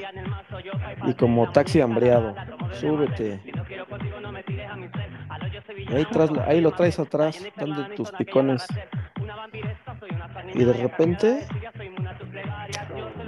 y 1.06 1.14
como 1.14 1.52
taxi 1.52 1.82
hambreado. 1.82 2.34
Súbete. 2.72 3.42
Ahí, 5.94 6.06
tras, 6.06 6.30
ahí 6.48 6.62
lo 6.62 6.72
traes 6.72 7.00
atrás, 7.00 7.46
dando 7.56 7.86
tus 7.90 8.12
picones. 8.12 8.66
Y 10.54 10.64
de 10.64 10.74
repente 10.74 11.48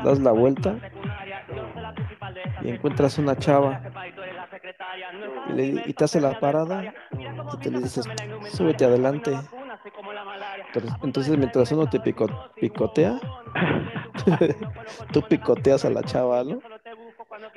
das 0.04 0.20
la 0.20 0.32
vuelta 0.32 0.76
y 2.64 2.70
encuentras 2.70 3.18
una 3.18 3.36
chava 3.36 3.82
y, 5.50 5.54
le- 5.54 5.84
y 5.86 5.94
te 5.94 6.04
hace 6.04 6.20
la 6.22 6.40
parada 6.40 6.94
y 7.54 7.58
te 7.58 7.72
le 7.72 7.80
dices, 7.82 8.06
súbete 8.52 8.86
adelante. 8.86 9.32
Entonces 11.04 11.38
mientras 11.38 11.72
uno 11.72 11.88
te 11.88 12.00
pico- 12.00 12.52
picotea, 12.60 13.20
tú 15.12 15.22
picoteas 15.24 15.86
a 15.86 15.90
la 15.90 16.04
chava, 16.04 16.44
¿no? 16.44 16.60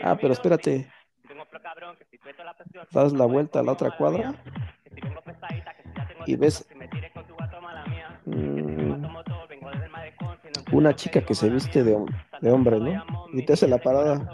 Ah, 0.03 0.17
pero 0.21 0.33
espérate, 0.33 0.91
das 2.93 3.13
la 3.13 3.27
vuelta 3.27 3.61
a 3.61 3.63
la 3.63 3.73
otra 3.73 3.91
cuadra 3.91 4.35
y 6.27 6.37
ves 6.37 6.67
una 10.73 10.95
chica 10.95 11.23
que 11.25 11.35
se 11.35 11.51
viste 11.51 11.85
de, 11.85 11.97
hom- 11.97 12.13
de 12.41 12.51
hombre, 12.53 12.81
¿no? 12.81 13.05
Y 13.33 13.45
te 13.45 13.53
hace 13.55 13.69
la 13.69 13.79
parada. 13.79 14.29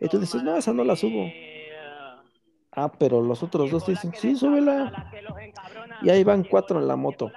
Y 0.00 0.08
tú 0.08 0.18
dices, 0.18 0.42
no, 0.42 0.56
esa 0.56 0.72
no 0.72 0.84
la 0.84 0.96
subo. 0.96 1.26
Ah, 2.72 2.92
pero 2.98 3.20
los 3.22 3.42
otros 3.42 3.70
dos 3.70 3.86
dicen, 3.86 4.12
sí, 4.14 4.36
súbela. 4.36 4.92
Y 6.02 6.10
ahí 6.10 6.24
van 6.24 6.44
cuatro 6.44 6.78
en 6.80 6.88
la 6.88 6.96
moto. 6.96 7.30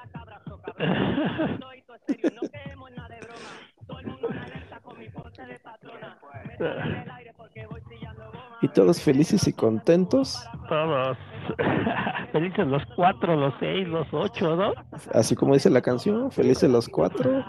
Y 8.62 8.68
todos 8.70 9.02
felices 9.02 9.48
y 9.48 9.54
contentos, 9.54 10.44
Todos. 10.70 11.18
Felices 12.32 12.68
los 12.68 12.84
cuatro, 12.96 13.36
los 13.36 13.54
seis, 13.60 13.88
los 13.88 14.08
ocho, 14.14 14.56
¿no? 14.56 14.74
así 15.14 15.36
como 15.36 15.54
dice 15.56 15.70
la 15.70 15.82
canción, 15.82 16.32
felices 16.32 16.70
los 16.70 16.88
cuatro. 16.88 17.44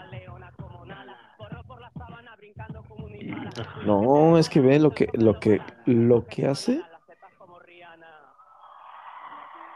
No, 3.85 4.37
es 4.37 4.49
que 4.49 4.61
ve 4.61 4.79
lo 4.79 4.91
que, 4.91 5.09
lo 5.13 5.39
que, 5.39 5.61
lo 5.85 6.25
que 6.25 6.47
hace, 6.47 6.81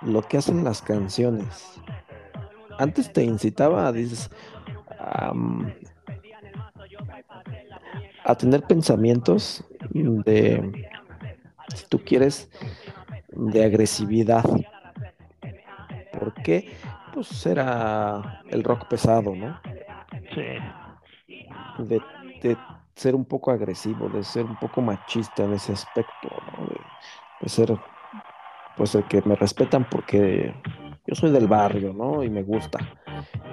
lo 0.02 0.22
que 0.22 0.38
hacen 0.38 0.64
las 0.64 0.82
canciones. 0.82 1.82
Antes 2.80 3.12
te 3.12 3.24
incitaba 3.24 3.88
a, 3.88 3.92
dices, 3.92 4.30
am, 5.00 5.74
a 8.24 8.36
tener 8.36 8.62
pensamientos 8.64 9.64
de, 9.90 10.88
si 11.76 11.86
tú 11.88 12.00
quieres, 12.00 12.50
de 13.30 13.64
agresividad. 13.64 14.44
¿Por 16.12 16.34
qué? 16.44 16.72
Pues 17.14 17.46
era 17.46 18.42
el 18.50 18.64
rock 18.64 18.88
pesado, 18.88 19.36
¿no? 19.36 19.60
Sí. 20.36 20.60
de, 21.80 22.02
de 22.42 22.58
ser 22.98 23.16
un 23.16 23.26
poco 23.26 23.52
agresivo, 23.52 24.10
de 24.10 24.24
ser 24.24 24.46
un 24.46 24.58
poco 24.58 24.82
machista 24.82 25.44
en 25.44 25.54
ese 25.54 25.74
aspecto, 25.74 26.30
¿no? 26.58 26.66
de, 26.66 26.80
de 27.42 27.50
ser 27.50 27.78
pues 28.76 28.96
el 28.96 29.08
que 29.08 29.22
me 29.24 29.36
respetan 29.36 29.88
porque 29.90 30.54
yo 31.06 31.16
soy 31.16 31.32
del 31.32 31.48
barrio, 31.48 31.94
¿no? 31.94 32.24
Y 32.24 32.30
me 32.30 32.44
gusta 32.44 32.80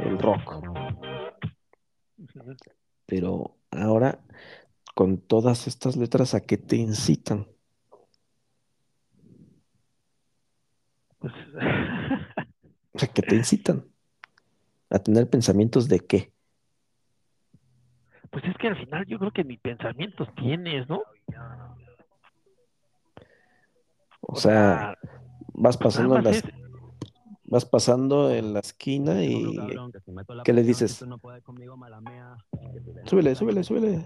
el 0.04 0.18
rock. 0.18 0.54
Pero 3.06 3.56
ahora 3.70 4.18
con 4.94 5.18
todas 5.18 5.66
estas 5.66 5.96
letras 5.96 6.34
a 6.34 6.40
qué 6.40 6.56
te 6.56 6.76
incitan. 6.76 7.46
Pues, 11.18 11.32
A 13.02 13.06
qué 13.08 13.22
te 13.22 13.34
incitan. 13.34 13.84
A 14.88 15.00
tener 15.00 15.28
pensamientos 15.28 15.88
de 15.88 15.98
qué. 15.98 16.33
Pues 18.34 18.44
es 18.46 18.56
que 18.56 18.66
al 18.66 18.76
final 18.76 19.06
yo 19.06 19.16
creo 19.20 19.30
que 19.30 19.44
ni 19.44 19.56
pensamientos 19.56 20.28
tienes, 20.34 20.88
¿no? 20.88 21.02
O 24.20 24.34
sea, 24.34 24.98
vas 25.52 25.76
pasando 25.76 26.16
en 26.16 26.24
más 26.24 26.34
las, 26.34 26.44
es- 26.44 26.63
vas 27.46 27.64
pasando 27.64 28.30
en 28.30 28.52
la 28.54 28.60
esquina 28.60 29.22
y 29.22 29.56
¿qué 30.44 30.52
le 30.52 30.62
dices? 30.62 31.04
Súbele, 33.04 33.34
súbele, 33.34 33.62
súbele. 33.62 34.04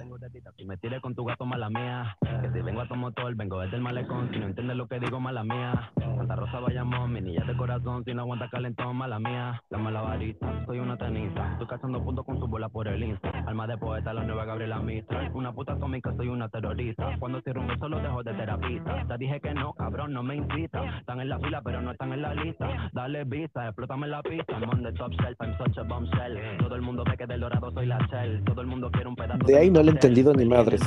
Si 0.57 0.65
me 0.65 0.77
tires 0.77 1.01
con 1.01 1.15
tu 1.15 1.25
gato, 1.25 1.45
mala 1.45 1.71
mía. 1.71 2.17
Que 2.43 2.51
si 2.53 2.61
vengo 2.61 2.81
a 2.81 2.89
tu 2.89 2.97
motor, 2.97 3.35
vengo 3.35 3.61
desde 3.61 3.77
el 3.77 3.83
malecón. 3.83 4.31
Si 4.33 4.39
no 4.39 4.47
entiendes 4.47 4.77
lo 4.77 4.89
que 4.89 4.99
digo, 4.99 5.21
mala 5.21 5.45
mía. 5.45 5.93
Santa 5.97 6.37
Rosa 6.37 6.61
vayamos, 6.61 7.09
mi 7.09 7.21
niña 7.21 7.45
de 7.45 7.57
corazón. 7.57 8.05
Si 8.05 8.13
no 8.13 8.23
aguanta 8.23 8.49
calentón, 8.51 8.97
mala 8.97 9.19
mía. 9.19 9.63
La 9.71 9.79
mala 9.79 10.03
varita, 10.03 10.65
soy 10.67 10.81
una 10.81 10.97
tenista. 10.97 11.53
Estoy 11.53 11.67
cazando 11.69 12.03
puntos 12.03 12.25
con 12.25 12.39
su 12.39 12.47
bola 12.49 12.69
por 12.69 12.89
el 12.89 13.03
Insta. 13.03 13.31
Alma 13.47 13.67
de 13.67 13.79
poeta, 13.79 14.13
la 14.13 14.25
nueva 14.25 14.45
Gabriela 14.45 14.81
Mistral. 14.81 15.31
Una 15.35 15.53
puta 15.53 15.75
atómica, 15.75 16.15
soy 16.17 16.29
una 16.29 16.49
terrorista. 16.49 17.17
Cuando 17.19 17.39
estoy 17.39 17.53
rumbo, 17.53 17.75
solo 17.79 18.01
dejo 18.01 18.23
de 18.23 18.35
terapista. 18.35 19.07
Te 19.07 19.19
dije 19.19 19.41
que 19.41 19.55
no, 19.55 19.73
cabrón, 19.75 20.13
no 20.13 20.23
me 20.23 20.37
incita. 20.37 20.99
Están 20.99 21.21
en 21.21 21.29
la 21.29 21.39
fila, 21.39 21.63
pero 21.63 21.81
no 21.81 21.93
están 21.93 22.13
en 22.13 22.23
la 22.23 22.35
lista. 22.35 22.91
Dale 22.93 23.25
vista, 23.29 23.67
explótame 23.67 24.07
la 24.09 24.23
pista. 24.23 24.53
I'm 24.59 24.69
on 24.71 24.83
the 24.83 24.93
top 24.93 25.13
shelf, 25.13 25.37
I'm 25.41 25.57
such 25.59 25.79
a 25.79 25.83
bombshell. 25.85 26.39
Todo 26.59 26.75
el 26.75 26.83
mundo 26.83 27.05
ve 27.09 27.17
que 27.17 27.27
del 27.27 27.41
dorado 27.41 27.71
soy 27.73 27.87
la 27.87 27.99
shell. 28.11 28.43
Todo 28.45 28.61
el 28.63 28.67
mundo 28.67 28.91
quiere 28.91 29.09
un 29.09 29.17
pedazo 29.17 29.39
De 29.47 29.57
ahí 29.59 29.71
no 29.71 29.83
le 29.83 29.91
he 29.91 29.95
entendido 29.95 30.33
ni 30.35 30.45
madres. 30.47 30.81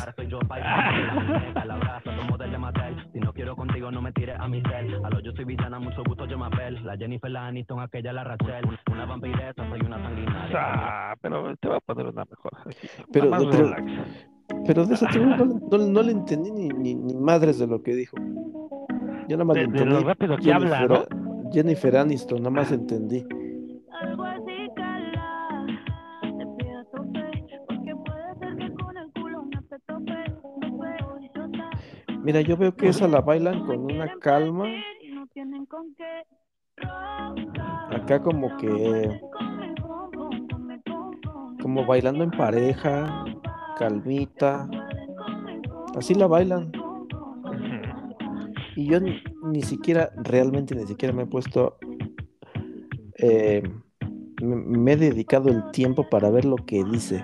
Si 3.14 3.20
no 3.20 3.34
quiero 3.34 3.56
contigo, 3.56 3.92
no 3.92 4.02
me 4.02 4.12
tires 4.14 4.38
a 4.39 4.48
mi 4.48 4.62
cel. 4.62 5.04
A 5.04 5.10
lo 5.10 5.20
yo 5.20 5.32
soy 5.34 5.46
villana, 5.46 5.80
mucho 5.80 6.04
gusto, 6.06 6.26
yo 6.26 6.38
me 6.38 6.46
apel. 6.46 6.84
La 6.86 6.96
Jennifer, 6.98 7.30
la 7.30 7.48
Aniston, 7.48 7.80
aquella, 7.80 8.14
la 8.14 8.24
Rachel. 8.24 8.66
Una 8.92 9.06
vampiresa, 9.06 9.70
soy 9.70 9.82
una 9.86 10.02
sanguinaria. 10.02 10.58
Ah, 10.58 11.16
pero 11.22 11.56
te 11.58 11.68
voy 11.68 11.78
a 11.78 11.80
poner 11.82 12.06
una 12.08 12.24
mejor. 12.26 12.52
Pero, 13.12 13.30
Más 13.30 13.44
pero, 13.46 13.64
relax. 13.64 13.92
pero 14.66 14.86
de 14.86 14.94
esa 14.94 15.10
no, 15.12 15.46
no, 15.46 15.78
no 15.78 16.02
le 16.02 16.12
entendí 16.12 16.52
ni, 16.52 16.70
ni, 16.70 16.96
ni 16.96 17.14
madres 17.16 17.60
de 17.60 17.68
lo 17.68 17.82
que 17.82 17.96
dijo. 17.96 18.18
Yo 19.28 19.38
nada 19.38 19.46
más 19.46 19.56
De- 19.56 19.62
le 19.64 19.68
de 19.72 19.78
entendí. 19.80 19.94
lo 19.94 20.08
rápido 20.08 20.38
que 20.38 20.54
habla, 20.54 21.06
Jennifer 21.52 21.97
Aniston, 21.97 22.43
nada 22.43 22.52
más 22.52 22.72
entendí. 22.72 23.26
Mira, 32.24 32.41
yo 32.41 32.56
veo 32.56 32.76
que 32.76 32.88
esa 32.88 33.08
la 33.08 33.22
bailan 33.22 33.66
con 33.66 33.80
una 33.91 34.16
calma. 34.20 34.66
Acá 37.91 38.22
como 38.22 38.56
que, 38.58 39.22
como 41.62 41.86
bailando 41.86 42.24
en 42.24 42.32
pareja, 42.32 43.26
calmita. 43.78 44.70
Así 45.95 46.14
la 46.14 46.28
bailan. 46.28 46.72
Y 48.76 48.86
yo 48.89 48.99
ni, 49.52 49.62
siquiera, 49.62 50.10
realmente 50.16 50.76
ni 50.76 50.86
siquiera 50.86 51.14
me 51.14 51.24
he 51.24 51.28
puesto, 51.28 51.78
eh, 53.18 53.62
me, 54.41 54.56
me 54.56 54.91
he 54.93 54.97
dedicado 54.97 55.49
el 55.49 55.70
tiempo 55.72 56.10
para 56.10 56.30
ver 56.30 56.45
lo 56.45 56.56
que 56.56 56.84
dice. 56.84 57.24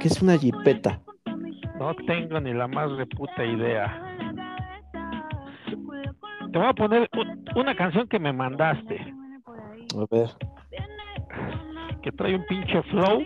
¿Qué 0.00 0.08
es 0.08 0.22
una 0.22 0.38
jipeta? 0.38 1.02
No 1.78 1.94
tengo 2.06 2.40
ni 2.40 2.52
la 2.54 2.68
más 2.68 2.90
reputa 2.92 3.44
idea. 3.44 4.04
Te 6.52 6.58
voy 6.58 6.68
a 6.68 6.72
poner 6.72 7.08
una 7.56 7.76
canción 7.76 8.08
que 8.08 8.18
me 8.18 8.32
mandaste, 8.32 9.14
A 9.96 10.06
ver, 10.10 10.28
que 12.02 12.10
trae 12.12 12.36
un 12.36 12.44
pinche 12.46 12.82
flow 12.84 13.22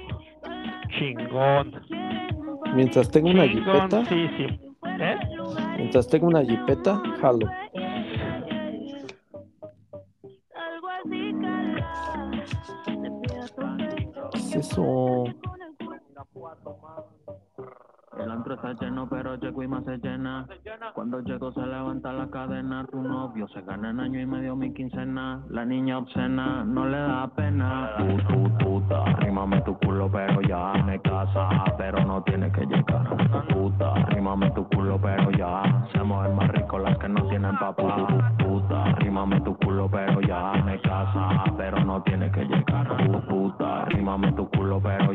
chingón. 0.98 1.72
Mientras 2.74 3.10
tengo 3.10 3.30
una 3.30 3.46
jipeta, 3.46 4.04
sí, 4.06 4.28
sí. 4.36 4.46
¿Eh? 5.00 5.16
mientras 5.76 6.08
tengo 6.08 6.26
una 6.26 6.44
jipeta, 6.44 7.00
jalo. 7.20 7.48
¿Qué 14.32 14.38
es 14.38 14.56
eso? 14.56 15.24
Lleno, 18.74 19.08
pero 19.08 19.36
llego 19.36 19.62
y 19.62 19.68
más 19.68 19.84
se 19.84 19.98
llena. 19.98 20.46
Cuando 20.94 21.20
llego 21.20 21.52
se 21.52 21.66
levanta 21.66 22.12
la 22.12 22.28
cadena. 22.28 22.86
Tu 22.90 23.02
novio 23.02 23.46
se 23.48 23.62
gana 23.62 23.90
en 23.90 24.00
año 24.00 24.20
y 24.20 24.26
medio 24.26 24.56
mi 24.56 24.72
quincena. 24.72 25.42
La 25.48 25.64
niña 25.64 25.98
obscena 25.98 26.64
no 26.64 26.86
le 26.86 26.98
da 26.98 27.28
pena. 27.28 27.90
Tu, 27.98 28.64
puta, 28.64 29.04
rímame 29.20 29.60
tu 29.62 29.76
culo, 29.78 30.10
pero 30.10 30.40
ya 30.42 30.72
me 30.84 31.00
casa. 31.00 31.48
Pero 31.78 32.04
no 32.04 32.22
tiene 32.22 32.50
que 32.52 32.66
llegar. 32.66 33.46
Puta, 33.48 33.94
rímame 34.10 34.50
tu 34.52 34.68
culo, 34.68 34.98
pero 35.00 35.30
ya. 35.32 35.86
Se 35.92 36.02
mueven 36.02 36.36
más 36.36 36.48
rico 36.48 36.78
las 36.78 36.96
que 36.98 37.08
no 37.08 37.26
tienen 37.28 37.56
papá. 37.58 38.06
Puta, 38.38 38.84
rímame 38.96 39.40
tu 39.42 39.56
culo, 39.58 39.88
pero 39.90 40.20
ya 40.20 40.52
me 40.64 40.80
casa. 40.80 41.44
Pero 41.56 41.84
no 41.84 42.02
tiene 42.02 42.30
que 42.30 42.44
llegar. 42.44 42.88
Puta, 43.28 43.84
rímame 43.86 44.32
tu 44.32 44.48
culo, 44.50 44.80
pero 44.80 45.11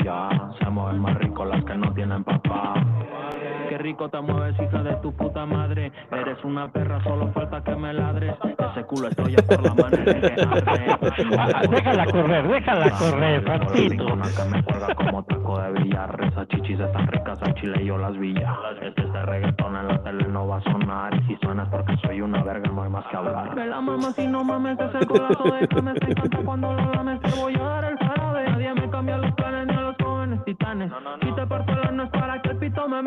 rico 3.88 4.10
te 4.10 4.20
mueves, 4.20 4.54
hija 4.60 4.84
de 4.84 4.96
tu 4.98 5.14
puta 5.14 5.46
madre. 5.46 5.94
Eres 6.12 6.44
una 6.44 6.70
perra, 6.70 7.02
solo 7.04 7.32
falta 7.32 7.64
que 7.64 7.74
me 7.74 7.94
ladres. 7.94 8.36
Ese 8.44 8.84
culo 8.84 9.08
estoy 9.08 9.32
ya 9.32 9.42
por 9.44 9.64
la 9.64 9.74
manera 9.74 10.20
que 10.20 10.42
arde. 10.42 11.68
Déjala 11.70 12.06
correr, 12.06 12.48
déjala 12.50 12.90
correr, 12.92 13.46
ratito. 13.46 14.06
que 14.06 14.44
me 14.52 14.64
cuelga 14.64 14.94
como 14.94 15.24
taco 15.24 15.62
de 15.62 15.72
billar. 15.72 16.20
Esas 16.22 16.48
chichis 16.50 16.78
están 16.78 17.08
ricas 17.08 17.42
al 17.42 17.54
chile 17.54 17.82
y 17.82 17.86
yo 17.86 17.98
las 17.98 18.18
villa. 18.18 18.58
Este, 18.82 19.04
este 19.04 19.22
reggaetón 19.22 19.78
en 19.78 19.88
la 19.88 20.04
tele 20.04 20.28
no 20.28 20.48
va 20.48 20.58
a 20.58 20.62
sonar. 20.64 21.16
Y 21.16 21.28
si 21.28 21.38
suena 21.38 21.64
es 21.64 21.70
porque 21.70 21.96
soy 22.06 22.20
una 22.20 22.44
verga, 22.44 22.70
no 22.70 22.84
hay 22.84 22.90
más 22.90 23.06
que 23.06 23.16
hablar. 23.16 23.56
Me 23.56 23.68
la 23.68 23.80
mamas 23.80 24.16
si 24.16 24.28
no 24.28 24.44
mames, 24.44 24.78
es 24.82 24.96
el 24.96 25.06
golazo 25.06 25.44
de 25.46 25.82
me 25.82 25.94
te 25.94 26.12
encanta 26.12 26.38
cuando 26.44 26.74
lo 26.74 26.92
lames. 26.92 27.22
Te 27.22 27.32
voy 27.40 27.56
a 27.56 27.64
dar 27.64 27.86
el 27.86 27.98
jarabe. 28.00 28.50
Nadie 28.50 28.74
me 28.74 28.90
cambia 28.90 29.18
los 29.18 29.32
planes 29.36 29.68
ni 29.68 29.74
a 29.76 29.82
los 29.82 29.96
jóvenes 30.04 30.44
titanes. 30.44 30.92
Si 31.22 31.32
te 31.32 31.48
parto 31.48 31.74
la 31.74 31.92
no 31.92 32.04
es 32.04 32.10
para 32.10 32.42
que 32.42 32.47
me. 32.88 33.00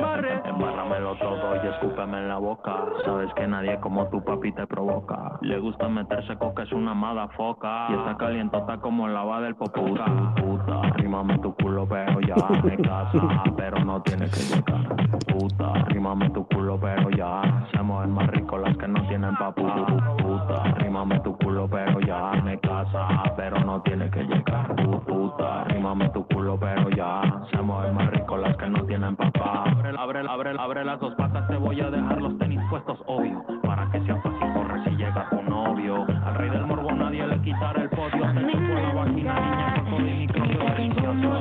Embárramelo 0.44 1.16
todo 1.16 1.56
y 1.56 1.66
escúpeme 1.66 2.18
en 2.18 2.28
la 2.28 2.36
boca. 2.38 2.84
Sabes 3.04 3.32
que 3.34 3.46
nadie 3.46 3.78
como 3.80 4.06
tu 4.08 4.22
papi 4.22 4.52
te 4.52 4.66
provoca. 4.66 5.38
Le 5.40 5.58
gusta 5.58 5.88
meterse 5.88 6.36
coca, 6.36 6.64
es 6.64 6.72
una 6.72 6.92
amada 6.92 7.28
foca. 7.28 7.86
Y 7.90 7.94
está 7.94 8.16
calientota 8.16 8.78
como 8.78 9.08
lava 9.08 9.40
del 9.40 9.54
popuca. 9.54 10.04
Puta, 10.36 10.82
rímame 10.96 11.38
tu 11.38 11.54
culo, 11.54 11.86
pero 11.88 12.20
ya 12.20 12.36
me 12.62 12.76
casa. 12.78 13.42
Pero 13.56 13.84
no 13.84 14.02
tiene 14.02 14.26
que 14.26 14.40
llegar. 14.40 14.96
Puta, 15.26 15.72
rímame 15.88 16.30
tu 16.30 16.46
culo, 16.48 16.78
pero 16.78 17.10
ya. 17.10 17.66
Se 17.72 17.82
mueven 17.82 18.12
más 18.12 18.26
rico 18.28 18.58
las 18.58 18.76
que 18.76 18.88
no 18.88 19.06
tienen 19.08 19.34
papá. 19.36 19.86
Puta, 20.18 20.62
rímame 20.78 21.20
tu 21.20 21.36
culo, 21.38 21.68
pero 21.68 22.00
ya 22.00 22.32
me 22.42 22.58
casa. 22.60 23.08
Pero 23.36 23.60
no 23.60 23.80
tiene 23.82 24.10
que 24.10 24.22
llegar. 24.24 24.74
Puta, 25.06 25.64
rímame 25.64 26.08
tu 26.10 26.26
culo, 26.26 26.58
pero 26.58 26.90
ya. 26.90 27.22
Se 27.50 27.60
mueven 27.62 27.94
más 27.94 28.10
rico 28.10 28.36
las 28.36 28.56
que 28.56 28.68
no 28.68 28.84
tienen 28.84 29.16
papá. 29.16 29.69
Abre, 29.98 30.20
abre, 30.20 30.30
abre, 30.30 30.54
abre 30.56 30.84
las 30.84 31.00
dos 31.00 31.14
patas, 31.16 31.48
te 31.48 31.56
voy 31.56 31.80
a 31.80 31.90
dejar 31.90 32.22
los 32.22 32.38
tenis 32.38 32.60
puestos, 32.70 32.96
obvio. 33.06 33.44
Para 33.64 33.90
que 33.90 34.00
sea 34.02 34.14
fácil 34.22 34.52
correr 34.54 34.84
si 34.84 34.90
llega 34.90 35.28
tu 35.30 35.42
novio. 35.42 36.06
Al 36.24 36.34
rey 36.36 36.48
del 36.50 36.64
morbo 36.64 36.92
nadie 36.92 37.26
le 37.26 37.40
quitará 37.42 37.82
el 37.82 37.88
podio. 37.90 38.32
Te 38.32 38.52
chupo 38.52 38.74
la 38.74 38.92
vagina, 38.92 39.40
niña, 39.40 39.74
con 39.74 39.84
todo 39.90 40.00
y 40.00 40.14
microbio 40.14 40.58
delicioso. 40.76 41.40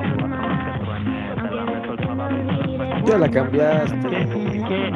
Te 1.36 1.54
la 1.54 1.64
meto 1.64 1.92
el 1.92 1.98
sábado. 2.04 2.36
Ya 3.06 3.18
la 3.18 3.28
cambiaste. 3.30 4.08
¿Qué? 4.08 4.92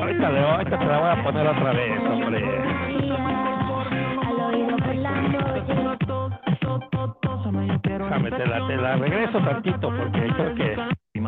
Ahorita, 0.00 0.30
le, 0.30 0.40
ahorita 0.40 0.78
te 0.78 0.84
la 0.84 0.98
voy 0.98 1.10
a 1.10 1.22
poner 1.22 1.46
otra 1.46 1.72
vez, 1.72 2.00
hombre. 2.10 2.42
Déjame, 7.82 8.30
te 8.30 8.46
la, 8.46 8.66
te 8.66 8.76
la 8.76 8.96
regreso 8.96 9.38
tantito 9.38 9.90
porque 9.96 10.26
creo 10.34 10.54
que 10.54 10.76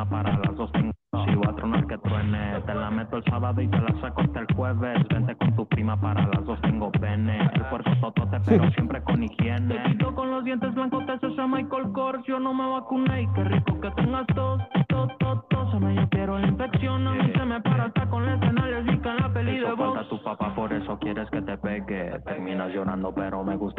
Para 0.06 0.38
las 0.38 0.56
dos 0.56 0.70
tengo 0.72 0.92
si 1.24 1.34
va 1.34 1.50
a 1.50 1.54
tronar 1.56 1.86
que 1.86 1.98
truene. 1.98 2.60
Te 2.66 2.74
la 2.74 2.90
meto 2.90 3.16
el 3.16 3.24
sábado 3.24 3.60
y 3.60 3.68
te 3.68 3.80
la 3.80 4.00
saco 4.00 4.20
hasta 4.20 4.40
el 4.40 4.46
jueves. 4.54 5.08
Vente 5.08 5.34
con 5.36 5.56
tu 5.56 5.66
prima 5.66 6.00
para 6.00 6.26
las 6.26 6.44
dos 6.44 6.60
tengo 6.60 6.90
pene. 6.92 7.50
El 7.54 7.64
puerco 7.66 7.90
totote 8.00 8.38
pero 8.46 8.70
siempre 8.70 9.02
con 9.02 9.22
higiene. 9.22 9.74
Te 9.74 9.82
quito 9.90 10.14
con 10.14 10.30
los 10.30 10.44
dientes 10.44 10.74
blancos 10.74 11.04
te 11.06 11.12
haces 11.12 11.38
a 11.38 11.46
Michael 11.46 11.92
Kors 11.92 12.24
Yo 12.26 12.38
no 12.38 12.54
me 12.54 12.68
vacuné 12.68 13.22
y 13.22 13.26
qué 13.34 13.44
rico 13.44 13.80
que 13.80 13.90
tengas 13.92 14.26
tos 14.28 14.60
Tos, 14.88 15.10
tos, 15.18 15.48
tos, 15.48 15.80
me 15.80 15.94
yo 15.94 16.08
quiero 16.10 16.38
la 16.38 16.46
infección 16.46 17.06
A 17.06 17.12
mí 17.12 17.32
se 17.32 17.44
me 17.44 17.60
para 17.60 17.84
hasta 17.84 18.08
con 18.08 18.24
la 18.24 18.34
escena 18.34 18.62
alérgica 18.62 19.10
en 19.10 19.16
la 19.16 19.32
peli 19.32 19.58
de 19.58 19.72
voz 19.72 20.08
tu 20.08 20.22
papá 20.22 20.54
por 20.54 20.72
eso 20.72 20.98
quieres 20.98 21.28
que 21.30 21.42
te 21.42 21.58
pegue. 21.58 22.18
Terminas 22.24 22.72
llorando 22.72 23.12
pero 23.14 23.44
me 23.44 23.56
gusta 23.56 23.77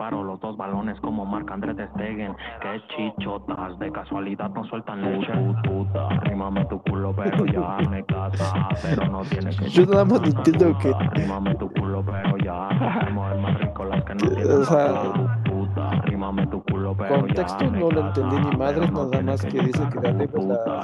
que 0.00 0.14
ruegues 0.14 0.16
Te 0.16 0.16
paro 0.16 0.24
los 0.24 0.40
dos 0.40 0.56
balones 0.56 0.98
como 1.00 1.24
Marc 1.26 1.50
André 1.50 1.74
te 1.74 1.86
Stegen 1.88 2.34
Que 2.60 2.82
chichotas 2.96 3.78
de 3.78 3.92
casualidad 3.92 4.50
no 4.50 4.64
sueltan 4.64 5.02
leche 5.02 5.32
Puta, 5.64 6.08
rímame 6.22 6.64
tu 6.66 6.80
culo 6.82 7.14
pero 7.14 7.44
ya 7.46 7.78
me 7.88 8.04
casa 8.04 8.68
Pero 8.82 9.06
no 9.10 9.20
tiene 9.22 9.50
que 9.50 9.68
Yo 9.68 9.86
nada 9.86 10.04
más 10.04 10.22
entiendo 10.22 10.78
que 10.78 10.92
Rímame 11.20 11.54
tu 11.56 11.70
culo 11.72 12.04
pero 12.04 12.36
ya 12.38 12.68
Somos 13.06 13.32
el 13.32 13.40
más 13.40 13.58
rico 13.60 13.84
las 13.84 14.04
que 14.04 14.14
no 14.14 14.20
tienen 14.34 14.52
O 14.52 14.64
sea, 14.64 14.86
papá. 15.02 15.38
Puta, 15.44 15.90
rímame 16.04 16.46
tu 16.46 16.62
culo 16.64 16.94
pero 16.96 17.20
contexto 17.20 17.64
no 17.70 17.90
lo 17.90 18.00
entendí 18.00 18.36
ni 18.36 18.50
no 18.50 18.56
nada 19.06 19.22
más 19.22 19.44
que 19.44 19.60
dice 19.60 19.88
que 19.88 20.08
arriba 20.08 20.26
Puta, 20.32 20.80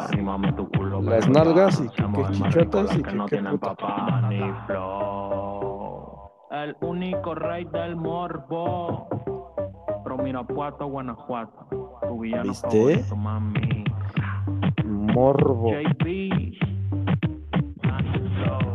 las- 1.16 1.28
nalgas 1.28 1.80
y 1.80 1.88
que 1.88 2.02
más 2.38 2.54
chichotas 2.54 2.98
y 2.98 3.02
que 3.02 3.16
tienen 3.28 3.52
puta. 3.58 3.74
papá 3.74 4.20
ni 4.28 4.40
flow. 4.66 5.55
El 6.64 6.74
único 6.80 7.34
rey 7.34 7.64
del 7.66 7.96
morbo. 7.96 9.06
Pero 10.02 10.16
mira, 10.16 10.42
Puerto, 10.42 10.86
Guanajuato. 10.86 11.98
Tu 12.08 12.18
villano 12.18 12.44
¿Viste? 12.44 12.68
favorito, 12.68 13.16
mami. 13.16 13.84
Morbo. 14.86 15.70
JB. 15.70 16.56
Flow. 17.82 18.74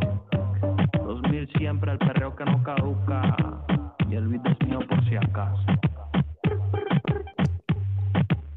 2000 1.04 1.48
siempre 1.58 1.92
el 1.92 1.98
perreo 1.98 2.36
que 2.36 2.44
no 2.44 2.62
caduca. 2.62 3.36
Y 4.08 4.14
el 4.14 4.28
beat 4.28 4.46
es 4.46 4.68
mío 4.68 4.78
por 4.88 5.04
si 5.08 5.16
acaso. 5.16 5.66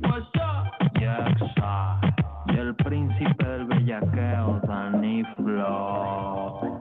What's 0.01 0.29
up? 0.35 0.99
Yexa. 0.99 1.99
Y 2.53 2.57
el 2.57 2.75
príncipe 2.75 3.43
del 3.43 3.65
bellaqueo, 3.65 4.61
Danny 4.67 5.23
Flow. 5.35 6.79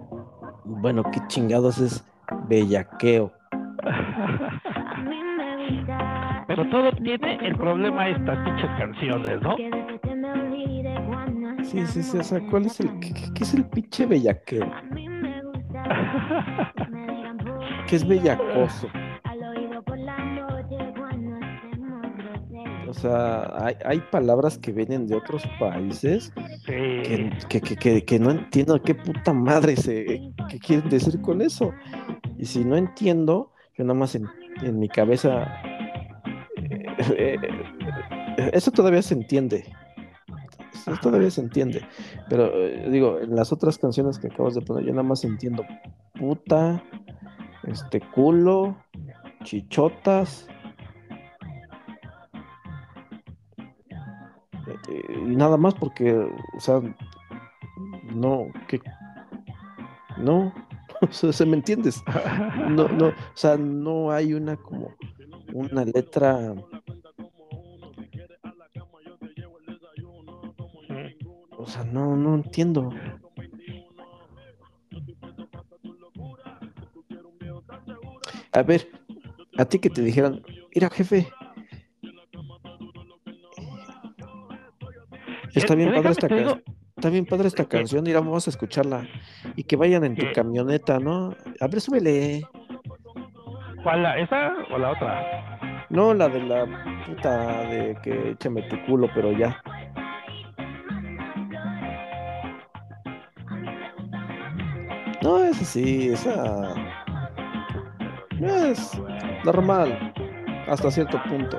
Bueno, 0.64 1.03
qué 1.11 1.20
chingados 1.28 1.78
es 1.78 2.05
bellaqueo. 2.49 3.32
Pero 6.47 6.68
todo 6.70 6.93
tiene 6.93 7.39
el 7.47 7.57
problema 7.57 8.09
estas 8.09 8.39
pinches 8.45 8.70
canciones, 8.78 9.43
¿no? 9.43 9.57
Sí, 11.64 11.87
sí, 11.87 12.03
sí. 12.03 12.18
O 12.18 12.22
sea, 12.22 12.41
¿cuál 12.51 12.66
es 12.66 12.78
el, 12.80 12.99
qué, 13.01 13.12
qué- 13.35 13.43
es 13.43 13.55
el 13.55 13.64
pinche 13.66 14.07
bellaqueo? 14.07 14.70
¿Qué 17.89 17.97
es 17.97 18.07
bellacoso? 18.07 18.89
O 22.87 22.93
sea, 22.97 23.51
hay, 23.64 23.74
hay 23.85 24.01
palabras 24.12 24.57
que 24.59 24.70
vienen 24.70 25.09
de 25.09 25.16
otros 25.16 25.43
países 25.59 26.32
Sí. 26.64 26.72
que, 26.72 27.30
que, 27.49 27.61
que, 27.61 27.76
que- 27.76 28.05
que 28.05 28.18
no 28.20 28.30
entiendo 28.30 28.80
qué 28.80 28.95
puta 28.95 29.32
madre 29.32 29.74
se 29.76 30.30
qué 30.49 30.59
quieren 30.61 30.89
decir 30.89 31.20
con 31.20 31.43
eso. 31.43 31.72
Y 32.45 32.47
si 32.47 32.62
no 32.62 32.76
entiendo, 32.76 33.53
yo 33.74 33.84
nada 33.84 33.99
más 33.99 34.14
en, 34.14 34.28
en 34.61 34.78
mi 34.78 34.86
cabeza 34.86 35.62
eh, 37.16 37.38
eh, 37.40 38.51
eso 38.53 38.70
todavía 38.70 39.01
se 39.01 39.14
entiende. 39.14 39.64
Eso 40.74 40.95
todavía 41.01 41.30
se 41.30 41.40
entiende. 41.40 41.88
Pero 42.28 42.53
eh, 42.55 42.90
digo, 42.90 43.18
en 43.18 43.34
las 43.34 43.51
otras 43.51 43.78
canciones 43.78 44.18
que 44.18 44.26
acabas 44.26 44.55
de 44.55 44.61
poner, 44.61 44.84
yo 44.84 44.90
nada 44.90 45.05
más 45.05 45.24
entiendo 45.24 45.64
puta, 46.20 46.84
este 47.62 48.03
culo, 48.14 48.76
chichotas. 49.42 50.47
y 55.26 55.34
nada 55.34 55.57
más 55.57 55.72
porque, 55.76 56.14
o 56.14 56.61
sea, 56.61 56.82
no, 58.14 58.49
que 58.68 58.82
no, 60.18 60.53
o 61.11 61.13
sea, 61.13 61.33
¿se 61.33 61.47
me 61.47 61.57
entiendes? 61.57 62.03
No, 62.69 62.89
no, 62.89 63.09
o 63.09 63.13
sea, 63.35 63.57
no 63.57 64.11
hay 64.11 64.35
una 64.35 64.57
como 64.57 64.95
una 65.53 65.85
letra, 65.85 66.55
o 71.51 71.67
sea, 71.67 71.85
no, 71.85 72.17
no 72.17 72.35
entiendo. 72.37 72.91
A 78.53 78.63
ver, 78.63 78.89
a 79.59 79.65
ti 79.65 79.79
que 79.79 79.91
te 79.91 80.03
dijeran, 80.03 80.43
mira, 80.75 80.91
jefe. 80.91 81.29
Está 85.55 85.75
bien 85.75 85.95
padre 85.95 86.11
esta 86.11 86.29
canción. 86.29 86.63
Está 87.05 87.13
bien 87.13 87.27
padre 87.27 87.49
esta 87.49 87.65
¿Qué? 87.65 87.77
canción, 87.77 88.03
mira, 88.03 88.21
vamos 88.21 88.47
a 88.47 88.51
escucharla. 88.51 89.07
Y 89.57 89.65
que 89.65 89.77
vayan 89.77 90.05
en 90.05 90.17
tu 90.17 90.25
camioneta, 90.33 90.99
¿no? 90.99 91.37
A 91.61 91.67
ver, 91.67 91.79
súbele. 91.79 92.49
¿Cuál 93.83 94.05
la, 94.05 94.19
esa 94.19 94.55
o 94.71 94.79
la 94.79 94.93
otra? 94.93 95.87
No, 95.91 96.15
la 96.15 96.31
de 96.31 96.43
la 96.43 96.65
puta 97.07 97.69
de 97.69 97.99
que 98.03 98.31
échame 98.31 98.63
tu 98.71 98.83
culo, 98.87 99.11
pero 99.15 99.33
ya. 99.33 99.63
No, 105.23 105.45
esa 105.45 105.63
sí, 105.63 106.09
esa 106.09 106.75
es 108.41 108.99
normal 109.45 110.15
hasta 110.69 110.91
cierto 110.91 111.23
punto. 111.29 111.59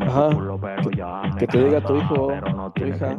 Ajá, 0.00 0.28
tu 0.30 0.34
culo, 0.36 0.58
pero 0.60 0.90
que- 0.90 0.96
ya 0.96 1.22
que 1.22 1.28
me 1.40 1.46
te 1.46 1.64
diga 1.64 1.80
tu 1.80 1.96
hijo, 1.96 2.26
pero 2.28 2.52
no 2.52 2.70
tu 2.70 2.84
hija. 2.86 3.16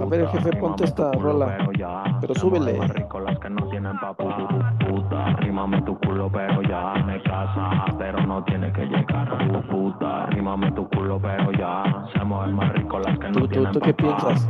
A 0.00 0.04
ver, 0.06 0.26
jefe, 0.28 0.52
ponte 0.56 0.84
esta 0.84 1.10
culo, 1.12 1.32
rola, 1.32 1.46
pero 1.58 1.72
ya. 1.72 2.02
pero 2.20 2.34
Se 2.34 2.40
súbele. 2.40 2.64
mueven 2.72 2.78
más 2.80 2.90
rico 2.90 3.20
las 3.20 3.38
que 3.38 3.50
no 3.50 3.68
tienen 3.68 3.98
papá. 3.98 4.48
Puta, 4.88 5.24
rímame 5.40 5.82
tu 5.82 5.98
culo, 6.00 6.30
pero 6.30 6.62
ya 6.62 6.94
me 7.04 7.22
casa, 7.22 7.84
pero 7.98 8.20
no 8.26 8.42
tiene 8.44 8.72
que 8.72 8.84
llegar. 8.86 9.28
Pu- 9.48 9.64
Puta, 9.68 10.26
rímame 10.26 10.70
tu 10.72 10.88
culo, 10.90 11.18
pero 11.20 11.50
ya. 11.52 11.82
Más 12.24 12.72
rico 12.74 12.98
las 12.98 13.18
que 13.18 13.28
no 13.28 13.32
¿Tú, 13.46 13.48
tú, 13.48 13.80
qué 13.80 13.94
piensas? 13.94 14.48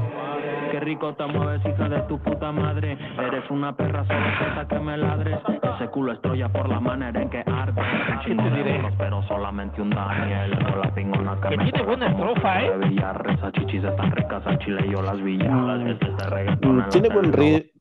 Qué 0.84 0.90
rico 0.90 1.14
te 1.14 1.26
mueves, 1.26 1.62
hija 1.64 1.88
de 1.88 2.02
tu 2.02 2.18
puta 2.18 2.52
madre. 2.52 2.98
Eres 3.18 3.50
una 3.50 3.74
perra, 3.74 4.04
solo 4.06 4.68
que 4.68 4.78
me 4.80 4.98
ladres. 4.98 5.38
Ese 5.76 5.88
culo 5.88 6.12
estroya 6.12 6.50
por 6.52 6.68
la 6.68 6.78
manera 6.78 7.22
en 7.22 7.30
que 7.30 7.38
arde. 7.38 7.80
Chingo 8.26 8.42
te 8.42 8.50
diré? 8.50 8.76
bolos, 8.82 8.92
pero 8.98 9.22
solamente 9.22 9.80
un 9.80 9.88
Daniel. 9.88 10.50
Con 10.62 10.80
la 10.82 10.94
pingona 10.94 11.40
que 11.40 11.48
Que 11.48 11.56
me 11.56 11.70
tiene 11.72 11.86
buena 11.86 12.06
estrofa, 12.08 12.62
¿eh? 12.62 12.78
de 12.78 12.88
Villar. 12.88 13.30
Esas 13.30 13.52
chichis 13.54 13.82
están 13.82 14.12
ricas 14.12 14.46
al 14.46 14.58
chile, 14.58 14.86
yo 14.90 15.00
las 15.00 15.22
vi. 15.22 15.38
Las 15.38 15.84
veces 15.84 16.16
de 16.18 16.26
reggaetón 16.26 16.70
en 16.72 16.78
la 16.80 16.88
Tiene 16.90 17.08
buen 17.08 17.32
ri- 17.32 17.72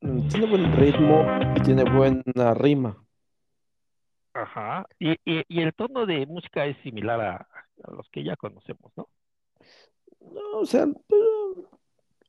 mm, 0.00 0.28
tiene 0.28 0.46
buen 0.48 0.76
ritmo 0.76 1.26
y 1.54 1.60
tiene 1.60 1.84
buena 1.84 2.54
rima. 2.54 2.96
Ajá. 4.34 4.84
Y, 4.98 5.12
y, 5.24 5.44
y 5.46 5.60
el 5.62 5.72
tono 5.74 6.06
de 6.06 6.26
música 6.26 6.66
es 6.66 6.76
similar 6.78 7.20
a, 7.20 7.34
a 7.36 7.90
los 7.94 8.08
que 8.10 8.24
ya 8.24 8.34
conocemos, 8.34 8.90
¿no? 8.96 9.06
No, 10.20 10.58
o 10.58 10.66
sea, 10.66 10.84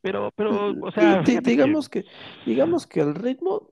pero- 0.02 0.32
Pero, 0.36 0.74
o 0.82 0.91
sea, 0.91 1.22
digamos 1.41 1.89
que, 1.89 2.06
digamos 2.45 2.88
que 2.88 3.00
el 3.02 3.16
ritmo 3.16 3.70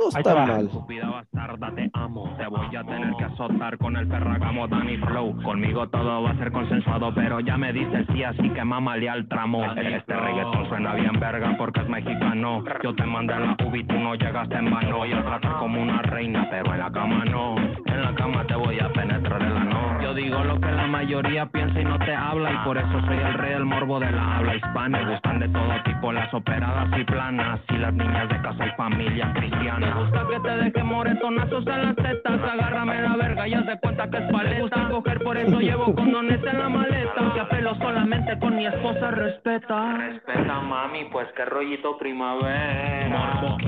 no 0.00 0.18
está 0.18 0.34
va. 0.34 0.46
mal. 0.46 0.66
Estúpida 0.66 1.08
bastarda, 1.08 1.74
te 1.74 1.90
amo. 1.92 2.34
Te 2.36 2.46
voy 2.46 2.76
a 2.76 2.84
tener 2.84 3.14
que 3.16 3.24
azotar 3.24 3.78
con 3.78 3.96
el 3.96 4.08
ferragamo 4.08 4.66
Danny 4.68 4.96
Flow. 4.98 5.42
Conmigo 5.42 5.88
todo 5.88 6.22
va 6.22 6.30
a 6.30 6.36
ser 6.36 6.52
consensuado, 6.52 7.14
pero 7.14 7.40
ya 7.40 7.56
me 7.56 7.72
dices 7.72 8.06
sí, 8.12 8.22
así 8.24 8.48
que 8.50 8.64
mámale 8.64 9.08
al 9.08 9.28
tramo. 9.28 9.64
Este 9.72 10.16
reggaetón 10.16 10.68
suena 10.68 10.94
bien 10.94 11.18
verga 11.20 11.54
porque 11.58 11.80
es 11.80 11.88
mexicano. 11.88 12.64
Yo 12.82 12.94
te 12.94 13.04
mandé 13.04 13.38
la 13.38 13.56
ubi, 13.64 13.84
tú 13.84 13.94
no 13.98 14.14
llegaste 14.14 14.56
en 14.56 14.70
vano. 14.70 14.98
Voy 14.98 15.12
a 15.12 15.22
tratar 15.22 15.58
como 15.58 15.82
una 15.82 16.02
reina, 16.02 16.48
pero 16.50 16.72
en 16.72 16.78
la 16.78 16.90
cama 16.90 17.24
no. 17.24 17.56
En 17.58 18.02
la 18.02 18.14
cama 18.14 18.46
te 18.46 18.54
voy 18.54 18.78
a 18.80 18.88
penetrar 18.92 19.42
el 19.42 19.56
ano. 19.56 20.02
Yo 20.02 20.14
digo 20.14 20.42
lo 20.42 20.58
que 20.60 20.70
la 20.70 20.86
mayoría 20.86 21.46
piensa 21.46 21.80
y 21.80 21.84
no 21.84 21.98
te 21.98 22.14
habla. 22.14 22.52
Y 22.52 22.56
por 22.64 22.78
eso 22.78 23.00
soy 23.06 23.18
el 23.18 23.34
rey 23.34 23.52
del 23.52 23.64
morbo 23.64 24.00
de 24.00 24.10
la 24.10 24.38
habla 24.38 24.56
hispana. 24.56 24.98
Me 24.98 25.12
gustan 25.12 25.40
de 25.40 25.48
todo 25.48 25.82
tipo, 25.84 26.12
las 26.12 26.32
operadas 26.32 26.88
y 26.98 27.04
planas. 27.04 27.60
Y 27.68 27.76
las 27.76 27.92
niñas 27.92 28.28
de 28.28 28.40
casa 28.40 28.66
y 28.66 28.70
familia 28.76 29.32
cristiana. 29.34 29.89
Me 29.90 30.02
gusta 30.02 30.24
que 30.28 30.40
te 30.40 30.56
deje 30.56 30.82
moretonazos 30.84 31.66
en 31.66 31.82
las 31.82 31.96
tetas. 31.96 32.40
Agárrame 32.40 33.02
la 33.02 33.16
verga 33.16 33.48
y 33.48 33.54
haz 33.54 33.66
de 33.66 33.80
cuenta 33.80 34.08
que 34.08 34.18
es 34.18 34.30
paleta. 34.30 34.54
Me 34.54 34.60
gusta 34.60 34.88
coger, 34.88 35.22
por 35.24 35.36
eso 35.36 35.60
llevo 35.60 35.94
condones 35.94 36.40
en 36.44 36.58
la 36.58 36.68
maleta. 36.68 37.12
Aunque 37.16 37.40
apelo 37.40 37.74
solamente 37.74 38.38
con 38.38 38.56
mi 38.56 38.66
esposa, 38.66 39.10
respeta. 39.10 39.96
Respeta, 39.96 40.60
mami, 40.60 41.06
pues 41.06 41.26
qué 41.36 41.44
rollito 41.44 41.98
primavera. 41.98 43.08
Morbo 43.08 43.58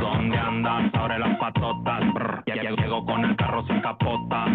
¿dónde 0.00 0.36
andas? 0.36 0.92
Abre 0.94 1.18
las 1.20 1.38
patotas. 1.38 2.12
Brr, 2.14 2.42
ya 2.46 2.56
ya 2.56 2.70
llego 2.70 3.04
con 3.06 3.24
el 3.24 3.36
carro 3.36 3.64
sin 3.66 3.80
capota. 3.80 4.46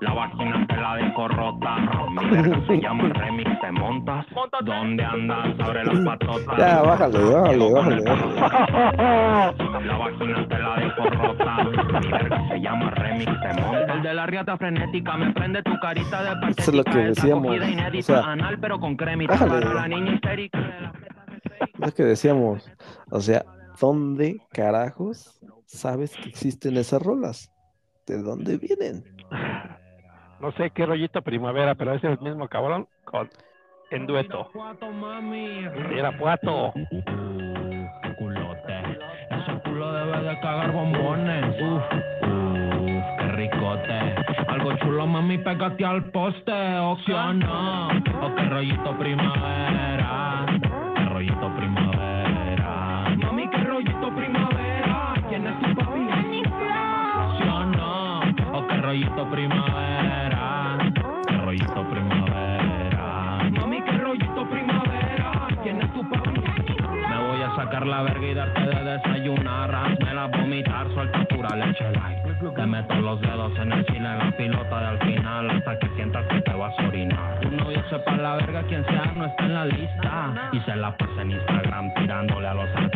La 0.00 0.14
vagina 0.14 0.66
te 0.66 0.76
la 0.76 0.96
dejo 0.96 1.28
rota. 1.28 1.76
Mi 2.10 2.30
verga 2.30 2.66
se 2.66 2.80
llama 2.80 3.08
remix, 3.08 3.60
¿te 3.60 3.72
montas? 3.72 4.26
¿Dónde 4.64 5.04
andas? 5.04 5.60
Abre 5.60 5.84
las 5.84 6.00
patotas. 6.00 6.58
Ya, 6.58 6.82
bájale, 6.82 7.18
bájale, 7.18 7.72
bájale, 7.72 8.02
la 8.02 9.96
vagina 9.98 10.48
te 10.48 10.58
la 10.58 10.76
dejo 10.76 11.10
rota. 11.10 11.64
Mi 12.00 12.08
verga 12.10 12.48
se 12.48 12.60
llama 12.60 12.90
remix, 12.90 13.32
te 13.40 13.60
monta. 13.60 13.94
El 13.94 14.02
de 14.02 14.14
la 14.14 14.26
riata 14.26 14.56
frenética 14.56 15.16
me 15.16 15.32
prende 15.32 15.62
tu 15.62 15.78
carita 15.80 16.22
de 16.22 16.50
Eso 16.50 16.70
es 16.70 16.76
lo 16.76 16.84
que 16.84 16.90
patética, 16.90 17.08
decíamos, 17.08 17.58
o 17.98 18.02
sea, 18.02 18.20
anal 18.24 18.58
pero 18.60 18.80
con 18.80 18.96
cremita 18.96 19.32
bájale. 19.34 19.66
para 19.66 19.74
la 19.74 19.88
niña 19.88 20.14
histérica 20.14 20.58
de 20.58 20.80
la 20.80 20.92
Es 21.72 21.80
lo 21.80 21.94
que 21.94 22.04
decíamos. 22.04 22.70
O 23.10 23.20
sea, 23.20 23.44
¿dónde 23.80 24.40
carajos 24.52 25.40
sabes 25.66 26.14
que 26.16 26.28
existen 26.28 26.76
esas 26.76 27.02
rolas? 27.02 27.50
¿De 28.06 28.20
dónde 28.20 28.58
vienen? 28.58 29.04
No 30.42 30.50
sé 30.52 30.70
qué 30.70 30.84
rollito 30.84 31.22
primavera, 31.22 31.76
pero 31.76 31.94
es 31.94 32.02
el 32.02 32.18
mismo 32.18 32.48
cabrón 32.48 32.88
con 33.04 33.30
en 33.92 34.06
dueto. 34.06 34.50
Era 35.94 36.18
Puato. 36.18 36.72
culote. 38.18 38.80
Ese 39.30 39.62
culo 39.64 39.92
debe 39.92 40.22
de 40.28 40.40
cagar 40.40 40.72
bombones. 40.72 41.62
Uf, 41.62 41.82
uf, 42.22 43.04
qué 43.18 43.28
ricote. 43.36 43.92
Al 43.92 44.60
algo 44.60 44.76
chulo, 44.78 45.06
mami, 45.06 45.38
pégate 45.38 45.84
al 45.84 46.04
poste, 46.10 46.52
o 46.52 46.92
o 46.92 47.32
no. 47.34 47.88
O 47.88 48.34
qué 48.34 48.44
rollito 48.48 48.98
primavera, 48.98 50.31
la 67.92 68.02
verga 68.04 68.26
y 68.26 68.32
darte 68.32 68.60
de 68.62 68.84
desayunar, 68.84 69.74
hazmela 69.74 70.26
vomitar, 70.28 70.86
suelta 70.94 71.24
pura 71.26 71.54
leche 71.56 71.84
light. 71.92 72.22
Te 72.56 72.66
meto 72.66 72.94
los 72.94 73.20
dedos 73.20 73.52
en 73.58 73.70
el 73.70 73.84
cine, 73.84 74.16
la 74.16 74.34
pilota 74.34 74.80
de 74.80 74.86
al 74.86 74.98
final, 74.98 75.50
hasta 75.50 75.78
que 75.78 75.88
sientas 75.96 76.26
que 76.28 76.40
te 76.40 76.54
vas 76.54 76.72
a 76.78 76.88
orinar. 76.88 77.40
Tu 77.40 77.50
novio 77.50 77.82
sepa 77.90 78.16
la 78.16 78.36
verga, 78.36 78.62
quien 78.62 78.82
sea, 78.86 79.12
no 79.14 79.26
está 79.26 79.44
en 79.44 79.54
la 79.54 79.64
lista. 79.66 80.50
Y 80.52 80.60
se 80.60 80.74
la 80.74 80.96
pasa 80.96 81.20
en 81.20 81.32
Instagram 81.32 81.94
tirándole 81.94 82.48
a 82.48 82.54
los 82.54 82.68
artistas. 82.74 82.91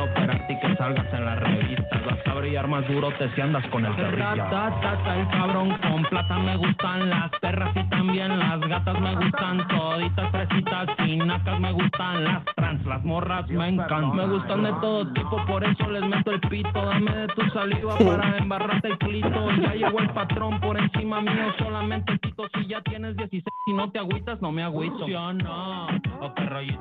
Yo 0.00 0.06
quiero 0.06 0.22
operarte 0.22 0.52
y 0.52 0.58
que 0.60 0.76
salgas 0.76 1.12
en 1.12 1.24
las 1.26 1.40
revistas. 1.40 2.06
Vas 2.06 2.26
a 2.26 2.34
brillar 2.34 2.68
más 2.68 2.88
duro 2.88 3.10
te 3.18 3.28
si 3.34 3.40
andas 3.40 3.66
con 3.68 3.84
el. 3.84 3.94
Tata, 3.96 5.16
el 5.16 5.28
cabrón 5.28 5.76
con 5.82 6.02
plata 6.04 6.38
me 6.38 6.56
gustan 6.56 7.10
las 7.10 7.30
perras 7.40 7.76
y 7.76 7.84
también 7.90 8.38
las 8.38 8.60
gatas 8.60 8.98
me 8.98 9.14
gustan 9.16 9.68
toditas 9.68 10.30
fresitas 10.30 10.88
y 11.06 11.16
nacas 11.16 11.60
me 11.60 11.72
gustan 11.72 12.24
las 12.24 12.44
trans, 12.56 12.86
las 12.86 13.04
morras 13.04 13.48
me 13.48 13.68
encantan. 13.68 14.16
Me 14.16 14.26
gustan 14.26 14.62
de 14.62 14.72
todo 14.80 15.12
tipo, 15.12 15.44
por 15.46 15.64
eso 15.64 15.90
les 15.90 16.02
meto 16.02 16.30
el 16.30 16.40
pito. 16.40 16.82
Dame 16.82 17.14
de 17.14 17.28
tu 17.28 17.42
saliva 17.50 17.98
para 17.98 18.38
embarrarte 18.38 18.88
el 18.88 18.98
clito. 18.98 19.50
Ya 19.60 19.74
llegó 19.74 19.98
el 20.00 20.10
patrón 20.10 20.60
por 20.60 20.78
encima 20.78 21.20
mío, 21.20 21.52
solamente 21.58 22.18
quito 22.20 22.48
si 22.54 22.66
ya 22.66 22.80
tienes 22.82 23.16
16. 23.16 23.44
Si 23.66 23.72
no 23.74 23.90
te 23.90 23.98
agüitas, 23.98 24.40
no 24.40 24.50
me 24.50 24.62
agüito. 24.62 25.04
¿Sí 25.04 25.14
o 25.14 25.32
no? 25.34 25.88
O 26.20 26.34
qué 26.34 26.78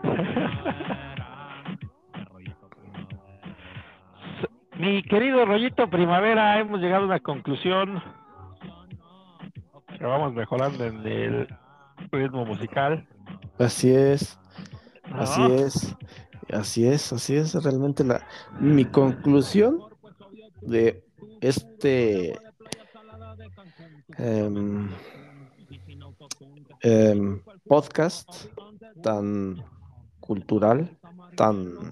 Mi 4.80 5.04
querido 5.04 5.46
Rollito 5.46 5.90
Primavera, 5.90 6.58
hemos 6.58 6.80
llegado 6.80 7.04
a 7.04 7.08
una 7.08 7.20
conclusión. 7.20 8.02
Que 9.98 10.06
vamos 10.06 10.34
mejorando 10.34 10.86
en 10.86 11.06
el 11.06 11.48
ritmo 12.14 12.46
musical. 12.46 13.06
Así 13.58 13.92
es, 13.92 14.40
así 15.12 15.42
es, 15.52 15.96
así 16.54 16.88
es, 16.88 17.12
así 17.12 17.36
es 17.36 17.62
realmente 17.62 18.06
la 18.06 18.26
mi 18.62 18.86
conclusión 18.86 19.82
de 20.62 21.04
este 21.42 22.40
em, 24.18 24.90
em, 26.84 27.42
podcast 27.68 28.46
tan 29.04 29.62
cultural, 30.22 30.98
tan 31.36 31.92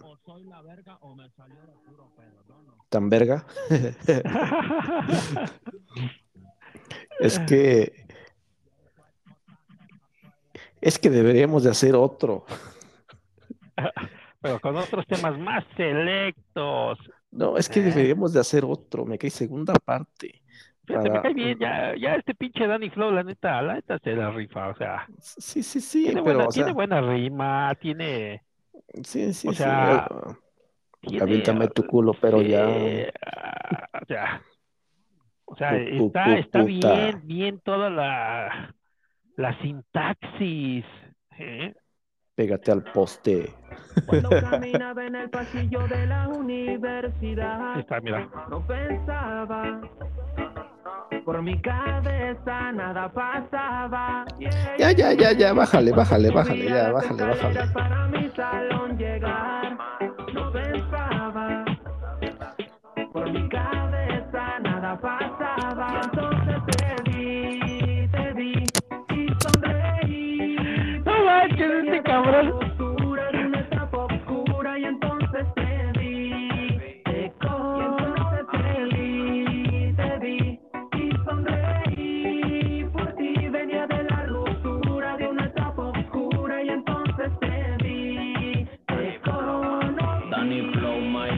tan 2.89 3.09
verga, 3.09 3.45
es 7.19 7.39
que 7.39 8.07
es 10.81 10.99
que 10.99 11.09
deberíamos 11.09 11.63
de 11.63 11.71
hacer 11.71 11.95
otro. 11.95 12.45
Pero 14.41 14.59
con 14.59 14.77
otros 14.77 15.05
temas 15.07 15.37
más 15.39 15.63
selectos. 15.75 16.99
No, 17.31 17.57
es 17.57 17.67
que 17.67 17.79
¿Eh? 17.79 17.83
deberíamos 17.83 18.33
de 18.33 18.39
hacer 18.39 18.63
otro, 18.63 19.05
me 19.05 19.17
cae 19.17 19.29
segunda 19.29 19.73
parte. 19.73 20.41
Fíjate, 20.85 21.09
me 21.09 21.21
cae 21.21 21.33
bien, 21.33 21.59
ya, 21.59 21.93
ya 21.97 22.15
este 22.15 22.33
pinche 22.33 22.65
Danny 22.65 22.89
Flow, 22.89 23.11
la 23.11 23.23
neta, 23.23 23.61
la 23.61 23.73
neta 23.73 23.99
se 23.99 24.15
la 24.15 24.31
rifa, 24.31 24.69
o 24.69 24.75
sea, 24.77 25.05
Sí, 25.19 25.61
sí, 25.61 25.81
sí, 25.81 26.03
tiene, 26.05 26.23
pero 26.23 26.35
buena, 26.35 26.47
o 26.47 26.51
sea, 26.51 26.63
tiene 26.63 26.73
buena 26.73 27.01
rima, 27.01 27.75
tiene, 27.75 28.41
sí, 29.03 29.33
sí, 29.33 29.49
o 29.49 29.51
sí, 29.51 29.57
sea, 29.57 30.07
eh, 30.09 30.33
tiene, 31.07 31.23
aviéntame 31.23 31.67
tu 31.69 31.85
culo, 31.85 32.13
pero 32.19 32.39
sí, 32.39 32.49
ya, 32.49 32.65
ah, 32.65 33.99
o 33.99 34.05
sea, 34.05 34.41
o 35.45 35.55
está, 35.55 36.37
está 36.37 36.63
bien, 36.63 37.21
bien 37.25 37.59
toda 37.63 37.89
la, 37.89 38.75
la 39.37 39.61
sintaxis, 39.61 40.85
¿eh? 41.39 41.73
pégate 42.35 42.71
al 42.71 42.83
poste. 42.83 43.51
Cuando 44.05 44.29
caminaba 44.41 45.05
en 45.05 45.15
el 45.15 45.29
pasillo 45.29 45.87
de 45.87 46.05
la 46.05 46.23
Ahí 46.23 46.31
universidad, 46.31 47.79
está, 47.79 47.99
mira. 47.99 48.29
no 48.49 48.61
pensaba. 48.65 49.81
Por 51.25 51.41
mi 51.41 51.59
cabeza 51.61 52.71
nada 52.71 53.11
pasaba. 53.11 54.25
Ya, 54.77 54.91
ya, 54.91 55.13
ya, 55.13 55.31
ya, 55.31 55.53
bájale, 55.53 55.91
bájale, 55.91 56.29
bájale, 56.31 56.65
ya, 56.65 56.91
bájale, 56.91 57.23
bájale. 57.23 57.59
escaleras 57.59 57.73
Para 57.73 58.07
mi 58.07 58.29
salón 58.29 58.97
llegar, 58.97 59.56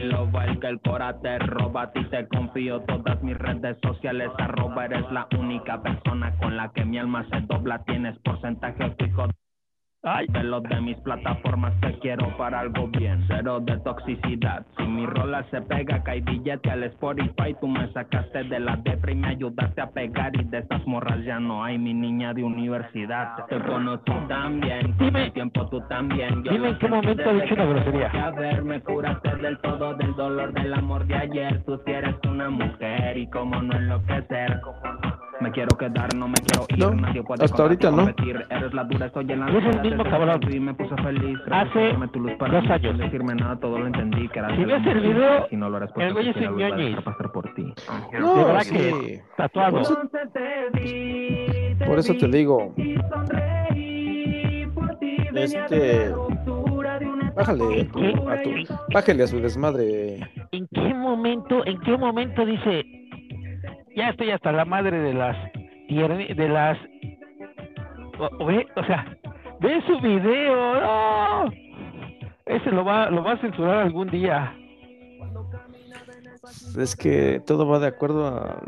love, 0.04 0.34
el 0.46 0.60
que 0.60 0.66
el 0.68 0.80
cora 0.80 1.18
te 1.20 1.38
roba, 1.40 1.82
a 1.82 1.92
ti 1.92 2.04
te 2.04 2.26
confío 2.28 2.80
todas 2.82 3.22
mis 3.22 3.36
redes 3.36 3.76
sociales, 3.82 4.30
arroba, 4.38 4.86
eres 4.86 5.10
la 5.12 5.28
única 5.38 5.82
persona 5.82 6.36
con 6.38 6.56
la 6.56 6.70
que 6.72 6.84
mi 6.84 6.98
alma 6.98 7.26
se 7.30 7.40
dobla, 7.42 7.82
tienes 7.84 8.18
porcentaje 8.20 8.94
fijo 8.98 9.26
Ay, 10.02 10.26
de 10.28 10.42
los 10.44 10.62
de 10.62 10.80
mis 10.80 10.96
plataformas 11.00 11.78
te 11.82 11.92
quiero 11.98 12.34
para 12.38 12.60
algo 12.60 12.88
bien, 12.88 13.22
cero 13.28 13.60
de 13.60 13.76
toxicidad. 13.80 14.64
Si 14.78 14.82
mi 14.84 15.04
rola 15.04 15.44
se 15.50 15.60
pega, 15.60 16.02
cae 16.02 16.22
billete 16.22 16.70
al 16.70 16.84
Spotify. 16.84 17.54
Tú 17.60 17.68
me 17.68 17.86
sacaste 17.92 18.44
de 18.44 18.60
la 18.60 18.76
depre 18.76 19.12
y 19.12 19.16
me 19.16 19.28
ayudaste 19.28 19.78
a 19.78 19.90
pegar. 19.90 20.34
Y 20.36 20.44
de 20.44 20.60
estas 20.60 20.86
morras 20.86 21.22
ya 21.26 21.38
no 21.38 21.62
hay, 21.62 21.76
mi 21.76 21.92
niña 21.92 22.32
de 22.32 22.42
universidad. 22.42 23.44
Te 23.46 23.60
conocí 23.60 24.10
también, 24.26 24.94
con 24.94 25.16
el 25.16 25.32
tiempo 25.34 25.68
tú 25.68 25.82
también. 25.88 26.44
Yo 26.44 26.52
dime 26.52 26.70
en 26.70 26.78
qué 26.78 26.88
momento 26.88 27.30
he 27.30 27.42
dicho 27.42 27.54
una 27.54 27.64
grosería. 27.66 28.08
A 28.08 28.30
ver, 28.30 28.64
me 28.64 28.80
curaste 28.80 29.36
del 29.36 29.58
todo 29.58 29.94
del 29.96 30.14
dolor 30.14 30.54
del 30.54 30.72
amor 30.72 31.06
de 31.06 31.14
ayer. 31.14 31.62
Tú 31.64 31.78
sí 31.84 31.92
eres 31.92 32.16
una 32.26 32.48
mujer 32.48 33.18
y 33.18 33.28
cómo 33.28 33.60
no 33.60 33.76
enloquecer. 33.76 34.62
Me 35.40 35.50
quiero 35.52 35.74
quedar, 35.78 36.14
no 36.14 36.28
me 36.28 36.34
quiero 36.34 36.66
ir. 36.68 36.78
No, 36.78 36.90
Nadie 37.00 37.22
puede 37.22 37.44
hasta 37.44 37.62
ahorita 37.62 37.90
no. 37.90 37.96
competir. 37.98 38.44
Eres 38.50 38.74
la 38.74 38.84
dura, 38.84 39.06
estoy 39.06 39.32
en 39.32 39.40
la 39.40 39.46
Es 39.48 39.54
el 39.54 39.64
luna, 39.64 39.82
mismo 39.82 39.96
desde 40.04 40.10
cabrón. 40.10 40.40
que 40.40 40.46
te 40.46 40.52
vi 40.52 40.60
me 40.60 40.74
puse 40.74 40.96
feliz. 41.02 41.38
Hace 41.50 41.72
Regálame 41.74 42.08
tu 42.08 42.20
luz 42.20 42.32
para 42.38 42.60
dos 42.60 42.70
años. 42.70 42.92
Sin 42.92 42.98
decirme 42.98 43.34
nada, 43.36 43.56
todo 43.58 43.78
lo 43.78 43.86
entendí. 43.86 44.28
Que 44.28 44.38
era 44.38 44.54
Si 44.54 44.64
ves 44.64 44.86
el 44.86 45.00
video, 45.00 45.46
Si 45.48 45.56
no 45.56 45.70
lo 45.70 45.76
eres 45.78 45.90
el 45.96 46.12
güey 46.12 46.28
es 46.28 46.36
un 46.36 46.56
ñoñis. 46.56 46.96
por 47.32 47.54
ti. 47.54 47.72
de 48.12 48.20
No, 48.20 48.34
verdad 48.46 48.60
sí, 48.62 48.74
que 48.76 49.22
tatuado. 49.36 49.82
Te 51.78 51.86
por 51.86 51.98
eso 51.98 52.14
te 52.14 52.28
digo, 52.28 52.74
Este, 55.34 56.12
bájale 57.34 57.80
a 57.82 57.92
tu, 57.92 58.00
bájale 58.92 59.22
a 59.22 59.26
su 59.26 59.40
desmadre. 59.40 60.18
¿En 60.52 60.66
qué 60.68 60.94
momento, 60.94 61.64
en 61.66 61.80
qué 61.80 61.96
momento 61.96 62.44
dice, 62.44 62.84
ya 63.94 64.10
estoy 64.10 64.30
hasta 64.30 64.52
la 64.52 64.64
madre 64.64 64.98
de 64.98 65.14
las 65.14 65.36
de 65.90 66.48
las, 66.48 66.78
o 68.38 68.46
ve, 68.46 68.66
o 68.76 68.84
sea, 68.84 69.16
ve 69.58 69.82
su 69.86 70.00
video, 70.00 70.80
no, 70.80 71.50
ese 72.46 72.70
lo 72.70 72.84
va, 72.84 73.10
lo 73.10 73.24
va 73.24 73.32
a 73.32 73.40
censurar 73.40 73.78
algún 73.78 74.08
día. 74.08 74.54
Es 76.78 76.94
que 76.94 77.42
todo 77.44 77.66
va 77.66 77.80
de 77.80 77.88
acuerdo 77.88 78.26
a, 78.26 78.62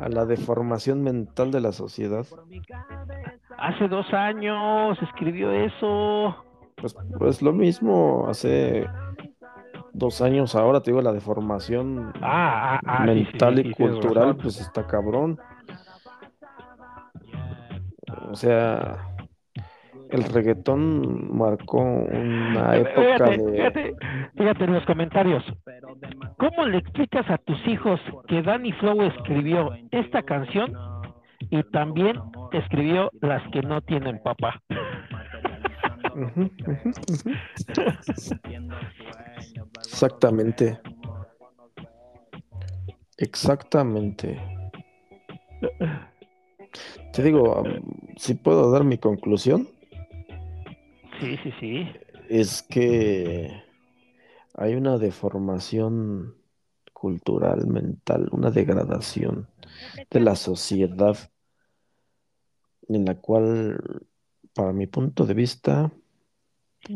a 0.00 0.08
la 0.08 0.24
deformación 0.26 1.02
mental 1.02 1.52
de 1.52 1.60
la 1.60 1.72
sociedad. 1.72 2.26
Hace 3.58 3.88
dos 3.88 4.12
años 4.12 4.98
escribió 5.02 5.52
eso. 5.52 6.36
Pues, 6.76 6.96
pues 7.18 7.42
lo 7.42 7.52
mismo, 7.52 8.26
hace 8.28 8.86
dos 9.96 10.20
años 10.20 10.54
ahora, 10.54 10.80
te 10.80 10.90
digo, 10.90 11.02
la 11.02 11.12
deformación 11.12 12.12
Ah, 12.20 12.76
ah, 12.76 12.80
ah, 12.86 13.06
sí, 13.06 13.14
sí, 13.14 13.24
mental 13.24 13.54
sí, 13.54 13.60
y 13.60 13.64
sí, 13.64 13.74
cultural, 13.74 14.36
pues 14.36 14.60
está 14.60 14.86
cabrón. 14.86 15.38
O 18.30 18.34
sea, 18.34 19.08
el 20.10 20.24
reggaetón 20.24 21.36
marcó 21.36 21.78
una 21.78 22.76
época 22.76 23.02
Fíjate, 23.02 23.42
de... 23.42 23.52
fíjate, 23.52 23.94
fíjate 24.36 24.64
en 24.64 24.74
los 24.74 24.84
comentarios. 24.84 25.44
¿Cómo 26.36 26.66
le 26.66 26.78
explicas 26.78 27.28
a 27.30 27.38
tus 27.38 27.66
hijos 27.66 27.98
que 28.28 28.42
Danny 28.42 28.72
Flow 28.72 29.02
escribió 29.02 29.72
esta 29.90 30.22
canción 30.22 30.72
y 31.50 31.62
también 31.64 32.20
escribió 32.52 33.10
las 33.20 33.42
que 33.50 33.62
no 33.62 33.80
tienen 33.80 34.20
papá? 34.22 34.62
Ujú, 36.14 36.50
ujú, 36.66 36.90
ujú. 37.10 37.30
Exactamente. 39.86 40.80
Exactamente. 43.18 44.38
Te 47.12 47.22
digo, 47.22 47.64
si 48.16 48.34
puedo 48.34 48.70
dar 48.70 48.84
mi 48.84 48.98
conclusión, 48.98 49.68
Sí, 51.20 51.36
sí, 51.42 51.50
sí. 51.60 51.86
es 52.28 52.62
que 52.62 53.50
hay 54.54 54.74
una 54.74 54.98
deformación 54.98 56.34
cultural, 56.92 57.66
mental, 57.66 58.28
una 58.32 58.50
degradación 58.50 59.48
de 60.10 60.20
la 60.20 60.36
sociedad 60.36 61.16
en 62.88 63.04
la 63.06 63.14
cual, 63.14 64.06
para 64.54 64.72
mi 64.72 64.86
punto 64.86 65.24
de 65.24 65.34
vista, 65.34 65.90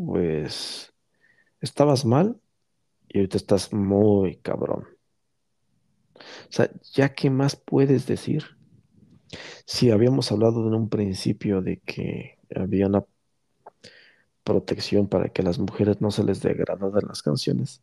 pues 0.05 0.93
estabas 1.61 2.05
mal 2.05 2.40
y 3.13 3.17
ahorita 3.19 3.37
estás 3.37 3.73
muy 3.73 4.37
cabrón. 4.37 4.85
O 6.15 6.51
sea, 6.51 6.69
¿ya 6.93 7.13
qué 7.13 7.29
más 7.29 7.55
puedes 7.55 8.05
decir? 8.07 8.43
Si 9.65 9.91
habíamos 9.91 10.31
hablado 10.31 10.67
en 10.67 10.73
un 10.75 10.89
principio 10.89 11.61
de 11.61 11.79
que 11.79 12.37
había 12.55 12.87
una 12.87 13.05
protección 14.43 15.07
para 15.07 15.29
que 15.29 15.41
a 15.41 15.45
las 15.45 15.59
mujeres 15.59 16.01
no 16.01 16.11
se 16.11 16.23
les 16.23 16.41
degradaran 16.41 17.07
las 17.07 17.21
canciones, 17.21 17.81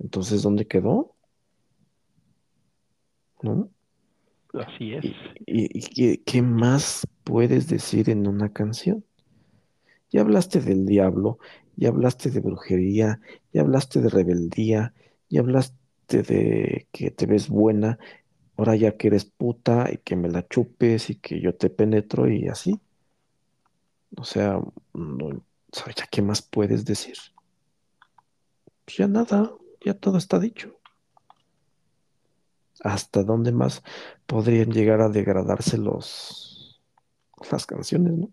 entonces 0.00 0.42
¿dónde 0.42 0.66
quedó? 0.66 1.14
¿No? 3.42 3.70
Así 4.54 4.94
es. 4.94 5.04
¿Y, 5.04 5.08
y- 5.46 5.78
y 5.78 5.82
qué, 5.82 6.22
qué 6.24 6.42
más 6.42 7.06
puedes 7.24 7.68
decir 7.68 8.10
en 8.10 8.26
una 8.26 8.52
canción? 8.52 9.04
Ya 10.10 10.22
hablaste 10.22 10.60
del 10.60 10.86
diablo, 10.86 11.38
ya 11.78 11.90
hablaste 11.90 12.30
de 12.30 12.40
brujería, 12.40 13.20
ya 13.52 13.62
hablaste 13.62 14.00
de 14.00 14.08
rebeldía, 14.08 14.94
ya 15.30 15.40
hablaste 15.40 16.22
de 16.24 16.88
que 16.90 17.12
te 17.12 17.26
ves 17.26 17.48
buena, 17.48 18.00
ahora 18.56 18.74
ya 18.74 18.96
que 18.96 19.06
eres 19.06 19.24
puta 19.24 19.88
y 19.92 19.98
que 19.98 20.16
me 20.16 20.28
la 20.28 20.46
chupes 20.48 21.08
y 21.10 21.14
que 21.16 21.40
yo 21.40 21.54
te 21.54 21.70
penetro 21.70 22.28
y 22.28 22.48
así. 22.48 22.80
O 24.16 24.24
sea, 24.24 24.60
no, 24.92 25.44
¿sabes 25.72 25.94
ya 25.94 26.08
qué 26.10 26.20
más 26.20 26.42
puedes 26.42 26.84
decir? 26.84 27.16
Pues 28.84 28.96
ya 28.96 29.06
nada, 29.06 29.52
ya 29.84 29.94
todo 29.94 30.18
está 30.18 30.40
dicho. 30.40 30.74
¿Hasta 32.82 33.22
dónde 33.22 33.52
más 33.52 33.84
podrían 34.26 34.72
llegar 34.72 35.00
a 35.00 35.08
degradarse 35.08 35.78
los 35.78 36.82
las 37.52 37.66
canciones, 37.66 38.14
no? 38.14 38.32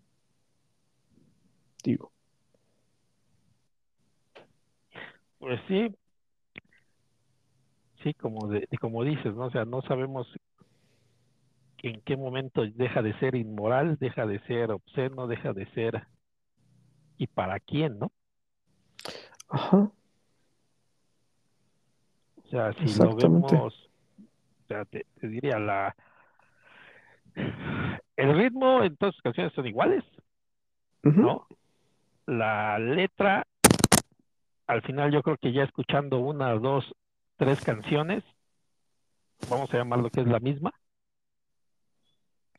Digo. 1.84 2.15
Pues 5.46 5.60
sí. 5.68 5.94
Sí, 8.02 8.14
como 8.14 8.48
de, 8.48 8.66
como 8.80 9.04
dices, 9.04 9.32
¿no? 9.32 9.44
O 9.44 9.50
sea, 9.52 9.64
no 9.64 9.80
sabemos 9.82 10.26
en 11.84 12.00
qué 12.00 12.16
momento 12.16 12.66
deja 12.66 13.00
de 13.00 13.16
ser 13.20 13.36
inmoral, 13.36 13.96
deja 14.00 14.26
de 14.26 14.40
ser 14.40 14.72
obsceno, 14.72 15.28
deja 15.28 15.52
de 15.52 15.66
ser 15.66 16.04
y 17.16 17.28
para 17.28 17.60
quién, 17.60 17.96
¿no? 18.00 18.10
Ajá, 19.48 19.76
O 22.38 22.48
sea, 22.50 22.72
si 22.72 22.92
lo 22.94 23.14
vemos, 23.14 23.52
o 23.52 24.66
sea, 24.66 24.84
te, 24.84 25.06
te 25.20 25.28
diría 25.28 25.60
la 25.60 25.94
el 28.16 28.36
ritmo 28.36 28.82
en 28.82 28.96
todas 28.96 29.14
sus 29.14 29.22
canciones 29.22 29.52
son 29.52 29.68
iguales, 29.68 30.02
¿no? 31.04 31.46
La 32.26 32.80
letra, 32.80 33.46
al 34.66 34.82
final 34.82 35.12
yo 35.12 35.22
creo 35.22 35.36
que 35.36 35.52
ya 35.52 35.62
escuchando 35.62 36.18
una, 36.18 36.52
dos, 36.54 36.92
tres 37.36 37.62
canciones, 37.62 38.24
vamos 39.48 39.72
a 39.72 39.78
llamarlo 39.78 40.10
que 40.10 40.20
es 40.20 40.26
la 40.26 40.40
misma. 40.40 40.72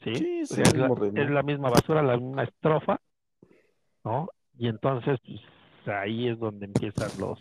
¿Sí? 0.03 0.41
Es 0.41 0.57
la, 0.77 0.87
es 1.15 1.45
misma 1.45 1.69
basura, 1.69 2.01
la 2.01 2.17
misma 2.17 2.43
estrofa, 2.43 3.01
¿no? 4.03 4.29
Y 4.57 4.67
entonces, 4.67 5.19
pues, 5.25 5.41
ahí 5.87 6.29
es 6.29 6.39
donde 6.39 6.65
empiezan 6.65 7.09
los, 7.19 7.39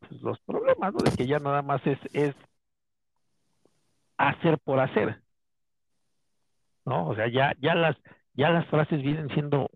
pues, 0.00 0.20
los 0.20 0.40
problemas, 0.40 0.92
¿no? 0.92 1.00
De 1.00 1.12
que 1.12 1.26
ya 1.26 1.38
nada 1.38 1.62
más 1.62 1.80
es, 1.86 1.98
es 2.12 2.34
hacer 4.18 4.58
por 4.58 4.80
hacer, 4.80 5.22
¿no? 6.84 7.08
O 7.08 7.14
sea, 7.14 7.28
ya, 7.28 7.54
ya 7.60 7.74
las, 7.74 7.96
ya 8.34 8.50
las 8.50 8.66
frases 8.66 9.00
vienen 9.02 9.28
siendo 9.30 9.70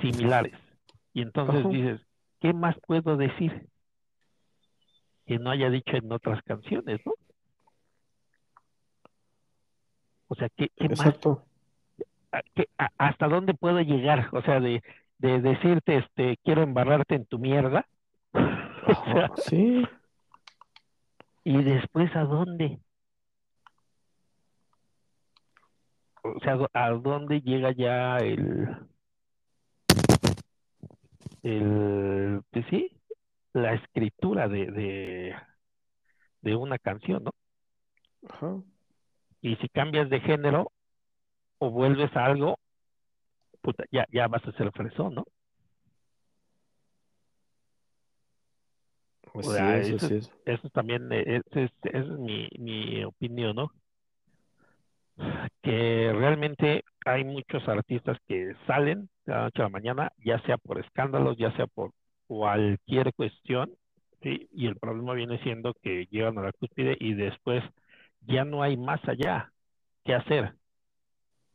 similares. 0.00 0.54
Y 1.12 1.22
entonces 1.22 1.60
Ajá. 1.60 1.68
dices, 1.68 2.00
¿qué 2.44 2.52
más 2.52 2.76
puedo 2.86 3.16
decir 3.16 3.66
que 5.24 5.38
no 5.38 5.48
haya 5.50 5.70
dicho 5.70 5.96
en 5.96 6.12
otras 6.12 6.42
canciones, 6.42 7.00
¿no? 7.06 7.14
O 10.28 10.34
sea, 10.34 10.50
¿qué, 10.50 10.68
qué 10.76 10.90
más 10.90 10.98
Exacto. 10.98 11.42
a- 12.32 12.42
qué- 12.54 12.68
a- 12.76 12.90
hasta 12.98 13.28
dónde 13.28 13.54
puedo 13.54 13.80
llegar, 13.80 14.28
o 14.32 14.42
sea, 14.42 14.60
de, 14.60 14.82
de 15.16 15.40
decirte, 15.40 15.96
este, 15.96 16.36
quiero 16.44 16.60
embarrarte 16.60 17.14
en 17.14 17.24
tu 17.24 17.38
mierda, 17.38 17.86
o 18.34 19.04
sea, 19.06 19.24
Ajá, 19.24 19.32
sí, 19.38 19.88
y 21.44 21.62
después 21.62 22.14
a 22.14 22.24
dónde, 22.24 22.78
o 26.22 26.38
sea, 26.40 26.58
a 26.74 26.90
dónde 26.90 27.40
llega 27.40 27.72
ya 27.72 28.18
el, 28.18 28.86
el, 31.44 32.42
pues 32.50 32.66
sí, 32.70 33.00
la 33.54 33.74
escritura 33.74 34.48
de, 34.48 34.66
de, 34.72 35.36
de 36.42 36.56
una 36.56 36.78
canción, 36.78 37.24
¿no? 37.24 37.32
ajá. 38.28 38.62
Y 39.42 39.56
si 39.56 39.68
cambias 39.70 40.10
de 40.10 40.20
género 40.20 40.72
o 41.58 41.70
vuelves 41.70 42.14
a 42.16 42.26
algo, 42.26 42.58
puta, 43.62 43.84
ya, 43.92 44.06
ya 44.12 44.28
vas 44.28 44.44
a 44.46 44.52
ser 44.52 44.72
fresón, 44.72 45.14
¿no? 45.16 45.24
O 49.34 49.42
Así 49.42 49.50
sea, 49.54 49.78
es, 49.78 49.90
eso, 49.90 49.96
así 50.02 50.14
es. 50.14 50.32
eso 50.46 50.70
también, 50.70 51.12
eh, 51.12 51.42
ese 51.50 51.64
es, 51.64 51.72
esa 51.84 51.98
es 51.98 52.18
mi, 52.20 52.48
mi 52.58 53.04
opinión, 53.04 53.56
¿no? 53.56 53.70
Que 55.62 56.12
realmente 56.14 56.84
hay 57.06 57.24
muchos 57.24 57.66
artistas 57.68 58.18
que 58.28 58.54
salen 58.66 59.08
de 59.26 59.32
la 59.34 59.42
noche 59.44 59.60
a 59.60 59.64
la 59.64 59.70
mañana, 59.70 60.12
ya 60.24 60.40
sea 60.42 60.58
por 60.58 60.78
escándalos, 60.78 61.36
ya 61.38 61.52
sea 61.56 61.66
por 61.66 61.92
cualquier 62.26 63.12
cuestión, 63.14 63.72
¿sí? 64.22 64.48
Y 64.52 64.66
el 64.66 64.76
problema 64.76 65.14
viene 65.14 65.38
siendo 65.42 65.74
que 65.82 66.06
llegan 66.10 66.38
a 66.38 66.42
la 66.42 66.52
cúspide 66.52 66.96
y 67.00 67.14
después 67.14 67.62
ya 68.22 68.44
no 68.44 68.62
hay 68.62 68.76
más 68.76 69.00
allá 69.08 69.52
que 70.04 70.14
hacer, 70.14 70.54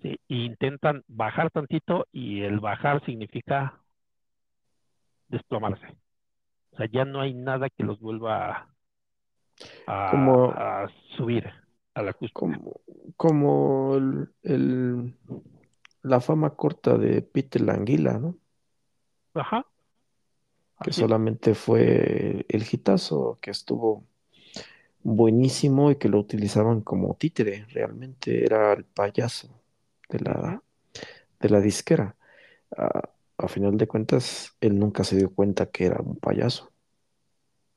¿sí? 0.01 0.17
Y 0.27 0.45
intentan 0.45 1.03
bajar 1.07 1.51
tantito 1.51 2.07
y 2.11 2.41
el 2.41 2.59
bajar 2.59 3.03
significa 3.05 3.79
desplomarse. 5.27 5.85
O 6.73 6.77
sea, 6.77 6.87
ya 6.91 7.05
no 7.05 7.21
hay 7.21 7.33
nada 7.33 7.69
que 7.69 7.83
los 7.83 7.99
vuelva 7.99 8.47
a, 8.49 8.69
a- 9.87 10.11
Como- 10.11 10.51
a 10.51 10.89
subir 11.17 11.49
a 11.93 12.01
la 12.01 12.13
cúspide. 12.13 12.33
Como, 12.33 12.81
como 13.17 13.95
el, 13.95 14.29
el- 14.43 15.15
la 16.03 16.19
fama 16.21 16.55
corta 16.55 16.97
de 16.97 17.21
Peter 17.21 17.61
Languila, 17.61 18.17
¿no? 18.19 18.37
Ajá. 19.33 19.63
Que 20.81 20.91
Así 20.91 20.93
solamente 20.93 21.55
fue 21.55 22.45
el 22.47 22.63
hitazo 22.71 23.37
que 23.41 23.51
estuvo 23.51 24.05
buenísimo 25.03 25.91
y 25.91 25.97
que 25.97 26.09
lo 26.09 26.19
utilizaban 26.19 26.81
como 26.81 27.15
títere. 27.15 27.65
Realmente 27.69 28.45
era 28.45 28.73
el 28.73 28.85
payaso 28.85 29.61
de 30.09 30.19
la, 30.19 30.63
de 31.41 31.49
la 31.49 31.61
disquera. 31.61 32.17
A, 32.77 33.09
a 33.39 33.47
final 33.49 33.77
de 33.77 33.87
cuentas, 33.87 34.55
él 34.61 34.79
nunca 34.79 35.03
se 35.05 35.17
dio 35.17 35.33
cuenta 35.33 35.67
que 35.71 35.85
era 35.87 36.01
un 36.01 36.17
payaso. 36.17 36.71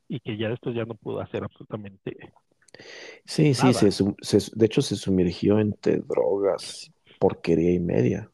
Y 0.08 0.20
que 0.20 0.36
ya 0.36 0.48
después 0.48 0.76
ya 0.76 0.84
no 0.84 0.94
pudo 0.94 1.20
hacer 1.20 1.42
absolutamente 1.42 2.32
Sí, 3.24 3.54
sí, 3.54 3.72
se- 3.74 3.90
de 4.54 4.66
hecho 4.66 4.82
se 4.82 4.96
sumergió 4.96 5.58
entre 5.58 5.98
drogas, 5.98 6.90
porquería 7.22 7.72
y 7.72 7.78
media. 7.78 8.28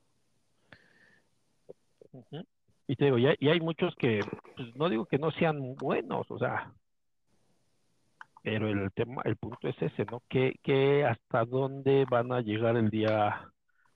Y 2.87 2.97
te 2.97 3.05
digo, 3.05 3.19
y 3.19 3.27
hay, 3.27 3.37
y 3.39 3.51
hay 3.51 3.61
muchos 3.61 3.95
que, 3.97 4.21
pues, 4.57 4.75
no 4.77 4.89
digo 4.89 5.05
que 5.05 5.19
no 5.19 5.31
sean 5.33 5.75
buenos, 5.75 6.31
o 6.31 6.39
sea, 6.39 6.73
pero 8.43 8.67
el 8.67 8.91
tema, 8.93 9.21
el 9.27 9.37
punto 9.37 9.69
es 9.69 9.77
ese, 9.83 10.07
¿no? 10.07 10.23
Que, 10.27 10.55
que 10.63 11.05
hasta 11.05 11.45
dónde 11.45 12.07
van 12.11 12.33
a 12.33 12.41
llegar 12.41 12.79
el 12.79 12.89
día 12.89 13.53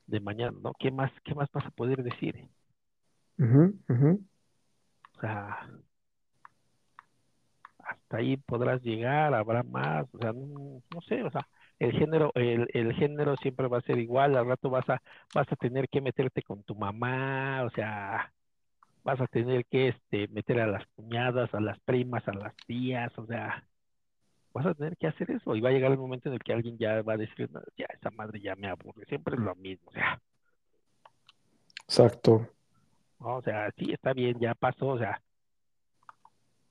de 0.07 0.21
mañana, 0.21 0.59
¿no? 0.63 0.75
¿Qué 0.79 0.91
más, 0.91 1.11
qué 1.25 1.35
más 1.35 1.49
vas 1.55 1.65
a 1.65 1.71
poder 1.71 2.03
decir? 2.03 2.51
O 5.17 5.21
sea, 5.21 5.71
hasta 7.79 8.17
ahí 8.19 8.37
podrás 8.37 8.83
llegar, 8.83 9.33
habrá 9.33 9.63
más, 9.63 10.07
o 10.13 10.19
sea, 10.19 10.35
no, 10.35 10.83
no 10.93 11.01
sé, 11.09 11.23
o 11.23 11.31
sea, 11.31 11.49
el 11.83 11.93
género, 11.99 12.31
el, 12.37 12.69
el 12.75 12.95
género 12.95 13.37
siempre 13.39 13.67
va 13.67 13.79
a 13.79 13.83
ser 13.83 13.99
igual, 13.99 14.37
al 14.37 14.47
rato 14.47 14.71
vas 14.71 14.89
a, 14.89 15.03
vas 15.35 15.51
a 15.51 15.57
tener 15.57 15.89
que 15.89 16.01
meterte 16.01 16.43
con 16.43 16.63
tu 16.63 16.77
mamá, 16.77 17.65
o 17.65 17.71
sea, 17.71 18.33
vas 19.03 19.21
a 19.21 19.27
tener 19.27 19.67
que 19.67 19.89
este 19.89 20.29
meter 20.29 20.61
a 20.61 20.69
las 20.69 20.87
cuñadas, 20.95 21.53
a 21.53 21.61
las 21.61 21.81
primas, 21.81 22.27
a 22.29 22.35
las 22.35 22.55
tías, 22.69 23.11
o 23.19 23.27
sea, 23.27 23.65
vas 24.55 24.67
a 24.67 24.75
tener 24.75 24.97
que 24.97 25.09
hacer 25.09 25.33
eso 25.33 25.57
y 25.57 25.61
va 25.61 25.71
a 25.71 25.73
llegar 25.73 25.91
el 25.91 25.99
momento 25.99 26.29
en 26.29 26.35
el 26.35 26.41
que 26.45 26.53
alguien 26.53 26.79
ya 26.79 27.03
va 27.03 27.15
a 27.15 27.17
decir, 27.17 27.51
"No, 27.51 27.61
ya 27.77 27.87
esa 27.87 28.11
madre 28.11 28.41
ya 28.41 28.55
me 28.55 28.69
aburre, 28.69 29.05
siempre 29.07 29.35
es 29.35 29.41
lo 29.41 29.57
mismo, 29.57 29.91
o 29.91 29.93
sea, 29.93 30.21
Exacto. 31.89 32.49
¿no? 33.19 33.39
O 33.39 33.43
sea, 33.43 33.73
sí, 33.77 33.93
está 33.93 34.13
bien, 34.13 34.39
ya 34.39 34.55
pasó, 34.55 34.87
o 34.87 34.99
sea, 34.99 35.21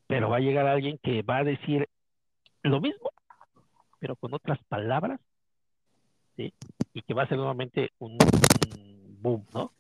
pero 0.08 0.30
va 0.30 0.38
a 0.38 0.42
llegar 0.42 0.68
alguien 0.68 0.98
que 1.04 1.22
va 1.22 1.40
a 1.40 1.44
decir 1.44 1.90
lo 2.64 2.80
mismo, 2.80 3.12
pero 4.02 4.16
con 4.16 4.34
otras 4.34 4.58
palabras, 4.68 5.22
¿sí? 6.36 6.52
Y 6.94 7.04
que 7.04 7.14
va 7.14 7.24
a 7.24 7.28
ser 7.28 7.38
nuevamente 7.38 7.92
un, 8.00 8.14
un 8.14 9.22
boom, 9.22 9.46
¿no? 9.54 9.72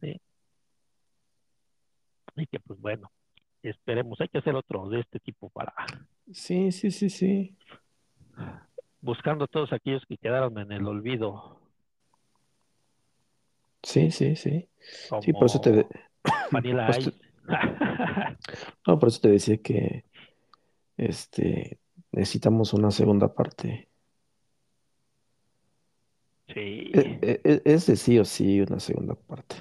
Sí. 0.00 0.20
Y 2.36 2.46
que 2.46 2.60
pues 2.60 2.80
bueno, 2.80 3.10
esperemos, 3.64 4.20
hay 4.20 4.28
que 4.28 4.38
hacer 4.38 4.54
otro 4.54 4.88
de 4.88 5.00
este 5.00 5.18
tipo 5.18 5.50
para 5.50 5.74
Sí, 6.32 6.70
sí, 6.70 6.92
sí, 6.92 7.10
sí. 7.10 7.56
buscando 9.00 9.46
a 9.46 9.48
todos 9.48 9.72
aquellos 9.72 10.06
que 10.06 10.16
quedaron 10.16 10.56
en 10.58 10.70
el 10.70 10.86
olvido, 10.86 11.58
Sí, 13.82 14.10
sí, 14.10 14.36
sí. 14.36 14.68
Sí, 15.22 15.32
por 15.32 15.46
eso 15.46 15.60
te, 15.60 15.86
Vanilla 16.52 16.90
Ice. 16.98 17.12
no, 18.86 18.98
por 18.98 19.08
eso 19.08 19.20
te 19.20 19.28
decía 19.28 19.56
que 19.58 20.04
este 20.96 21.78
necesitamos 22.18 22.72
una 22.74 22.90
segunda 22.90 23.32
parte. 23.32 23.88
Sí, 26.48 26.90
E- 26.94 27.18
e- 27.22 27.40
e- 27.44 27.62
Es 27.64 27.86
de 27.86 27.96
sí 27.96 28.18
o 28.18 28.24
sí 28.24 28.60
una 28.60 28.80
segunda 28.80 29.14
parte. 29.14 29.56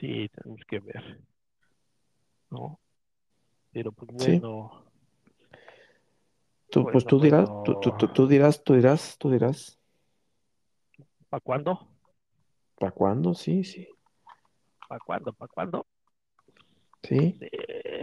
sí, 0.00 0.28
tenemos 0.28 0.60
que 0.66 0.80
ver, 0.80 1.20
¿no? 2.50 2.78
Pero 3.72 3.92
pues 3.92 4.10
Sí. 4.18 4.38
bueno, 4.40 4.84
Tú, 6.70 6.84
pues 6.86 7.06
tú 7.06 7.20
dirás, 7.20 7.50
tú, 7.64 7.74
tú, 7.76 7.92
tú, 7.92 8.08
tú 8.08 8.26
dirás, 8.26 8.62
tú 8.64 8.74
dirás, 8.74 9.16
tú 9.18 9.30
dirás. 9.30 9.78
¿para 11.28 11.40
cuándo? 11.40 11.88
¿Para 12.78 12.92
cuándo? 12.92 13.34
Sí, 13.34 13.64
sí, 13.64 13.88
¿Para 14.88 15.00
cuándo? 15.00 15.32
¿Para 15.32 15.48
cuándo? 15.52 15.86
sí. 17.02 17.38
Eh, 17.40 18.02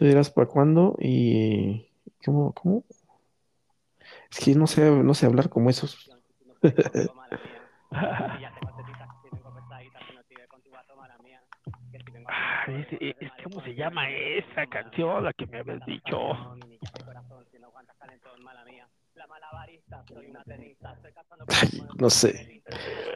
Tú 0.00 0.06
dirás 0.06 0.30
para 0.30 0.46
cuándo 0.46 0.96
y 0.98 1.86
cómo, 2.24 2.54
cómo. 2.54 2.84
Es 4.30 4.38
que 4.42 4.54
no 4.54 4.66
sé, 4.66 4.90
no 4.90 5.12
sé 5.12 5.26
hablar 5.26 5.50
como 5.50 5.68
esos. 5.68 6.10
Ay, 12.26 12.86
es- 12.90 12.98
es- 13.00 13.16
es- 13.20 13.32
¿Cómo 13.44 13.62
se 13.62 13.74
llama 13.74 14.08
esa 14.10 14.66
canción? 14.68 15.22
La 15.22 15.34
que 15.34 15.46
me 15.46 15.58
habías 15.58 15.84
dicho. 15.84 16.16
Ay, 21.48 21.82
no 21.98 22.08
sé. 22.08 22.62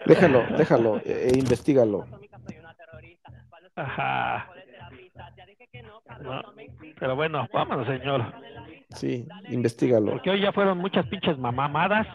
Déjalo, 0.07 0.45
déjalo, 0.59 0.99
e, 0.99 1.31
e 1.33 1.39
investigalo. 1.39 2.07
Ajá. 3.77 4.49
No, 6.23 6.43
pero 6.99 7.17
bueno, 7.17 7.47
vámonos, 7.53 7.87
señor. 7.87 8.33
Sí, 8.91 9.27
investigalo. 9.49 10.13
Porque 10.13 10.31
hoy 10.31 10.41
ya 10.41 10.53
fueron 10.53 10.79
muchas 10.79 11.07
pinches 11.07 11.39
mamamadas. 11.39 12.07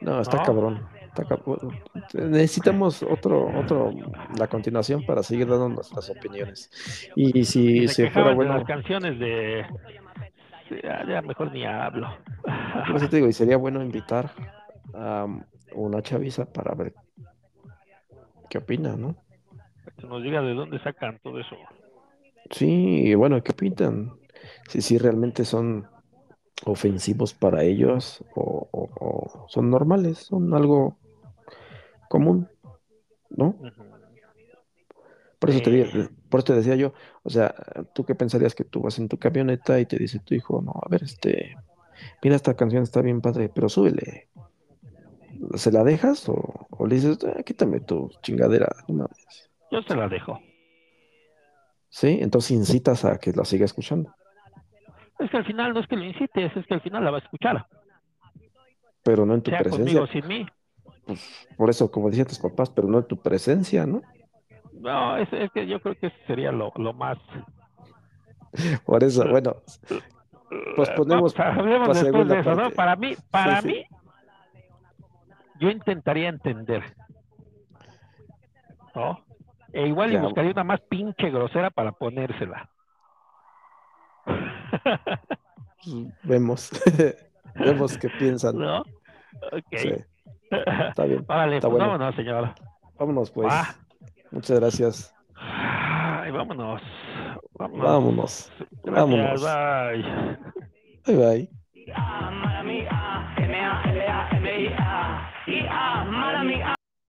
No, 0.00 0.20
está 0.20 0.38
¿No? 0.38 0.42
cabrón. 0.44 0.88
está 1.02 1.24
cabrón. 1.24 1.80
Necesitamos 2.14 3.02
otro, 3.02 3.48
otro, 3.58 3.92
la 4.38 4.46
continuación 4.48 5.04
para 5.06 5.22
seguir 5.22 5.48
dando 5.48 5.68
nuestras 5.68 6.10
opiniones. 6.10 6.70
Y 7.16 7.44
si 7.44 7.88
se 7.88 7.94
se 8.06 8.10
fuera 8.10 8.30
de 8.30 8.34
bueno, 8.34 8.54
las 8.54 8.64
canciones 8.64 9.18
de... 9.18 9.64
Sí, 10.68 10.76
Ya, 10.82 11.04
ya 11.06 11.22
mejor 11.22 11.52
ni 11.52 11.64
hablo. 11.64 12.08
por 12.86 12.96
eso 12.96 13.08
te 13.08 13.16
digo, 13.16 13.28
y 13.28 13.32
sería 13.32 13.56
bueno 13.56 13.82
invitar 13.82 14.30
a 14.94 15.26
una 15.74 16.02
chaviza 16.02 16.44
para 16.44 16.74
ver 16.74 16.94
qué 18.48 18.58
opina, 18.58 18.96
¿no? 18.96 19.16
Nos 20.08 20.22
diga 20.22 20.42
de 20.42 20.54
dónde 20.54 20.78
sacan 20.80 21.18
todo 21.22 21.38
eso. 21.40 21.56
Sí, 22.50 23.14
bueno, 23.14 23.42
¿qué 23.42 23.52
opinan? 23.52 24.12
Si 24.68 24.82
sí 24.82 24.98
realmente 24.98 25.44
son 25.44 25.86
ofensivos 26.64 27.34
para 27.34 27.64
ellos 27.64 28.22
o, 28.34 28.68
o- 28.70 28.90
o 29.00 29.48
son 29.48 29.70
normales, 29.70 30.18
son 30.18 30.52
algo 30.54 30.96
común, 32.08 32.48
¿no? 33.30 33.54
Por 35.38 35.50
eso 35.50 35.60
te 35.60 35.84
por 36.28 36.38
eso 36.40 36.46
te 36.46 36.54
decía 36.54 36.76
yo, 36.76 36.92
o 37.24 37.30
sea, 37.30 37.54
¿tú 37.94 38.04
qué 38.04 38.14
pensarías 38.14 38.54
que 38.54 38.64
tú 38.64 38.80
vas 38.80 38.98
en 38.98 39.08
tu 39.08 39.18
camioneta 39.18 39.78
y 39.80 39.86
te 39.86 39.98
dice 39.98 40.18
tu 40.20 40.34
hijo, 40.34 40.62
no, 40.62 40.72
a 40.82 40.88
ver, 40.88 41.02
este, 41.02 41.56
mira, 42.22 42.36
esta 42.36 42.54
canción 42.54 42.82
está 42.84 43.02
bien 43.02 43.20
padre, 43.20 43.50
pero 43.54 43.68
súbele. 43.68 44.28
¿Se 45.56 45.72
la 45.72 45.82
dejas 45.84 46.28
o, 46.28 46.66
o 46.70 46.86
le 46.86 46.94
dices, 46.96 47.18
"Ah, 47.24 47.42
quítame 47.42 47.80
tu 47.80 48.10
chingadera? 48.22 48.68
no 48.88 48.94
mames"? 48.94 49.50
Yo 49.72 49.82
se 49.82 49.96
la 49.96 50.06
dejo. 50.08 50.38
Sí, 51.88 52.18
entonces 52.20 52.52
incitas 52.52 53.04
a 53.04 53.18
que 53.18 53.32
la 53.32 53.44
siga 53.44 53.64
escuchando, 53.64 54.14
Es 55.18 55.30
que 55.30 55.36
al 55.38 55.44
final 55.46 55.72
no 55.74 55.80
es 55.80 55.86
que 55.88 55.96
lo 55.96 56.04
incites, 56.04 56.56
es 56.56 56.66
que 56.66 56.74
al 56.74 56.80
final 56.82 57.04
la 57.04 57.10
va 57.10 57.18
a 57.18 57.20
escuchar. 57.20 57.66
pero 59.02 59.26
no 59.26 59.34
en 59.34 59.42
tu 59.42 59.50
Sea 59.50 59.60
presencia. 59.60 59.98
conmigo 60.00 60.06
sin 60.12 60.26
mí. 60.28 60.46
Por 61.56 61.68
eso, 61.70 61.90
como 61.90 62.08
decían 62.08 62.26
tus 62.28 62.38
papás, 62.38 62.70
pero 62.70 62.86
no 62.86 62.98
en 62.98 63.06
tu 63.06 63.20
presencia, 63.20 63.84
¿no? 63.86 64.00
No, 64.74 65.16
es, 65.16 65.28
es 65.32 65.50
que 65.52 65.66
yo 65.66 65.80
creo 65.80 65.96
que 65.96 66.06
eso 66.08 66.16
sería 66.26 66.52
lo, 66.52 66.72
lo 66.76 66.92
más... 66.92 67.18
Por 68.86 69.02
eso, 69.02 69.26
bueno, 69.28 69.56
pues 70.76 70.90
ponemos 70.90 71.38
hablemos 71.38 71.88
pa' 71.88 71.94
después 71.94 71.98
segunda 71.98 72.34
de 72.34 72.40
eso, 72.42 72.54
¿no? 72.54 72.70
Para 72.70 72.94
mí, 72.96 73.14
para 73.30 73.60
Sí, 73.62 73.68
sí. 73.68 73.74
mí, 73.74 73.84
yo 75.60 75.70
intentaría 75.70 76.28
entender. 76.28 76.82
¿No? 78.94 79.18
E 79.72 79.86
igual 79.86 80.10
y 80.10 80.14
Ya. 80.14 80.22
buscaría 80.22 80.50
una 80.52 80.64
más 80.64 80.80
pinche 80.82 81.30
grosera 81.30 81.70
para 81.70 81.92
ponérsela. 81.92 82.68
Vemos, 86.22 86.70
vemos 87.56 87.98
qué 87.98 88.08
piensan. 88.10 88.56
¿No? 88.56 88.80
Ok. 89.50 89.76
Sí, 89.76 89.92
está 90.50 91.04
bien. 91.06 91.24
Órale, 91.28 91.56
está 91.56 91.68
pues 91.68 91.78
bueno. 91.80 91.92
vámonos, 91.92 92.14
señor. 92.14 92.54
Vámonos, 92.98 93.30
pues. 93.32 93.48
Ah. 93.50 93.74
Muchas 94.30 94.60
gracias. 94.60 95.14
Ay, 95.34 96.30
vámonos. 96.30 96.80
Vámonos. 97.54 97.82
Vámonos. 97.84 98.52
Gracias, 98.84 99.42
Vámonos. 99.42 99.42
bye. 101.04 101.16
Bye, 101.16 101.48
bye. 106.46 106.76